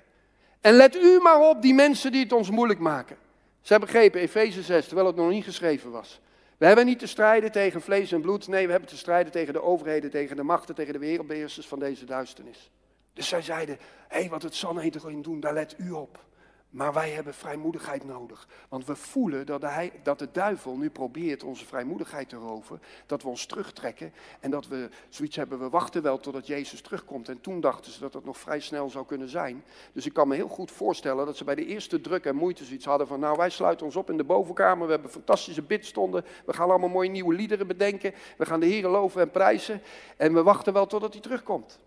En 0.61 0.75
let 0.75 0.97
u 0.97 1.21
maar 1.21 1.41
op 1.41 1.63
die 1.63 1.75
mensen 1.75 2.13
die 2.13 2.23
het 2.23 2.33
ons 2.33 2.51
moeilijk 2.51 2.81
maken. 2.81 3.17
Ze 3.61 3.73
hebben 3.73 3.89
begrepen, 3.89 4.21
Efeze 4.21 4.63
6, 4.63 4.87
terwijl 4.87 5.07
het 5.07 5.17
nog 5.17 5.31
niet 5.31 5.45
geschreven 5.45 5.91
was. 5.91 6.21
We 6.57 6.67
hebben 6.67 6.87
niet 6.87 6.99
te 6.99 7.07
strijden 7.07 7.53
tegen 7.53 7.83
vlees 7.83 8.13
en 8.13 8.21
bloed. 8.21 8.49
Nee, 8.49 8.65
we 8.65 8.71
hebben 8.71 8.91
te 8.91 8.97
strijden 8.97 9.33
tegen 9.33 9.53
de 9.53 9.63
overheden, 9.63 10.11
tegen 10.11 10.37
de 10.37 10.43
machten, 10.43 10.75
tegen 10.75 10.93
de 10.93 10.99
wereldbeheersers 10.99 11.67
van 11.67 11.79
deze 11.79 12.05
duisternis. 12.05 12.71
Dus 13.13 13.29
zij 13.29 13.43
zeiden, 13.43 13.79
hé, 14.09 14.19
hey, 14.21 14.29
wat 14.29 14.43
het 14.43 14.55
Sanhedrin 14.55 15.23
doen, 15.23 15.41
daar 15.41 15.55
let 15.55 15.75
u 15.79 15.91
op. 15.91 16.25
Maar 16.71 16.93
wij 16.93 17.11
hebben 17.11 17.35
vrijmoedigheid 17.35 18.05
nodig. 18.05 18.49
Want 18.69 18.87
we 18.87 18.97
voelen 18.97 19.47
dat 19.47 19.61
de, 19.61 19.91
dat 20.03 20.19
de 20.19 20.29
duivel 20.33 20.77
nu 20.77 20.91
probeert 20.91 21.43
onze 21.43 21.67
vrijmoedigheid 21.67 22.29
te 22.29 22.37
roven. 22.37 22.81
Dat 23.07 23.23
we 23.23 23.29
ons 23.29 23.47
terugtrekken. 23.47 24.13
En 24.41 24.51
dat 24.51 24.69
we 24.69 24.89
zoiets 25.09 25.37
hebben, 25.37 25.59
we 25.59 25.69
wachten 25.69 26.03
wel 26.03 26.19
totdat 26.19 26.47
Jezus 26.47 26.81
terugkomt. 26.81 27.29
En 27.29 27.41
toen 27.41 27.61
dachten 27.61 27.93
ze 27.93 28.01
dat 28.01 28.13
dat 28.13 28.25
nog 28.25 28.39
vrij 28.39 28.61
snel 28.61 28.91
zou 28.91 29.07
kunnen 29.07 29.29
zijn. 29.29 29.65
Dus 29.93 30.07
ik 30.07 30.13
kan 30.13 30.29
me 30.29 30.35
heel 30.35 30.49
goed 30.49 30.71
voorstellen 30.71 31.27
dat 31.27 31.37
ze 31.37 31.45
bij 31.45 31.55
de 31.55 31.67
eerste 31.67 32.01
druk 32.01 32.25
en 32.25 32.37
moeite 32.37 32.65
zoiets 32.65 32.85
hadden 32.85 33.07
van... 33.07 33.21
Nou, 33.21 33.37
wij 33.37 33.51
sluiten 33.51 33.87
ons 33.87 33.97
op 33.97 34.11
in 34.11 34.17
de 34.17 34.25
bovenkamer. 34.25 34.87
We 34.87 34.93
hebben 34.93 35.11
fantastische 35.11 35.63
bidstonden. 35.63 36.25
We 36.47 36.53
gaan 36.53 36.69
allemaal 36.69 36.89
mooie 36.89 37.11
nieuwe 37.11 37.35
liederen 37.35 37.67
bedenken. 37.67 38.15
We 38.37 38.47
gaan 38.47 38.61
de 38.61 38.67
Heer 38.67 38.89
loven 38.89 39.21
en 39.21 39.31
prijzen. 39.31 39.83
En 40.17 40.35
we 40.35 40.43
wachten 40.43 40.73
wel 40.73 40.87
totdat 40.87 41.13
hij 41.13 41.23
terugkomt. 41.23 41.79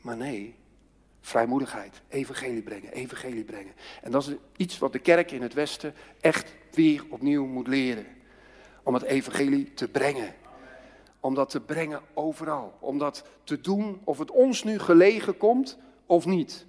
Maar 0.00 0.16
nee, 0.16 0.54
Vrijmoedigheid, 1.24 2.02
evangelie 2.08 2.62
brengen, 2.62 2.92
evangelie 2.92 3.44
brengen. 3.44 3.72
En 4.02 4.10
dat 4.10 4.26
is 4.26 4.34
iets 4.56 4.78
wat 4.78 4.92
de 4.92 4.98
kerk 4.98 5.30
in 5.30 5.42
het 5.42 5.54
Westen 5.54 5.94
echt 6.20 6.54
weer 6.70 7.04
opnieuw 7.08 7.46
moet 7.46 7.66
leren. 7.66 8.06
Om 8.82 8.94
het 8.94 9.02
evangelie 9.02 9.74
te 9.74 9.88
brengen. 9.88 10.34
Om 11.20 11.34
dat 11.34 11.50
te 11.50 11.60
brengen 11.60 12.00
overal. 12.14 12.76
Om 12.80 12.98
dat 12.98 13.24
te 13.44 13.60
doen 13.60 14.00
of 14.04 14.18
het 14.18 14.30
ons 14.30 14.62
nu 14.62 14.78
gelegen 14.78 15.36
komt 15.36 15.78
of 16.06 16.26
niet. 16.26 16.66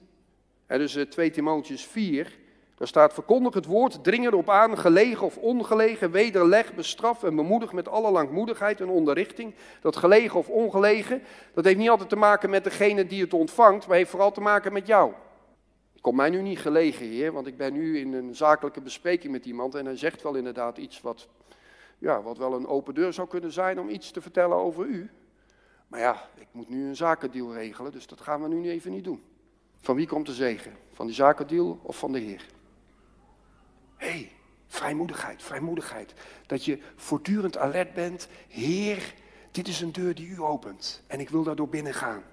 Dus 0.68 0.98
2 1.10 1.28
eh, 1.28 1.34
Timotheus 1.34 1.86
4, 1.86 2.38
daar 2.78 2.88
staat 2.88 3.14
verkondig 3.14 3.54
het 3.54 3.66
woord, 3.66 4.04
dring 4.04 4.26
erop 4.26 4.50
aan, 4.50 4.78
gelegen 4.78 5.26
of 5.26 5.38
ongelegen, 5.38 6.12
wederleg, 6.12 6.74
bestraf 6.74 7.24
en 7.24 7.36
bemoedig 7.36 7.74
met 7.74 7.88
alle 7.88 8.12
langmoedigheid 8.12 8.82
en 8.82 8.90
onderrichting. 8.90 9.56
Dat 9.82 9.96
gelegen 9.96 10.40
of 10.40 10.50
ongelegen, 10.50 11.22
dat 11.54 11.66
heeft 11.66 11.78
niet 11.78 11.90
altijd 11.90 12.10
te 12.10 12.16
maken 12.16 12.50
met 12.50 12.64
degene 12.64 13.08
die 13.08 13.22
het 13.22 13.34
ontvangt, 13.34 13.88
maar 13.88 13.98
heeft 13.98 14.10
vooral 14.10 14.32
te 14.32 14.42
maken 14.42 14.74
met 14.74 14.88
jou. 14.88 15.14
Komt 16.02 16.16
mij 16.16 16.30
nu 16.30 16.42
niet 16.42 16.60
gelegen, 16.60 17.06
heer, 17.06 17.32
want 17.32 17.48
ik 17.48 17.58
ben 17.58 17.74
nu 17.74 18.00
in 18.00 18.14
een 18.14 18.36
zakelijke 18.36 18.82
bespreking 18.82 19.32
met 19.32 19.46
iemand 19.46 19.76
en 19.76 19.86
hij 19.86 19.98
zegt 19.98 20.22
wel 20.22 20.36
inderdaad 20.36 20.78
iets 20.78 21.02
wat, 21.02 21.28
ja, 21.98 22.22
wat 22.22 22.38
wel 22.38 22.54
een 22.54 22.68
open 22.68 22.94
deur 22.94 23.14
zou 23.14 23.28
kunnen 23.28 23.52
zijn 23.52 23.80
om 23.80 23.90
iets 23.90 24.12
te 24.12 24.22
vertellen 24.22 24.58
over 24.58 24.86
u. 24.86 25.10
Maar 25.88 26.00
ja, 26.00 26.30
ik 26.36 26.48
moet 26.52 26.70
nu 26.70 26.88
een 26.88 26.96
zakendeal 26.96 27.54
regelen, 27.54 27.92
dus 27.92 28.08
dat 28.08 28.22
gaan 28.22 28.42
we 28.42 28.48
nu 28.48 28.70
even 28.70 28.92
niet 28.92 29.04
doen. 29.04 29.24
Van 29.82 29.96
wie 29.96 30.08
komt 30.08 30.26
de 30.26 30.34
zegen? 30.34 30.74
Van 30.92 31.06
die 31.06 31.16
zakendeal 31.16 31.80
of 31.82 31.98
van 31.98 32.12
de 32.12 32.20
Heer? 32.20 32.46
Hey, 34.04 34.32
vrijmoedigheid, 34.68 35.44
vrijmoedigheid. 35.44 36.14
Dat 36.46 36.66
je 36.66 36.80
voortdurend 36.96 37.58
alert 37.58 37.94
bent. 37.94 38.28
Heer, 38.48 39.14
dit 39.52 39.68
is 39.68 39.82
een 39.82 39.92
deur 39.92 40.16
die 40.16 40.28
u 40.28 40.42
opent 40.42 41.02
en 41.08 41.20
ik 41.20 41.30
wil 41.30 41.44
daardoor 41.44 41.70
binnen 41.70 41.94
gaan. 41.94 42.24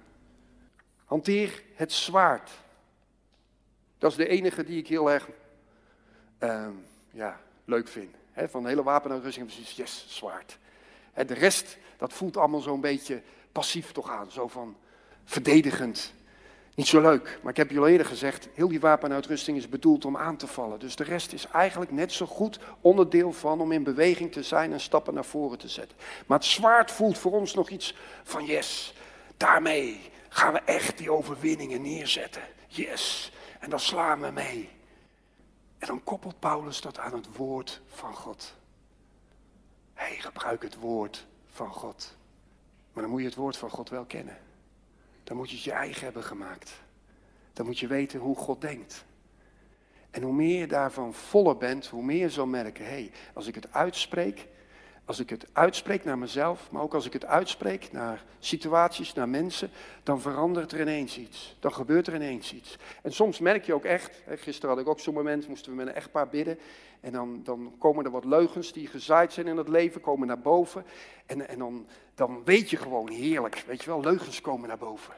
Hanteer 1.05 1.63
het 1.75 1.93
zwaard. 1.93 2.49
Dat 3.97 4.11
is 4.11 4.17
de 4.17 4.27
enige 4.27 4.63
die 4.63 4.77
ik 4.77 4.87
heel 4.87 5.11
erg 5.11 5.29
ehm, 6.37 6.73
ja, 7.11 7.41
leuk 7.65 7.87
vind. 7.87 8.15
van 8.35 8.63
de 8.63 8.69
hele 8.69 8.83
wapenuitrusting 8.83 9.45
precies, 9.45 9.75
yes, 9.75 10.05
zwaard. 10.07 10.57
de 11.13 11.33
rest, 11.33 11.77
dat 11.97 12.13
voelt 12.13 12.37
allemaal 12.37 12.61
zo'n 12.61 12.81
beetje 12.81 13.21
passief 13.51 13.91
toch 13.91 14.09
aan. 14.09 14.31
Zo 14.31 14.47
van 14.47 14.77
verdedigend. 15.23 16.13
Niet 16.81 16.89
zo 16.89 17.01
leuk, 17.01 17.39
maar 17.41 17.51
ik 17.51 17.57
heb 17.57 17.77
al 17.77 17.87
eerder 17.87 18.05
gezegd, 18.05 18.49
heel 18.53 18.67
die 18.67 18.79
wapenuitrusting 18.79 19.57
is 19.57 19.69
bedoeld 19.69 20.05
om 20.05 20.17
aan 20.17 20.37
te 20.37 20.47
vallen. 20.47 20.79
Dus 20.79 20.95
de 20.95 21.03
rest 21.03 21.33
is 21.33 21.47
eigenlijk 21.47 21.91
net 21.91 22.11
zo 22.11 22.25
goed 22.25 22.59
onderdeel 22.81 23.31
van 23.31 23.61
om 23.61 23.71
in 23.71 23.83
beweging 23.83 24.31
te 24.31 24.43
zijn 24.43 24.71
en 24.71 24.79
stappen 24.79 25.13
naar 25.13 25.25
voren 25.25 25.57
te 25.57 25.67
zetten. 25.67 25.97
Maar 26.25 26.37
het 26.37 26.47
zwaard 26.47 26.91
voelt 26.91 27.17
voor 27.17 27.31
ons 27.31 27.53
nog 27.53 27.69
iets 27.69 27.95
van 28.23 28.45
yes, 28.45 28.93
daarmee 29.37 29.99
gaan 30.29 30.53
we 30.53 30.59
echt 30.59 30.97
die 30.97 31.11
overwinningen 31.11 31.81
neerzetten. 31.81 32.41
Yes, 32.67 33.31
en 33.59 33.69
dan 33.69 33.79
slaan 33.79 34.21
we 34.21 34.31
mee. 34.31 34.69
En 35.77 35.87
dan 35.87 36.03
koppelt 36.03 36.39
Paulus 36.39 36.81
dat 36.81 36.99
aan 36.99 37.13
het 37.13 37.35
woord 37.35 37.81
van 37.87 38.13
God. 38.13 38.55
Hij 39.93 40.15
gebruikt 40.19 40.63
het 40.63 40.75
woord 40.75 41.27
van 41.51 41.73
God. 41.73 42.15
Maar 42.93 43.03
dan 43.03 43.11
moet 43.11 43.21
je 43.21 43.27
het 43.27 43.35
woord 43.35 43.57
van 43.57 43.69
God 43.69 43.89
wel 43.89 44.05
kennen. 44.05 44.37
Dan 45.31 45.39
moet 45.39 45.49
je 45.49 45.55
het 45.55 45.65
je 45.65 45.71
eigen 45.71 46.03
hebben 46.03 46.23
gemaakt. 46.23 46.81
Dan 47.53 47.65
moet 47.65 47.79
je 47.79 47.87
weten 47.87 48.19
hoe 48.19 48.35
God 48.35 48.61
denkt. 48.61 49.05
En 50.09 50.21
hoe 50.21 50.33
meer 50.33 50.59
je 50.59 50.67
daarvan 50.67 51.13
voller 51.13 51.57
bent, 51.57 51.87
hoe 51.87 52.03
meer 52.03 52.19
je 52.19 52.29
zal 52.29 52.45
merken, 52.45 52.85
hé, 52.85 52.91
hey, 52.91 53.11
als 53.33 53.47
ik 53.47 53.55
het 53.55 53.73
uitspreek, 53.73 54.47
als 55.05 55.19
ik 55.19 55.29
het 55.29 55.47
uitspreek 55.53 56.03
naar 56.03 56.17
mezelf, 56.17 56.71
maar 56.71 56.81
ook 56.81 56.93
als 56.93 57.05
ik 57.05 57.13
het 57.13 57.25
uitspreek 57.25 57.91
naar 57.91 58.23
situaties, 58.39 59.13
naar 59.13 59.29
mensen, 59.29 59.69
dan 60.03 60.21
verandert 60.21 60.71
er 60.71 60.81
ineens 60.81 61.17
iets. 61.17 61.55
Dan 61.59 61.73
gebeurt 61.73 62.07
er 62.07 62.15
ineens 62.15 62.53
iets. 62.53 62.77
En 63.03 63.13
soms 63.13 63.39
merk 63.39 63.65
je 63.65 63.73
ook 63.73 63.85
echt, 63.85 64.23
gisteren 64.27 64.69
had 64.69 64.79
ik 64.79 64.87
ook 64.87 64.99
zo'n 64.99 65.13
moment, 65.13 65.47
moesten 65.47 65.71
we 65.71 65.77
met 65.77 65.87
een 65.87 65.93
echtpaar 65.93 66.29
bidden. 66.29 66.59
En 66.99 67.11
dan, 67.11 67.41
dan 67.43 67.75
komen 67.79 68.05
er 68.05 68.11
wat 68.11 68.25
leugens 68.25 68.73
die 68.73 68.87
gezaaid 68.87 69.33
zijn 69.33 69.47
in 69.47 69.57
het 69.57 69.67
leven, 69.67 70.01
komen 70.01 70.27
naar 70.27 70.39
boven. 70.39 70.85
En, 71.25 71.47
en 71.47 71.59
dan, 71.59 71.87
dan 72.15 72.43
weet 72.43 72.69
je 72.69 72.77
gewoon 72.77 73.09
heerlijk, 73.09 73.63
weet 73.67 73.83
je 73.83 73.89
wel, 73.89 74.01
leugens 74.01 74.41
komen 74.41 74.67
naar 74.67 74.77
boven. 74.77 75.13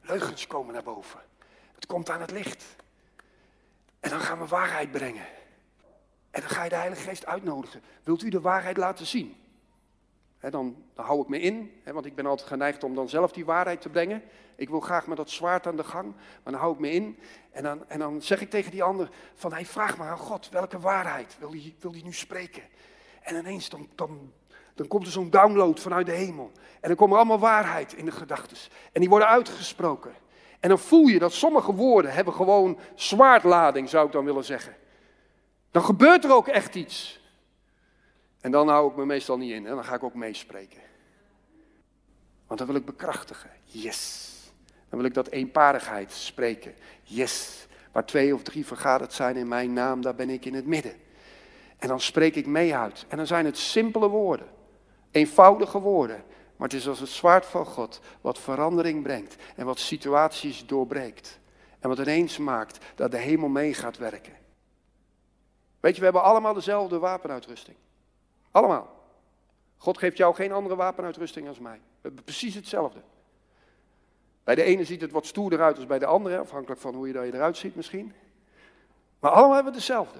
Leugens 0.00 0.46
komen 0.46 0.72
naar 0.74 0.82
boven. 0.82 1.20
Het 1.74 1.86
komt 1.86 2.10
aan 2.10 2.20
het 2.20 2.30
licht. 2.30 2.64
En 4.00 4.10
dan 4.10 4.20
gaan 4.20 4.38
we 4.38 4.46
waarheid 4.46 4.90
brengen. 4.90 5.26
En 6.30 6.40
dan 6.40 6.50
ga 6.50 6.62
je 6.62 6.68
de 6.68 6.76
Heilige 6.76 7.02
Geest 7.02 7.26
uitnodigen. 7.26 7.82
Wilt 8.02 8.22
u 8.22 8.28
de 8.28 8.40
waarheid 8.40 8.76
laten 8.76 9.06
zien? 9.06 9.36
dan, 10.50 10.84
hou 10.94 11.22
ik 11.22 11.28
me 11.28 11.40
in, 11.40 11.80
want 11.84 12.06
ik 12.06 12.14
ben 12.14 12.26
altijd 12.26 12.48
geneigd 12.48 12.84
om 12.84 12.94
dan 12.94 13.08
zelf 13.08 13.32
die 13.32 13.44
waarheid 13.44 13.80
te 13.80 13.88
brengen. 13.88 14.22
Ik 14.56 14.68
wil 14.68 14.80
graag 14.80 15.06
met 15.06 15.16
dat 15.16 15.30
zwaard 15.30 15.66
aan 15.66 15.76
de 15.76 15.84
gang, 15.84 16.12
maar 16.14 16.52
dan 16.52 16.60
hou 16.60 16.72
ik 16.72 16.78
me 16.78 16.90
in. 16.90 17.18
En 17.50 17.62
dan, 17.62 17.88
en 17.88 17.98
dan 17.98 18.22
zeg 18.22 18.40
ik 18.40 18.50
tegen 18.50 18.70
die 18.70 18.82
ander 18.82 19.10
van, 19.34 19.52
hij 19.52 19.66
vraagt 19.66 19.96
maar 19.96 20.10
aan 20.10 20.18
God, 20.18 20.48
welke 20.48 20.78
waarheid 20.78 21.36
wil 21.38 21.50
hij 21.50 21.74
wil 21.78 21.92
die 21.92 22.04
nu 22.04 22.12
spreken? 22.12 22.62
En 23.22 23.36
ineens 23.36 23.68
dan, 23.68 23.88
dan, 23.94 24.32
dan 24.74 24.86
komt 24.86 25.06
er 25.06 25.12
zo'n 25.12 25.30
download 25.30 25.80
vanuit 25.80 26.06
de 26.06 26.12
hemel. 26.12 26.52
En 26.80 26.88
dan 26.88 26.96
komt 26.96 27.10
er 27.10 27.16
allemaal 27.16 27.38
waarheid 27.38 27.92
in 27.92 28.04
de 28.04 28.10
gedachten. 28.10 28.56
En 28.92 29.00
die 29.00 29.08
worden 29.08 29.28
uitgesproken. 29.28 30.12
En 30.60 30.68
dan 30.68 30.78
voel 30.78 31.06
je 31.06 31.18
dat 31.18 31.32
sommige 31.32 31.74
woorden 31.74 32.12
hebben 32.12 32.34
gewoon 32.34 32.78
zwaardlading, 32.94 33.88
zou 33.88 34.06
ik 34.06 34.12
dan 34.12 34.24
willen 34.24 34.44
zeggen. 34.44 34.76
Dan 35.70 35.82
gebeurt 35.82 36.24
er 36.24 36.34
ook 36.34 36.48
echt 36.48 36.74
iets. 36.74 37.20
En 38.40 38.50
dan 38.50 38.68
hou 38.68 38.90
ik 38.90 38.96
me 38.96 39.06
meestal 39.06 39.38
niet 39.38 39.52
in 39.52 39.66
en 39.66 39.74
dan 39.74 39.84
ga 39.84 39.94
ik 39.94 40.02
ook 40.02 40.14
meespreken. 40.14 40.80
Want 42.46 42.58
dan 42.58 42.68
wil 42.68 42.76
ik 42.76 42.84
bekrachtigen. 42.84 43.50
Yes. 43.64 44.28
Dan 44.88 44.98
wil 44.98 45.08
ik 45.08 45.14
dat 45.14 45.28
eenparigheid 45.28 46.12
spreken. 46.12 46.74
Yes. 47.02 47.66
Waar 47.92 48.06
twee 48.06 48.34
of 48.34 48.42
drie 48.42 48.66
vergaderd 48.66 49.12
zijn 49.12 49.36
in 49.36 49.48
mijn 49.48 49.72
naam, 49.72 50.02
daar 50.02 50.14
ben 50.14 50.30
ik 50.30 50.44
in 50.44 50.54
het 50.54 50.66
midden. 50.66 50.94
En 51.78 51.88
dan 51.88 52.00
spreek 52.00 52.34
ik 52.34 52.46
mee 52.46 52.74
uit. 52.74 53.04
En 53.08 53.16
dan 53.16 53.26
zijn 53.26 53.44
het 53.44 53.58
simpele 53.58 54.08
woorden. 54.08 54.46
Eenvoudige 55.10 55.78
woorden. 55.78 56.24
Maar 56.56 56.68
het 56.68 56.78
is 56.78 56.88
als 56.88 57.00
het 57.00 57.08
zwaard 57.08 57.46
van 57.46 57.66
God 57.66 58.00
wat 58.20 58.38
verandering 58.38 59.02
brengt 59.02 59.36
en 59.56 59.66
wat 59.66 59.78
situaties 59.78 60.66
doorbreekt. 60.66 61.40
En 61.78 61.88
wat 61.88 61.98
ineens 61.98 62.38
maakt 62.38 62.78
dat 62.94 63.10
de 63.10 63.16
hemel 63.16 63.48
mee 63.48 63.74
gaat 63.74 63.98
werken. 63.98 64.36
Weet 65.80 65.92
je, 65.92 65.98
we 65.98 66.04
hebben 66.04 66.22
allemaal 66.22 66.54
dezelfde 66.54 66.98
wapenuitrusting. 66.98 67.76
Allemaal. 68.50 68.98
God 69.76 69.98
geeft 69.98 70.16
jou 70.16 70.34
geen 70.34 70.52
andere 70.52 70.76
wapenuitrusting 70.76 71.48
als 71.48 71.58
mij. 71.58 71.76
We 71.76 72.00
hebben 72.00 72.24
precies 72.24 72.54
hetzelfde. 72.54 73.00
Bij 74.44 74.54
de 74.54 74.62
ene 74.62 74.84
ziet 74.84 75.00
het 75.00 75.10
wat 75.10 75.26
stoerder 75.26 75.62
uit 75.62 75.76
dan 75.76 75.86
bij 75.86 75.98
de 75.98 76.06
andere, 76.06 76.38
afhankelijk 76.38 76.80
van 76.80 76.94
hoe 76.94 77.08
je 77.08 77.32
eruit 77.32 77.56
ziet 77.56 77.76
misschien. 77.76 78.12
Maar 79.18 79.30
allemaal 79.30 79.54
hebben 79.54 79.72
we 79.72 79.78
hetzelfde. 79.78 80.18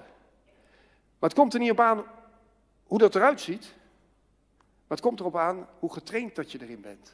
Maar 1.19 1.29
het 1.29 1.33
komt 1.39 1.53
er 1.53 1.59
niet 1.59 1.71
op 1.71 1.79
aan 1.79 2.03
hoe 2.83 2.97
dat 2.97 3.15
eruit 3.15 3.41
ziet. 3.41 3.73
Maar 4.91 4.99
het 4.99 5.09
komt 5.09 5.19
erop 5.19 5.37
aan 5.37 5.67
hoe 5.79 5.93
getraind 5.93 6.35
dat 6.35 6.51
je 6.51 6.61
erin 6.61 6.81
bent. 6.81 7.13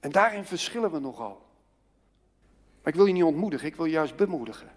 En 0.00 0.12
daarin 0.12 0.44
verschillen 0.44 0.90
we 0.90 0.98
nogal. 0.98 1.46
Maar 2.82 2.92
ik 2.92 2.94
wil 2.94 3.06
je 3.06 3.12
niet 3.12 3.22
ontmoedigen, 3.22 3.66
ik 3.66 3.76
wil 3.76 3.84
je 3.84 3.92
juist 3.92 4.16
bemoedigen. 4.16 4.70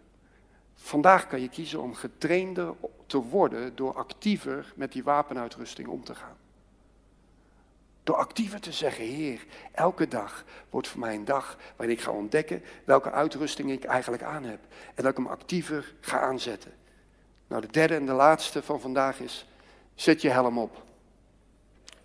Vandaag 0.74 1.28
kan 1.28 1.42
je 1.42 1.50
kiezen 1.50 1.82
om 1.82 1.94
getrainder 1.94 2.74
te 3.06 3.18
worden 3.18 3.76
door 3.76 3.94
actiever 3.94 4.74
met 4.76 4.92
die 4.92 5.04
wapenuitrusting 5.04 5.88
om 5.88 6.04
te 6.04 6.16
gaan. 6.16 6.38
Door 8.04 8.16
actiever 8.16 8.60
te 8.60 8.72
zeggen, 8.72 9.06
Heer, 9.06 9.46
elke 9.72 10.08
dag 10.08 10.46
wordt 10.70 10.88
voor 10.88 11.00
mij 11.00 11.16
een 11.16 11.26
dag 11.26 11.58
waarin 11.76 11.96
ik 11.96 12.02
ga 12.02 12.12
ontdekken 12.12 12.64
welke 12.86 13.12
uitrusting 13.12 13.72
ik 13.72 13.84
eigenlijk 13.84 14.24
aan 14.24 14.44
heb. 14.44 14.60
En 14.96 15.04
dat 15.04 15.12
ik 15.12 15.18
hem 15.18 15.28
actiever 15.28 15.94
ga 16.02 16.20
aanzetten. 16.20 16.74
Nou, 17.48 17.62
de 17.62 17.72
derde 17.72 17.96
en 17.96 18.06
de 18.06 18.14
laatste 18.14 18.64
van 18.64 18.82
vandaag 18.82 19.20
is, 19.20 19.48
zet 19.96 20.22
je 20.22 20.30
helm 20.30 20.58
op. 20.58 20.92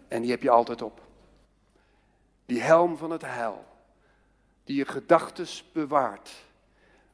En 0.08 0.22
die 0.22 0.30
heb 0.30 0.42
je 0.42 0.50
altijd 0.50 0.82
op. 0.82 1.00
Die 2.46 2.60
helm 2.60 2.96
van 2.96 3.10
het 3.10 3.22
heil, 3.22 3.64
die 4.64 4.76
je 4.76 4.84
gedachtes 4.84 5.64
bewaart 5.72 6.30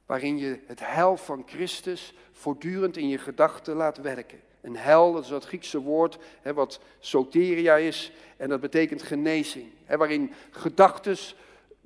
waarin 0.07 0.39
je 0.39 0.59
het 0.67 0.81
heil 0.81 1.17
van 1.17 1.43
Christus 1.47 2.15
voortdurend 2.33 2.97
in 2.97 3.09
je 3.09 3.19
gedachten 3.19 3.75
laat 3.75 3.97
werken. 3.97 4.41
Een 4.61 4.77
hel, 4.77 5.13
dat 5.13 5.23
is 5.23 5.29
dat 5.29 5.45
Griekse 5.45 5.79
woord, 5.79 6.19
hè, 6.43 6.55
wat 6.55 6.81
soteria 6.99 7.77
is, 7.77 8.13
en 8.37 8.49
dat 8.49 8.61
betekent 8.61 9.03
genezing. 9.03 9.67
Hè, 9.85 9.97
waarin 9.97 10.33
gedachten 10.51 11.17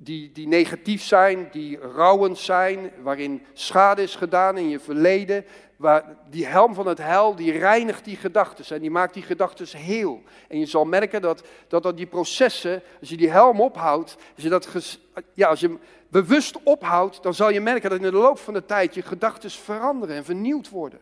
die, 0.01 0.31
die 0.31 0.47
negatief 0.47 1.03
zijn, 1.03 1.47
die 1.51 1.79
rouwend 1.79 2.37
zijn, 2.37 2.91
waarin 3.01 3.45
schade 3.53 4.01
is 4.01 4.15
gedaan 4.15 4.57
in 4.57 4.69
je 4.69 4.79
verleden, 4.79 5.45
waar 5.75 6.17
die 6.29 6.45
helm 6.45 6.73
van 6.73 6.87
het 6.87 6.97
heil, 6.97 7.35
die 7.35 7.51
reinigt 7.51 8.05
die 8.05 8.15
gedachten 8.15 8.75
en 8.75 8.81
die 8.81 8.91
maakt 8.91 9.13
die 9.13 9.23
gedachten 9.23 9.77
heel. 9.77 10.23
En 10.47 10.59
je 10.59 10.65
zal 10.65 10.85
merken 10.85 11.21
dat, 11.21 11.47
dat, 11.67 11.83
dat 11.83 11.97
die 11.97 12.05
processen, 12.05 12.81
als 12.99 13.09
je 13.09 13.17
die 13.17 13.29
helm 13.29 13.61
ophoudt, 13.61 14.15
als 14.35 14.43
je, 14.43 14.49
dat 14.49 14.97
ja, 15.33 15.47
als 15.47 15.59
je 15.59 15.67
hem 15.67 15.79
bewust 16.07 16.63
ophoudt, 16.63 17.23
dan 17.23 17.33
zal 17.33 17.49
je 17.49 17.61
merken 17.61 17.89
dat 17.89 17.99
in 17.99 18.11
de 18.11 18.17
loop 18.17 18.39
van 18.39 18.53
de 18.53 18.65
tijd 18.65 18.93
je 18.93 19.01
gedachten 19.01 19.51
veranderen 19.51 20.15
en 20.15 20.25
vernieuwd 20.25 20.69
worden. 20.69 20.99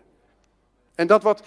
En 0.96 1.08
dat 1.08 1.24
wat 1.24 1.44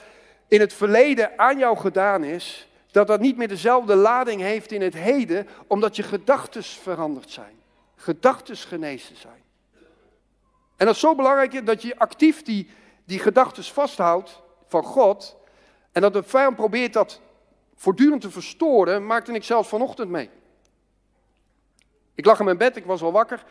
in 0.49 0.61
het 0.61 0.73
verleden 0.73 1.39
aan 1.39 1.59
jou 1.59 1.77
gedaan 1.77 2.25
is, 2.25 2.69
dat 2.93 3.07
dat 3.07 3.21
niet 3.21 3.37
meer 3.37 3.49
dezelfde 3.49 3.95
lading 3.95 4.41
heeft 4.41 4.73
in 4.73 4.83
het 4.83 4.95
heden, 4.95 5.49
omdat 5.67 5.97
je 5.97 6.03
gedachten 6.03 6.63
veranderd 6.63 7.31
zijn. 7.31 7.59
Gedachten 7.97 8.57
genezen 8.57 9.17
zijn. 9.17 9.43
En 10.77 10.87
dat 10.87 10.95
is 10.95 11.01
zo 11.01 11.15
belangrijk 11.15 11.67
dat 11.67 11.83
je 11.83 11.99
actief 11.99 12.43
die, 12.43 12.71
die 13.05 13.19
gedachten 13.19 13.65
vasthoudt 13.65 14.43
van 14.67 14.83
God, 14.83 15.39
En 15.93 16.01
dat 16.01 16.13
de 16.13 16.23
vijand 16.23 16.57
probeert 16.57 16.93
dat 16.93 17.21
voortdurend 17.77 18.21
te 18.21 18.31
verstoren, 18.31 19.07
maakte 19.07 19.33
ik 19.33 19.45
zelfs 19.45 19.69
vanochtend 19.69 20.11
mee. 20.11 20.31
Ik 22.15 22.25
lag 22.25 22.39
in 22.39 22.45
mijn 22.45 22.57
bed, 22.57 22.77
ik 22.77 22.85
was 22.85 23.03
al 23.03 23.13
wakker. 23.13 23.45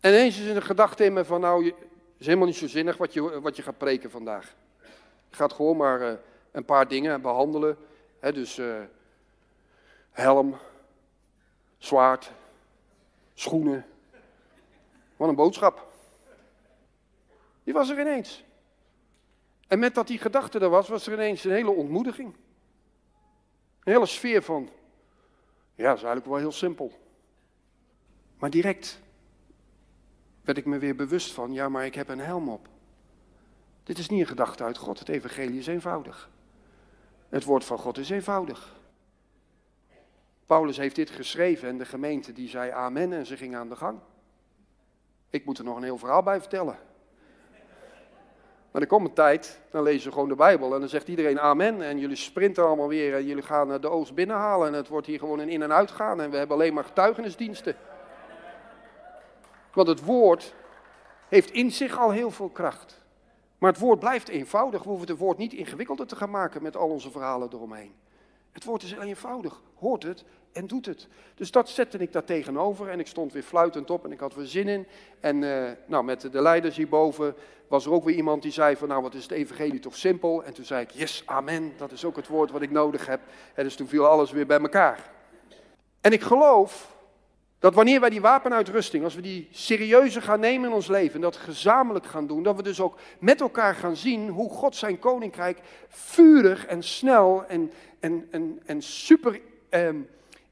En 0.00 0.12
ineens 0.12 0.38
is 0.38 0.46
er 0.46 0.56
een 0.56 0.62
gedachte 0.62 1.04
in 1.04 1.12
me 1.12 1.24
van, 1.24 1.40
nou, 1.40 1.64
het 1.64 1.74
is 2.18 2.26
helemaal 2.26 2.46
niet 2.46 2.56
zo 2.56 2.66
zinnig 2.66 2.96
wat 2.96 3.12
je, 3.12 3.40
wat 3.40 3.56
je 3.56 3.62
gaat 3.62 3.78
preken 3.78 4.10
vandaag. 4.10 4.54
Je 5.30 5.36
gaat 5.36 5.52
gewoon 5.52 5.76
maar 5.76 6.00
uh, 6.00 6.12
een 6.52 6.64
paar 6.64 6.88
dingen 6.88 7.20
behandelen. 7.20 7.76
Dus 8.32 8.58
uh, 8.58 8.82
helm, 10.10 10.56
zwaard, 11.78 12.32
schoenen. 13.34 13.86
Wat 15.16 15.28
een 15.28 15.34
boodschap. 15.34 15.92
Die 17.64 17.74
was 17.74 17.90
er 17.90 18.00
ineens. 18.00 18.44
En 19.68 19.78
met 19.78 19.94
dat 19.94 20.06
die 20.06 20.18
gedachte 20.18 20.58
er 20.58 20.68
was, 20.68 20.88
was 20.88 21.06
er 21.06 21.12
ineens 21.12 21.44
een 21.44 21.50
hele 21.50 21.70
ontmoediging. 21.70 22.34
Een 23.84 23.92
hele 23.92 24.06
sfeer 24.06 24.42
van, 24.42 24.70
ja, 25.74 25.88
dat 25.88 25.96
is 25.96 26.02
eigenlijk 26.02 26.26
wel 26.26 26.36
heel 26.36 26.52
simpel. 26.52 26.92
Maar 28.38 28.50
direct 28.50 29.00
werd 30.40 30.58
ik 30.58 30.64
me 30.64 30.78
weer 30.78 30.96
bewust 30.96 31.32
van, 31.32 31.52
ja, 31.52 31.68
maar 31.68 31.84
ik 31.84 31.94
heb 31.94 32.08
een 32.08 32.20
helm 32.20 32.48
op. 32.48 32.68
Dit 33.82 33.98
is 33.98 34.08
niet 34.08 34.20
een 34.20 34.26
gedachte 34.26 34.64
uit 34.64 34.78
God, 34.78 34.98
het 34.98 35.08
evangelie 35.08 35.58
is 35.58 35.66
eenvoudig. 35.66 36.30
Het 37.34 37.44
woord 37.44 37.64
van 37.64 37.78
God 37.78 37.98
is 37.98 38.10
eenvoudig. 38.10 38.72
Paulus 40.46 40.76
heeft 40.76 40.96
dit 40.96 41.10
geschreven 41.10 41.68
en 41.68 41.78
de 41.78 41.84
gemeente 41.84 42.32
die 42.32 42.48
zei 42.48 42.70
amen 42.70 43.12
en 43.12 43.26
ze 43.26 43.36
ging 43.36 43.56
aan 43.56 43.68
de 43.68 43.76
gang. 43.76 43.98
Ik 45.30 45.44
moet 45.44 45.58
er 45.58 45.64
nog 45.64 45.76
een 45.76 45.82
heel 45.82 45.98
verhaal 45.98 46.22
bij 46.22 46.40
vertellen. 46.40 46.78
Maar 48.70 48.82
er 48.82 48.88
komt 48.88 49.08
een 49.08 49.14
tijd, 49.14 49.60
dan 49.70 49.82
lezen 49.82 50.00
ze 50.00 50.12
gewoon 50.12 50.28
de 50.28 50.34
Bijbel 50.34 50.74
en 50.74 50.80
dan 50.80 50.88
zegt 50.88 51.08
iedereen 51.08 51.40
amen. 51.40 51.82
En 51.82 51.98
jullie 51.98 52.16
sprinten 52.16 52.66
allemaal 52.66 52.88
weer 52.88 53.14
en 53.14 53.24
jullie 53.24 53.42
gaan 53.42 53.80
de 53.80 53.90
oost 53.90 54.14
binnenhalen. 54.14 54.68
En 54.68 54.74
het 54.74 54.88
wordt 54.88 55.06
hier 55.06 55.18
gewoon 55.18 55.38
een 55.38 55.48
in- 55.48 55.62
en 55.62 55.72
uitgaan 55.72 56.20
en 56.20 56.30
we 56.30 56.36
hebben 56.36 56.56
alleen 56.56 56.74
maar 56.74 56.84
getuigenisdiensten. 56.84 57.76
Want 59.72 59.88
het 59.88 60.04
woord 60.04 60.54
heeft 61.28 61.50
in 61.50 61.70
zich 61.70 61.98
al 61.98 62.10
heel 62.10 62.30
veel 62.30 62.48
kracht. 62.48 63.03
Maar 63.64 63.72
het 63.72 63.82
woord 63.82 63.98
blijft 63.98 64.28
eenvoudig. 64.28 64.82
We 64.82 64.88
hoeven 64.88 65.08
het 65.08 65.18
woord 65.18 65.38
niet 65.38 65.52
ingewikkelder 65.52 66.06
te 66.06 66.16
gaan 66.16 66.30
maken 66.30 66.62
met 66.62 66.76
al 66.76 66.88
onze 66.88 67.10
verhalen 67.10 67.48
eromheen. 67.52 67.92
Het 68.52 68.64
woord 68.64 68.82
is 68.82 68.92
eenvoudig. 68.92 69.62
Hoort 69.74 70.02
het 70.02 70.24
en 70.52 70.66
doet 70.66 70.86
het. 70.86 71.08
Dus 71.34 71.50
dat 71.50 71.68
zette 71.68 71.98
ik 71.98 72.12
daar 72.12 72.24
tegenover 72.24 72.88
en 72.88 73.00
ik 73.00 73.06
stond 73.06 73.32
weer 73.32 73.42
fluitend 73.42 73.90
op 73.90 74.04
en 74.04 74.12
ik 74.12 74.20
had 74.20 74.36
er 74.36 74.46
zin 74.46 74.68
in. 74.68 74.86
En 75.20 75.42
uh, 75.42 75.70
nou, 75.86 76.04
met 76.04 76.20
de 76.20 76.42
leiders 76.42 76.76
hierboven 76.76 77.34
was 77.68 77.84
er 77.86 77.92
ook 77.92 78.04
weer 78.04 78.14
iemand 78.14 78.42
die 78.42 78.52
zei 78.52 78.76
van 78.76 78.88
nou 78.88 79.02
wat 79.02 79.14
is 79.14 79.22
het 79.22 79.32
evangelie 79.32 79.80
toch 79.80 79.96
simpel. 79.96 80.44
En 80.44 80.54
toen 80.54 80.64
zei 80.64 80.82
ik 80.82 80.90
yes, 80.90 81.22
amen, 81.26 81.72
dat 81.76 81.92
is 81.92 82.04
ook 82.04 82.16
het 82.16 82.28
woord 82.28 82.50
wat 82.50 82.62
ik 82.62 82.70
nodig 82.70 83.06
heb. 83.06 83.20
En 83.54 83.64
dus 83.64 83.76
toen 83.76 83.88
viel 83.88 84.06
alles 84.06 84.30
weer 84.30 84.46
bij 84.46 84.60
elkaar. 84.60 85.10
En 86.00 86.12
ik 86.12 86.22
geloof 86.22 86.93
dat 87.64 87.74
wanneer 87.74 88.00
wij 88.00 88.10
die 88.10 88.20
wapenuitrusting, 88.20 89.04
als 89.04 89.14
we 89.14 89.20
die 89.20 89.48
serieuzer 89.50 90.22
gaan 90.22 90.40
nemen 90.40 90.68
in 90.68 90.74
ons 90.74 90.86
leven 90.86 91.14
en 91.14 91.20
dat 91.20 91.36
gezamenlijk 91.36 92.06
gaan 92.06 92.26
doen, 92.26 92.42
dat 92.42 92.56
we 92.56 92.62
dus 92.62 92.80
ook 92.80 92.98
met 93.18 93.40
elkaar 93.40 93.74
gaan 93.74 93.96
zien 93.96 94.28
hoe 94.28 94.50
God 94.50 94.76
zijn 94.76 94.98
koninkrijk 94.98 95.58
vurig 95.88 96.66
en 96.66 96.82
snel 96.82 97.44
en, 97.48 97.72
en, 98.00 98.28
en, 98.30 98.62
en 98.66 98.82
super 98.82 99.40
eh, 99.68 99.88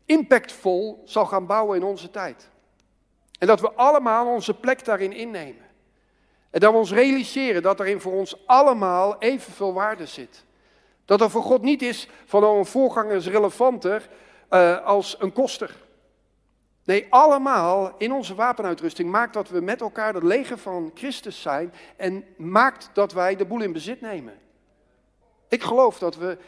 impactvol 0.04 1.02
zal 1.04 1.26
gaan 1.26 1.46
bouwen 1.46 1.76
in 1.76 1.84
onze 1.84 2.10
tijd. 2.10 2.48
En 3.38 3.46
dat 3.46 3.60
we 3.60 3.72
allemaal 3.72 4.26
onze 4.26 4.54
plek 4.54 4.84
daarin 4.84 5.12
innemen. 5.12 5.66
En 6.50 6.60
dat 6.60 6.72
we 6.72 6.78
ons 6.78 6.92
realiseren 6.92 7.62
dat 7.62 7.80
erin 7.80 8.00
voor 8.00 8.12
ons 8.12 8.46
allemaal 8.46 9.16
evenveel 9.18 9.72
waarde 9.72 10.06
zit. 10.06 10.44
Dat 11.04 11.20
er 11.20 11.30
voor 11.30 11.42
God 11.42 11.62
niet 11.62 11.82
is 11.82 12.08
van 12.24 12.44
oh, 12.44 12.58
een 12.58 12.66
voorganger 12.66 13.14
is 13.14 13.28
relevanter 13.28 14.08
uh, 14.50 14.86
als 14.86 15.16
een 15.18 15.32
koster. 15.32 15.90
Nee, 16.84 17.06
allemaal 17.10 17.94
in 17.98 18.12
onze 18.12 18.34
wapenuitrusting 18.34 19.10
maakt 19.10 19.34
dat 19.34 19.48
we 19.48 19.60
met 19.60 19.80
elkaar 19.80 20.14
het 20.14 20.22
leger 20.22 20.58
van 20.58 20.90
Christus 20.94 21.42
zijn 21.42 21.72
en 21.96 22.24
maakt 22.36 22.90
dat 22.92 23.12
wij 23.12 23.36
de 23.36 23.44
boel 23.44 23.62
in 23.62 23.72
bezit 23.72 24.00
nemen. 24.00 24.34
Ik 25.48 25.62
geloof 25.62 25.98
dat 25.98 26.16
we 26.16 26.38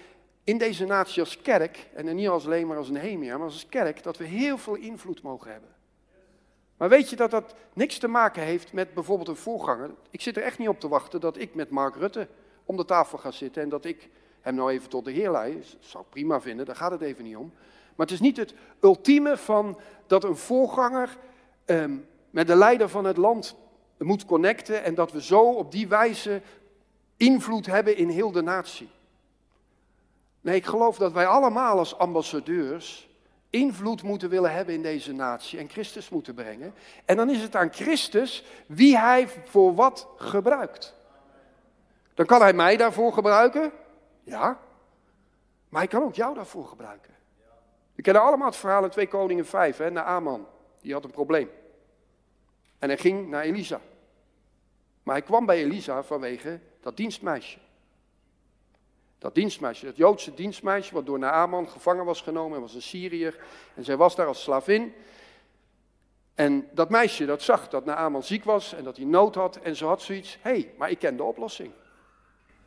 in 0.45 0.59
deze 0.59 0.85
natie 0.85 1.22
als 1.22 1.43
kerk, 1.43 1.89
en 1.95 2.14
niet 2.14 2.28
als 2.28 2.45
alleen 2.45 2.66
maar 2.66 2.76
als 2.76 2.91
Nehemia, 2.91 3.37
maar 3.37 3.47
als 3.47 3.68
kerk, 3.68 4.03
dat 4.03 4.16
we 4.16 4.24
heel 4.24 4.59
veel 4.59 4.74
invloed 4.74 5.22
mogen 5.22 5.51
hebben. 5.51 5.70
Maar 6.76 6.89
weet 6.89 7.11
je 7.11 7.16
dat 7.16 7.30
dat 7.30 7.55
niks 7.72 7.99
te 7.99 8.09
maken 8.09 8.43
heeft 8.43 8.72
met 8.72 8.95
bijvoorbeeld 8.95 9.28
een 9.28 9.37
voorganger? 9.37 9.91
Ik 10.11 10.20
zit 10.20 10.37
er 10.37 10.43
echt 10.43 10.59
niet 10.59 10.68
op 10.68 10.80
te 10.80 10.89
wachten 10.89 11.20
dat 11.20 11.39
ik 11.39 11.55
met 11.55 11.70
Mark 11.70 11.97
Rutte 11.97 12.28
om 12.64 12.76
de 12.76 12.85
tafel 12.85 13.18
ga 13.18 13.30
zitten 13.30 13.62
en 13.62 13.68
dat 13.68 13.85
ik 13.85 14.09
hem 14.41 14.55
nou 14.55 14.70
even 14.70 14.89
tot 14.89 15.05
de 15.05 15.11
Heer 15.11 15.30
leid. 15.30 15.72
Dat 15.72 15.91
zou 15.91 16.05
prima 16.11 16.41
vinden, 16.41 16.66
daar 16.66 16.76
gaat 16.76 16.91
het 16.91 17.01
even 17.01 17.24
niet 17.24 17.37
om. 17.37 17.53
Maar 17.95 18.07
het 18.07 18.14
is 18.14 18.20
niet 18.20 18.37
het 18.37 18.55
ultieme 18.80 19.37
van 19.37 19.78
dat 20.07 20.24
een 20.24 20.36
voorganger 20.36 21.16
ehm, 21.64 21.96
met 22.30 22.46
de 22.46 22.57
leider 22.57 22.88
van 22.88 23.05
het 23.05 23.16
land 23.16 23.57
moet 23.98 24.24
connecten 24.24 24.84
en 24.84 24.94
dat 24.94 25.12
we 25.12 25.22
zo 25.22 25.40
op 25.40 25.72
die 25.72 25.88
wijze 25.88 26.42
invloed 27.16 27.66
hebben 27.66 27.96
in 27.96 28.09
heel 28.09 28.32
de 28.32 28.42
natie. 28.42 28.88
Nee, 30.40 30.57
ik 30.57 30.66
geloof 30.66 30.98
dat 30.98 31.12
wij 31.12 31.26
allemaal 31.26 31.78
als 31.78 31.98
ambassadeurs 31.98 33.09
invloed 33.50 34.02
moeten 34.02 34.28
willen 34.28 34.52
hebben 34.52 34.74
in 34.74 34.82
deze 34.82 35.12
natie 35.12 35.59
en 35.59 35.68
Christus 35.68 36.09
moeten 36.09 36.34
brengen. 36.34 36.74
En 37.05 37.16
dan 37.16 37.30
is 37.30 37.42
het 37.42 37.57
aan 37.57 37.72
Christus 37.72 38.44
wie 38.66 38.98
hij 38.98 39.28
voor 39.28 39.74
wat 39.74 40.09
gebruikt. 40.16 40.94
Dan 42.14 42.26
kan 42.26 42.40
hij 42.40 42.52
mij 42.52 42.76
daarvoor 42.76 43.12
gebruiken, 43.12 43.72
ja, 44.22 44.59
maar 45.68 45.80
hij 45.80 45.90
kan 45.90 46.02
ook 46.02 46.14
jou 46.14 46.34
daarvoor 46.34 46.66
gebruiken. 46.66 47.14
Kennen 48.05 48.22
allemaal 48.22 48.46
het 48.46 48.57
verhaal 48.57 48.84
in 48.84 48.90
2 48.90 49.09
Koningen 49.09 49.46
5, 49.46 49.76
hè, 49.76 49.90
naar. 49.90 50.40
Die 50.80 50.92
had 50.92 51.05
een 51.05 51.11
probleem. 51.11 51.50
En 52.78 52.88
hij 52.88 52.98
ging 52.98 53.28
naar 53.28 53.42
Elisa. 53.42 53.80
Maar 55.02 55.14
hij 55.14 55.24
kwam 55.24 55.46
bij 55.46 55.62
Elisa 55.62 56.02
vanwege 56.02 56.61
dat 56.80 56.96
dienstmeisje. 56.96 57.59
Dat 59.18 59.34
dienstmeisje, 59.34 59.84
dat 59.84 59.96
Joodse 59.96 60.34
dienstmeisje, 60.34 60.94
wat 60.94 61.07
door 61.07 61.18
Naaman 61.18 61.68
gevangen 61.68 62.05
was 62.05 62.20
genomen, 62.20 62.57
en 62.57 62.61
was 62.61 62.74
een 62.74 62.82
Syriër. 62.82 63.44
En 63.74 63.84
zij 63.84 63.96
was 63.96 64.16
daar 64.16 64.26
als 64.26 64.42
slavin. 64.42 64.94
En 66.34 66.68
dat 66.72 66.90
meisje, 66.90 67.24
dat 67.24 67.42
zag 67.42 67.68
dat 67.68 67.84
Naaman 67.84 68.22
ziek 68.22 68.44
was 68.44 68.74
en 68.74 68.84
dat 68.84 68.96
hij 68.96 69.07
nood 69.07 69.34
had. 69.34 69.57
En 69.57 69.76
ze 69.76 69.84
had 69.84 70.02
zoiets, 70.02 70.38
hé, 70.40 70.50
hey, 70.50 70.74
maar 70.78 70.90
ik 70.90 70.98
ken 70.98 71.16
de 71.16 71.22
oplossing. 71.22 71.72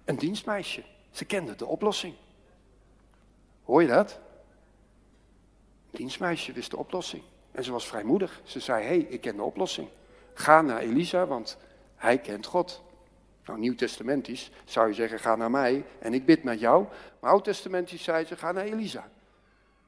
Een 0.05 0.17
dienstmeisje, 0.17 0.83
ze 1.11 1.25
kende 1.25 1.55
de 1.55 1.65
oplossing. 1.65 2.15
Hoor 3.63 3.81
je 3.81 3.88
dat? 3.88 4.25
Dienstmeisje 5.91 6.51
wist 6.51 6.71
de 6.71 6.77
oplossing. 6.77 7.23
En 7.51 7.63
ze 7.63 7.71
was 7.71 7.88
vrijmoedig. 7.88 8.41
Ze 8.43 8.59
zei, 8.59 8.83
hé, 8.83 8.88
hey, 8.88 8.97
ik 8.97 9.21
ken 9.21 9.35
de 9.35 9.43
oplossing. 9.43 9.88
Ga 10.33 10.61
naar 10.61 10.79
Elisa, 10.79 11.25
want 11.25 11.57
hij 11.95 12.17
kent 12.17 12.45
God. 12.45 12.83
Nou, 13.45 13.59
nieuw-testamentisch 13.59 14.51
zou 14.65 14.88
je 14.88 14.93
zeggen, 14.93 15.19
ga 15.19 15.35
naar 15.35 15.51
mij 15.51 15.85
en 15.99 16.13
ik 16.13 16.25
bid 16.25 16.43
met 16.43 16.59
jou. 16.59 16.85
Maar 17.19 17.31
oud-testamentisch 17.31 18.03
zei 18.03 18.25
ze, 18.25 18.38
ga 18.38 18.51
naar 18.51 18.63
Elisa. 18.63 19.09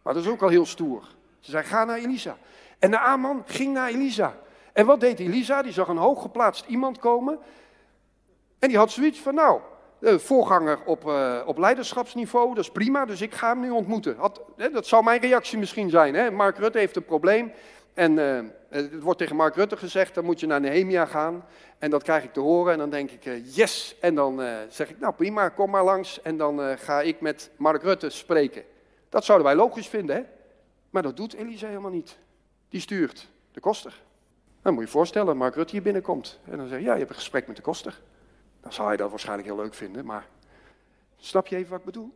Maar 0.01 0.13
dat 0.13 0.23
is 0.23 0.29
ook 0.29 0.41
al 0.41 0.49
heel 0.49 0.65
stoer. 0.65 1.03
Ze 1.39 1.51
zei, 1.51 1.63
ga 1.63 1.85
naar 1.85 1.97
Elisa. 1.97 2.37
En 2.79 2.91
de 2.91 2.99
Aman 2.99 3.43
ging 3.45 3.73
naar 3.73 3.89
Elisa. 3.89 4.37
En 4.73 4.85
wat 4.85 4.99
deed 4.99 5.19
Elisa? 5.19 5.61
Die 5.61 5.73
zag 5.73 5.87
een 5.87 5.97
hooggeplaatst 5.97 6.65
iemand 6.65 6.97
komen. 6.97 7.39
En 8.59 8.67
die 8.67 8.77
had 8.77 8.91
zoiets 8.91 9.19
van, 9.19 9.35
nou, 9.35 9.61
de 9.99 10.19
voorganger 10.19 10.79
op, 10.85 11.07
uh, 11.07 11.41
op 11.45 11.57
leiderschapsniveau, 11.57 12.55
dat 12.55 12.63
is 12.63 12.71
prima, 12.71 13.05
dus 13.05 13.21
ik 13.21 13.33
ga 13.33 13.49
hem 13.49 13.59
nu 13.59 13.69
ontmoeten. 13.69 14.15
Had, 14.17 14.41
hè, 14.55 14.69
dat 14.69 14.87
zou 14.87 15.03
mijn 15.03 15.21
reactie 15.21 15.57
misschien 15.57 15.89
zijn. 15.89 16.15
Hè? 16.15 16.31
Mark 16.31 16.57
Rutte 16.57 16.77
heeft 16.77 16.95
een 16.95 17.05
probleem. 17.05 17.51
En 17.93 18.11
uh, 18.11 18.39
het 18.69 19.01
wordt 19.01 19.19
tegen 19.19 19.35
Mark 19.35 19.55
Rutte 19.55 19.77
gezegd, 19.77 20.15
dan 20.15 20.25
moet 20.25 20.39
je 20.39 20.47
naar 20.47 20.59
Nehemia 20.59 21.05
gaan. 21.05 21.45
En 21.77 21.89
dat 21.89 22.03
krijg 22.03 22.23
ik 22.23 22.33
te 22.33 22.39
horen 22.39 22.73
en 22.73 22.79
dan 22.79 22.89
denk 22.89 23.11
ik, 23.11 23.41
yes. 23.43 23.95
En 24.01 24.15
dan 24.15 24.41
zeg 24.69 24.89
ik, 24.89 24.99
nou 24.99 25.13
prima, 25.13 25.49
kom 25.49 25.69
maar 25.69 25.83
langs. 25.83 26.21
En 26.21 26.37
dan 26.37 26.77
ga 26.77 27.01
ik 27.01 27.21
met 27.21 27.49
Mark 27.57 27.83
Rutte 27.83 28.09
spreken. 28.09 28.63
Dat 29.09 29.25
zouden 29.25 29.47
wij 29.47 29.55
logisch 29.55 29.87
vinden, 29.87 30.15
hè? 30.15 30.21
Maar 30.89 31.01
dat 31.01 31.17
doet 31.17 31.33
Elise 31.33 31.65
helemaal 31.65 31.91
niet. 31.91 32.17
Die 32.69 32.81
stuurt 32.81 33.27
de 33.51 33.59
koster. 33.59 34.01
Dan 34.61 34.73
moet 34.73 34.81
je 34.81 34.87
je 34.87 34.93
voorstellen, 34.93 35.37
Mark 35.37 35.55
Rutte 35.55 35.71
hier 35.71 35.81
binnenkomt. 35.81 36.39
En 36.49 36.57
dan 36.57 36.67
zeg 36.67 36.79
je, 36.79 36.85
ja, 36.85 36.91
je 36.91 36.97
hebt 36.97 37.09
een 37.09 37.15
gesprek 37.15 37.47
met 37.47 37.55
de 37.55 37.61
koster. 37.61 37.99
Dan 38.61 38.73
zal 38.73 38.87
hij 38.87 38.97
dat 38.97 39.09
waarschijnlijk 39.09 39.47
heel 39.47 39.57
leuk 39.57 39.73
vinden, 39.73 40.05
maar 40.05 40.27
snap 41.17 41.47
je 41.47 41.55
even 41.55 41.69
wat 41.69 41.79
ik 41.79 41.85
bedoel? 41.85 42.13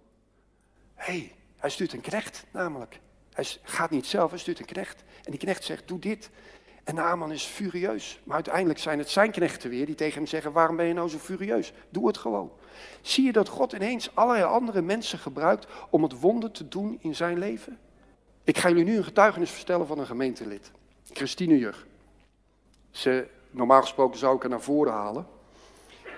Hé, 0.93 1.13
hey, 1.13 1.35
hij 1.57 1.69
stuurt 1.69 1.93
een 1.93 2.01
knecht 2.01 2.45
namelijk. 2.51 2.99
Hij 3.33 3.45
gaat 3.63 3.89
niet 3.89 4.05
zelf, 4.05 4.29
hij 4.29 4.39
stuurt 4.39 4.59
een 4.59 4.65
knecht. 4.65 5.03
En 5.23 5.31
die 5.31 5.39
knecht 5.39 5.63
zegt, 5.63 5.87
doe 5.87 5.99
dit. 5.99 6.29
En 6.83 6.95
Naaman 6.95 7.31
is 7.31 7.43
furieus. 7.43 8.21
Maar 8.23 8.35
uiteindelijk 8.35 8.79
zijn 8.79 8.99
het 8.99 9.09
zijn 9.09 9.31
knechten 9.31 9.69
weer 9.69 9.85
die 9.85 9.95
tegen 9.95 10.17
hem 10.17 10.27
zeggen, 10.27 10.51
waarom 10.51 10.75
ben 10.75 10.85
je 10.85 10.93
nou 10.93 11.09
zo 11.09 11.17
furieus? 11.17 11.73
Doe 11.89 12.07
het 12.07 12.17
gewoon. 12.17 12.51
Zie 13.01 13.25
je 13.25 13.31
dat 13.31 13.47
God 13.47 13.73
ineens 13.73 14.15
allerlei 14.15 14.45
andere 14.45 14.81
mensen 14.81 15.19
gebruikt 15.19 15.67
om 15.89 16.03
het 16.03 16.19
wonder 16.19 16.51
te 16.51 16.67
doen 16.67 16.97
in 17.01 17.15
zijn 17.15 17.39
leven? 17.39 17.79
Ik 18.43 18.57
ga 18.57 18.69
jullie 18.69 18.83
nu 18.83 18.97
een 18.97 19.03
getuigenis 19.03 19.51
vertellen 19.51 19.87
van 19.87 19.99
een 19.99 20.05
gemeentelid. 20.05 20.71
Christine 21.11 21.57
Jur. 21.57 21.85
Ze, 22.91 23.27
normaal 23.51 23.81
gesproken 23.81 24.19
zou 24.19 24.35
ik 24.35 24.41
haar 24.41 24.49
naar 24.51 24.61
voren 24.61 24.93
halen. 24.93 25.27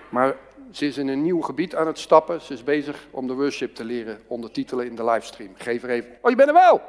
Maar 0.08 0.36
ze 0.72 0.86
is 0.86 0.98
in 0.98 1.08
een 1.08 1.22
nieuw 1.22 1.40
gebied 1.40 1.74
aan 1.74 1.86
het 1.86 1.98
stappen. 1.98 2.40
Ze 2.40 2.52
is 2.52 2.64
bezig 2.64 3.06
om 3.10 3.26
de 3.26 3.34
worship 3.34 3.74
te 3.74 3.84
leren 3.84 4.20
ondertitelen 4.26 4.86
in 4.86 4.96
de 4.96 5.04
livestream. 5.04 5.52
Geef 5.54 5.82
er 5.82 5.90
even. 5.90 6.10
Oh, 6.20 6.30
je 6.30 6.36
bent 6.36 6.48
er 6.48 6.54
wel! 6.54 6.82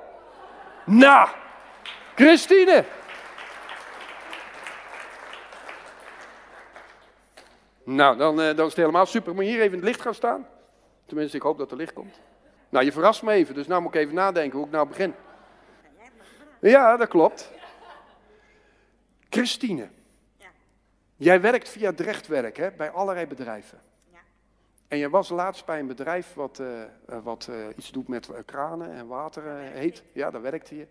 Nou, 0.85 1.29
Christine! 2.15 2.85
Nou, 7.83 8.17
dan, 8.17 8.39
uh, 8.39 8.45
dan 8.45 8.65
is 8.65 8.71
het 8.71 8.75
helemaal 8.75 9.05
super. 9.05 9.33
Moet 9.35 9.43
je 9.43 9.49
hier 9.49 9.59
even 9.59 9.71
in 9.71 9.79
het 9.79 9.87
licht 9.87 10.01
gaan 10.01 10.13
staan? 10.13 10.47
Tenminste, 11.05 11.37
ik 11.37 11.43
hoop 11.43 11.57
dat 11.57 11.71
er 11.71 11.77
licht 11.77 11.93
komt. 11.93 12.19
Nou, 12.69 12.85
je 12.85 12.91
verrast 12.91 13.21
me 13.21 13.31
even, 13.31 13.55
dus 13.55 13.67
nou 13.67 13.81
moet 13.81 13.95
ik 13.95 14.01
even 14.01 14.15
nadenken 14.15 14.57
hoe 14.57 14.67
ik 14.67 14.73
nou 14.73 14.87
begin. 14.87 15.13
Ja, 16.59 16.97
dat 16.97 17.07
klopt. 17.07 17.51
Christine. 19.29 19.89
Jij 21.17 21.41
werkt 21.41 21.69
via 21.69 21.93
Drechtwerk 21.93 22.57
hè, 22.57 22.71
bij 22.71 22.89
allerlei 22.89 23.27
bedrijven. 23.27 23.81
Ja. 24.11 24.19
En 24.87 24.97
je 24.97 25.09
was 25.09 25.29
laatst 25.29 25.65
bij 25.65 25.79
een 25.79 25.87
bedrijf 25.87 26.33
wat, 26.33 26.59
uh, 26.59 26.83
wat 27.23 27.47
uh, 27.49 27.65
iets 27.75 27.91
doet 27.91 28.07
met 28.07 28.29
kranen 28.45 28.91
en 28.91 29.07
water 29.07 29.43
heet. 29.57 30.03
Ja, 30.11 30.31
daar 30.31 30.41
werkte 30.41 30.77
je. 30.77 30.87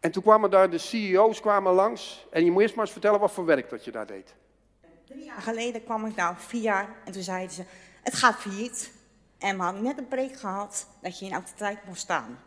En 0.00 0.10
toen 0.10 0.22
kwamen 0.22 0.50
daar 0.50 0.70
de 0.70 0.78
CEO's 0.78 1.40
kwamen 1.40 1.72
langs. 1.72 2.26
En 2.30 2.44
je 2.44 2.50
moet 2.50 2.62
eerst 2.62 2.74
maar 2.74 2.84
eens 2.84 2.92
vertellen 2.92 3.20
wat 3.20 3.32
voor 3.32 3.44
werk 3.44 3.70
dat 3.70 3.84
je 3.84 3.90
daar 3.90 4.06
deed. 4.06 4.34
Drie 5.04 5.24
jaar 5.24 5.40
geleden 5.40 5.84
kwam 5.84 6.06
ik 6.06 6.16
daar, 6.16 6.40
vier 6.40 6.62
jaar, 6.62 6.88
en 7.04 7.12
toen 7.12 7.22
zeiden 7.22 7.54
ze, 7.54 7.64
het 8.02 8.14
gaat 8.14 8.36
failliet. 8.36 8.92
En 9.38 9.56
we 9.56 9.62
hadden 9.62 9.82
net 9.82 9.98
een 9.98 10.08
preek 10.08 10.36
gehad 10.36 10.86
dat 11.00 11.18
je 11.18 11.26
in 11.26 11.32
autoriteit 11.32 11.84
moest 11.84 12.00
staan. 12.00 12.38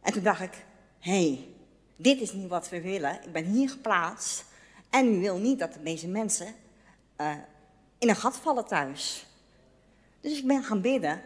En 0.00 0.12
toen 0.12 0.22
dacht 0.22 0.40
ik, 0.40 0.64
hé, 0.98 1.10
hey, 1.10 1.48
dit 1.96 2.20
is 2.20 2.32
niet 2.32 2.48
wat 2.48 2.68
we 2.68 2.80
willen. 2.80 3.22
Ik 3.22 3.32
ben 3.32 3.44
hier 3.44 3.70
geplaatst. 3.70 4.44
En 4.92 5.14
u 5.14 5.20
wil 5.20 5.38
niet 5.38 5.58
dat 5.58 5.76
deze 5.82 6.08
mensen 6.08 6.54
uh, 7.20 7.32
in 7.98 8.08
een 8.08 8.16
gat 8.16 8.36
vallen 8.36 8.66
thuis. 8.66 9.26
Dus 10.20 10.38
ik 10.38 10.46
ben 10.46 10.64
gaan 10.64 10.80
bidden. 10.80 11.20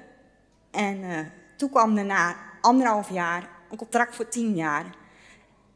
En 0.70 0.96
uh, 0.96 1.18
toen 1.56 1.70
kwam 1.70 1.96
er 1.96 2.04
na 2.04 2.36
anderhalf 2.60 3.10
jaar 3.10 3.48
een 3.70 3.76
contract 3.76 4.14
voor 4.14 4.28
tien 4.28 4.54
jaar. 4.54 4.84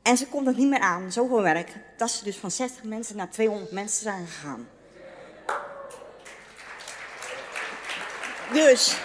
En 0.03 0.17
ze 0.17 0.27
komt 0.27 0.47
het 0.47 0.57
niet 0.57 0.69
meer 0.69 0.81
aan, 0.81 1.13
zoveel 1.13 1.43
werk, 1.43 1.77
dat 1.97 2.11
ze 2.11 2.25
dus 2.25 2.37
van 2.37 2.51
60 2.51 2.85
mensen 2.85 3.17
naar 3.17 3.31
200 3.31 3.73
mensen 3.73 4.03
zijn 4.03 4.27
gegaan. 4.27 4.69
Dus 8.53 9.01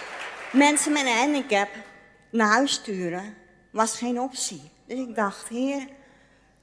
mensen 0.52 0.94
met 0.94 1.06
een 1.06 1.18
handicap 1.18 1.70
naar 2.32 2.48
huis 2.48 2.74
sturen 2.74 3.36
was 3.72 3.98
geen 3.98 4.22
optie. 4.22 4.72
Dus 4.86 5.00
ik 5.00 5.16
dacht, 5.16 5.48
heer, 5.48 5.88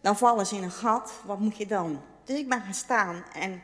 dan 0.00 0.16
vallen 0.16 0.46
ze 0.46 0.56
in 0.56 0.62
een 0.62 0.70
gat, 0.70 1.12
wat 1.24 1.38
moet 1.38 1.56
je 1.56 1.66
dan? 1.66 2.02
Dus 2.24 2.38
ik 2.38 2.48
ben 2.48 2.60
gaan 2.60 2.74
staan 2.74 3.24
en 3.32 3.62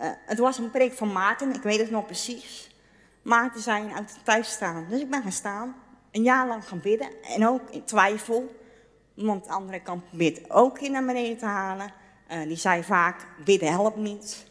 uh, 0.00 0.10
het 0.26 0.38
was 0.38 0.58
een 0.58 0.70
preek 0.70 0.92
van 0.92 1.12
Maarten, 1.12 1.54
ik 1.54 1.62
weet 1.62 1.78
het 1.78 1.90
nog 1.90 2.06
precies. 2.06 2.76
Maarten 3.22 3.60
zei 3.60 3.92
uit 3.94 4.18
thuis 4.22 4.50
staan. 4.50 4.86
Dus 4.88 5.00
ik 5.00 5.10
ben 5.10 5.22
gaan 5.22 5.32
staan, 5.32 5.76
een 6.10 6.22
jaar 6.22 6.46
lang 6.46 6.68
gaan 6.68 6.80
bidden 6.80 7.22
en 7.22 7.46
ook 7.46 7.70
in 7.70 7.84
twijfel. 7.84 8.56
Want 9.14 9.44
de 9.44 9.50
andere 9.50 9.80
kant 9.80 10.10
bid 10.10 10.50
ook 10.50 10.78
in 10.78 10.92
naar 10.92 11.04
beneden 11.04 11.36
te 11.36 11.46
halen. 11.46 11.92
Uh, 12.32 12.42
die 12.42 12.56
zei 12.56 12.84
vaak, 12.84 13.26
bidden 13.44 13.70
helpt 13.70 13.96
niet. 13.96 14.46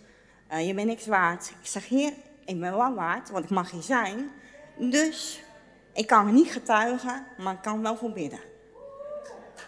Uh, 0.51 0.67
je 0.67 0.73
bent 0.73 0.87
niks 0.87 1.07
waard. 1.07 1.49
Ik 1.61 1.67
zeg, 1.67 1.87
heer, 1.87 2.13
ik 2.45 2.59
ben 2.59 2.77
wel 2.77 2.93
waard, 2.93 3.29
want 3.29 3.43
ik 3.43 3.49
mag 3.49 3.71
hier 3.71 3.81
zijn. 3.81 4.31
Dus 4.77 5.43
ik 5.93 6.07
kan 6.07 6.33
niet 6.33 6.51
getuigen, 6.51 7.25
maar 7.37 7.53
ik 7.53 7.61
kan 7.61 7.81
wel 7.81 7.97
voor 7.97 8.11
bidden. 8.11 8.39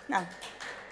Nou, 0.05 0.23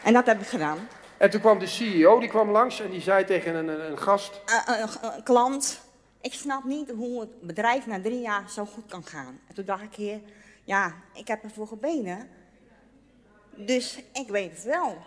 en 0.03 0.13
dat 0.13 0.25
heb 0.25 0.41
ik 0.41 0.47
gedaan. 0.47 0.77
En 1.17 1.29
toen 1.29 1.41
kwam 1.41 1.59
de 1.59 1.67
CEO, 1.67 2.19
die 2.19 2.29
kwam 2.29 2.49
langs 2.49 2.79
en 2.79 2.89
die 2.89 3.01
zei 3.01 3.25
tegen 3.25 3.55
een, 3.55 3.67
een, 3.67 3.91
een 3.91 3.97
gast... 3.97 4.41
Uh, 4.69 4.85
een 5.01 5.23
klant, 5.23 5.81
ik 6.21 6.33
snap 6.33 6.63
niet 6.63 6.89
hoe 6.89 7.19
het 7.19 7.41
bedrijf 7.41 7.85
na 7.87 8.01
drie 8.01 8.21
jaar 8.21 8.49
zo 8.49 8.65
goed 8.65 8.85
kan 8.87 9.03
gaan. 9.03 9.39
En 9.47 9.55
toen 9.55 9.65
dacht 9.65 9.83
ik, 9.83 9.95
heer, 9.95 10.19
ja, 10.63 10.93
ik 11.13 11.27
heb 11.27 11.43
ervoor 11.43 11.67
gebeden. 11.67 12.29
Dus 13.55 13.99
ik 14.13 14.27
weet 14.27 14.51
het 14.51 14.63
wel. 14.63 14.97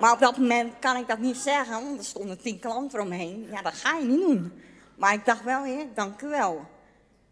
Maar 0.00 0.12
op 0.12 0.18
dat 0.18 0.36
moment 0.36 0.72
kan 0.78 0.96
ik 0.96 1.08
dat 1.08 1.18
niet 1.18 1.36
zeggen, 1.36 1.72
want 1.72 1.98
er 1.98 2.04
stonden 2.04 2.38
tien 2.38 2.58
klanten 2.58 3.00
omheen. 3.00 3.46
Ja, 3.50 3.62
dat 3.62 3.74
ga 3.74 3.98
je 3.98 4.04
niet 4.04 4.20
doen. 4.20 4.52
Maar 4.94 5.12
ik 5.12 5.24
dacht 5.24 5.44
wel, 5.44 5.64
heer, 5.64 5.86
dank 5.94 6.22
u 6.22 6.28
wel. 6.28 6.66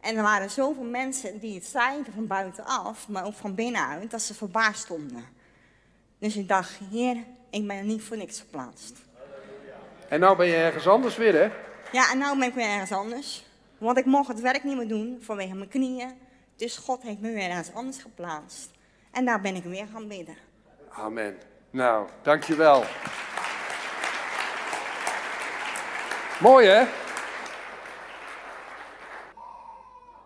En 0.00 0.16
er 0.16 0.22
waren 0.22 0.50
zoveel 0.50 0.84
mensen 0.84 1.38
die 1.38 1.54
het 1.54 1.64
zeiden 1.64 2.12
van 2.12 2.26
buitenaf, 2.26 3.08
maar 3.08 3.24
ook 3.24 3.34
van 3.34 3.54
binnenuit, 3.54 4.10
dat 4.10 4.22
ze 4.22 4.34
verbaasd 4.34 4.80
stonden. 4.80 5.24
Dus 6.18 6.36
ik 6.36 6.48
dacht, 6.48 6.78
heer, 6.90 7.16
ik 7.50 7.66
ben 7.66 7.86
niet 7.86 8.02
voor 8.02 8.16
niks 8.16 8.40
geplaatst. 8.40 8.94
En 10.08 10.20
nou 10.20 10.36
ben 10.36 10.46
je 10.46 10.54
ergens 10.54 10.86
anders 10.88 11.16
weer, 11.16 11.34
hè? 11.34 11.50
Ja, 11.92 12.10
en 12.10 12.18
nou 12.18 12.38
ben 12.38 12.48
ik 12.48 12.54
weer 12.54 12.68
ergens 12.68 12.92
anders. 12.92 13.44
Want 13.78 13.98
ik 13.98 14.04
mocht 14.04 14.28
het 14.28 14.40
werk 14.40 14.64
niet 14.64 14.76
meer 14.76 14.88
doen 14.88 15.18
vanwege 15.20 15.54
mijn 15.54 15.68
knieën. 15.68 16.18
Dus 16.56 16.76
God 16.76 17.02
heeft 17.02 17.20
me 17.20 17.32
weer 17.32 17.50
ergens 17.50 17.74
anders 17.74 17.98
geplaatst. 17.98 18.70
En 19.10 19.24
daar 19.24 19.40
ben 19.40 19.54
ik 19.54 19.64
weer 19.64 19.86
gaan 19.92 20.08
bidden. 20.08 20.36
Amen. 20.88 21.38
Nou, 21.70 22.08
dankjewel. 22.22 22.84
Mooi 26.40 26.66
hè? 26.66 26.84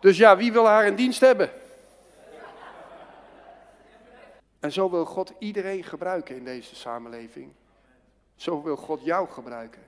Dus 0.01 0.17
ja, 0.17 0.37
wie 0.37 0.53
wil 0.53 0.67
haar 0.67 0.87
in 0.87 0.95
dienst 0.95 1.21
hebben? 1.21 1.51
En 4.65 4.73
zo 4.73 4.91
wil 4.91 5.05
God 5.05 5.33
iedereen 5.39 5.85
gebruiken 5.85 6.37
in 6.37 6.45
deze 6.45 6.75
samenleving. 6.75 7.53
Zo 8.37 8.63
wil 8.63 8.77
God 8.77 9.05
jou 9.05 9.29
gebruiken. 9.29 9.83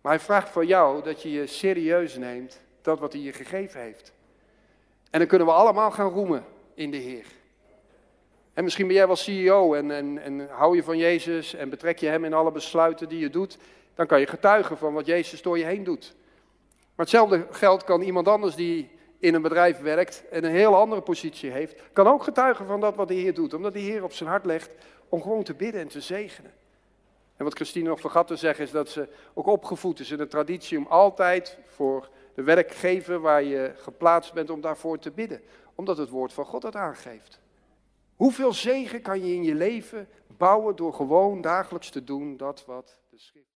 Maar 0.00 0.12
hij 0.12 0.20
vraagt 0.20 0.48
van 0.48 0.66
jou 0.66 1.02
dat 1.02 1.22
je 1.22 1.30
je 1.30 1.46
serieus 1.46 2.16
neemt 2.16 2.60
dat 2.82 2.98
wat 2.98 3.12
hij 3.12 3.22
je 3.22 3.32
gegeven 3.32 3.80
heeft. 3.80 4.12
En 5.10 5.18
dan 5.18 5.28
kunnen 5.28 5.46
we 5.46 5.52
allemaal 5.52 5.90
gaan 5.90 6.10
roemen 6.10 6.44
in 6.74 6.90
de 6.90 6.96
Heer. 6.96 7.26
En 8.54 8.64
misschien 8.64 8.86
ben 8.86 8.96
jij 8.96 9.06
wel 9.06 9.16
CEO 9.16 9.74
en, 9.74 9.90
en, 9.90 10.18
en 10.18 10.48
hou 10.48 10.76
je 10.76 10.82
van 10.82 10.98
Jezus 10.98 11.54
en 11.54 11.70
betrek 11.70 11.98
je 11.98 12.06
Hem 12.06 12.24
in 12.24 12.34
alle 12.34 12.52
besluiten 12.52 13.08
die 13.08 13.18
je 13.18 13.30
doet. 13.30 13.58
Dan 13.94 14.06
kan 14.06 14.20
je 14.20 14.26
getuigen 14.26 14.78
van 14.78 14.92
wat 14.92 15.06
Jezus 15.06 15.42
door 15.42 15.58
je 15.58 15.64
heen 15.64 15.84
doet. 15.84 16.14
Maar 16.70 17.06
hetzelfde 17.06 17.46
geldt 17.50 17.84
kan 17.84 18.00
iemand 18.00 18.28
anders 18.28 18.54
die 18.54 18.90
in 19.24 19.34
een 19.34 19.42
bedrijf 19.42 19.80
werkt 19.80 20.24
en 20.30 20.44
een 20.44 20.50
heel 20.50 20.76
andere 20.76 21.00
positie 21.00 21.50
heeft, 21.50 21.82
kan 21.92 22.06
ook 22.06 22.22
getuigen 22.22 22.66
van 22.66 22.80
dat 22.80 22.96
wat 22.96 23.08
de 23.08 23.14
Heer 23.14 23.34
doet. 23.34 23.54
Omdat 23.54 23.72
de 23.72 23.78
Heer 23.78 24.04
op 24.04 24.12
zijn 24.12 24.28
hart 24.28 24.44
legt 24.44 24.70
om 25.08 25.22
gewoon 25.22 25.42
te 25.42 25.54
bidden 25.54 25.80
en 25.80 25.88
te 25.88 26.00
zegenen. 26.00 26.52
En 27.36 27.44
wat 27.44 27.54
Christine 27.54 27.88
nog 27.88 28.00
vergat 28.00 28.26
te 28.26 28.36
zeggen 28.36 28.64
is 28.64 28.70
dat 28.70 28.88
ze 28.88 29.08
ook 29.34 29.46
opgevoed 29.46 30.00
is 30.00 30.10
in 30.10 30.16
de 30.16 30.26
traditie 30.26 30.78
om 30.78 30.86
altijd 30.86 31.58
voor 31.66 32.08
de 32.34 32.42
werkgever 32.42 33.20
waar 33.20 33.42
je 33.42 33.72
geplaatst 33.76 34.32
bent 34.32 34.50
om 34.50 34.60
daarvoor 34.60 34.98
te 34.98 35.10
bidden. 35.10 35.40
Omdat 35.74 35.96
het 35.96 36.08
woord 36.08 36.32
van 36.32 36.44
God 36.44 36.62
dat 36.62 36.76
aangeeft. 36.76 37.40
Hoeveel 38.16 38.52
zegen 38.52 39.02
kan 39.02 39.26
je 39.26 39.34
in 39.34 39.42
je 39.42 39.54
leven 39.54 40.08
bouwen 40.36 40.76
door 40.76 40.94
gewoon 40.94 41.40
dagelijks 41.40 41.90
te 41.90 42.04
doen 42.04 42.36
dat 42.36 42.64
wat 42.66 42.98
de 43.10 43.18
schrift. 43.18 43.53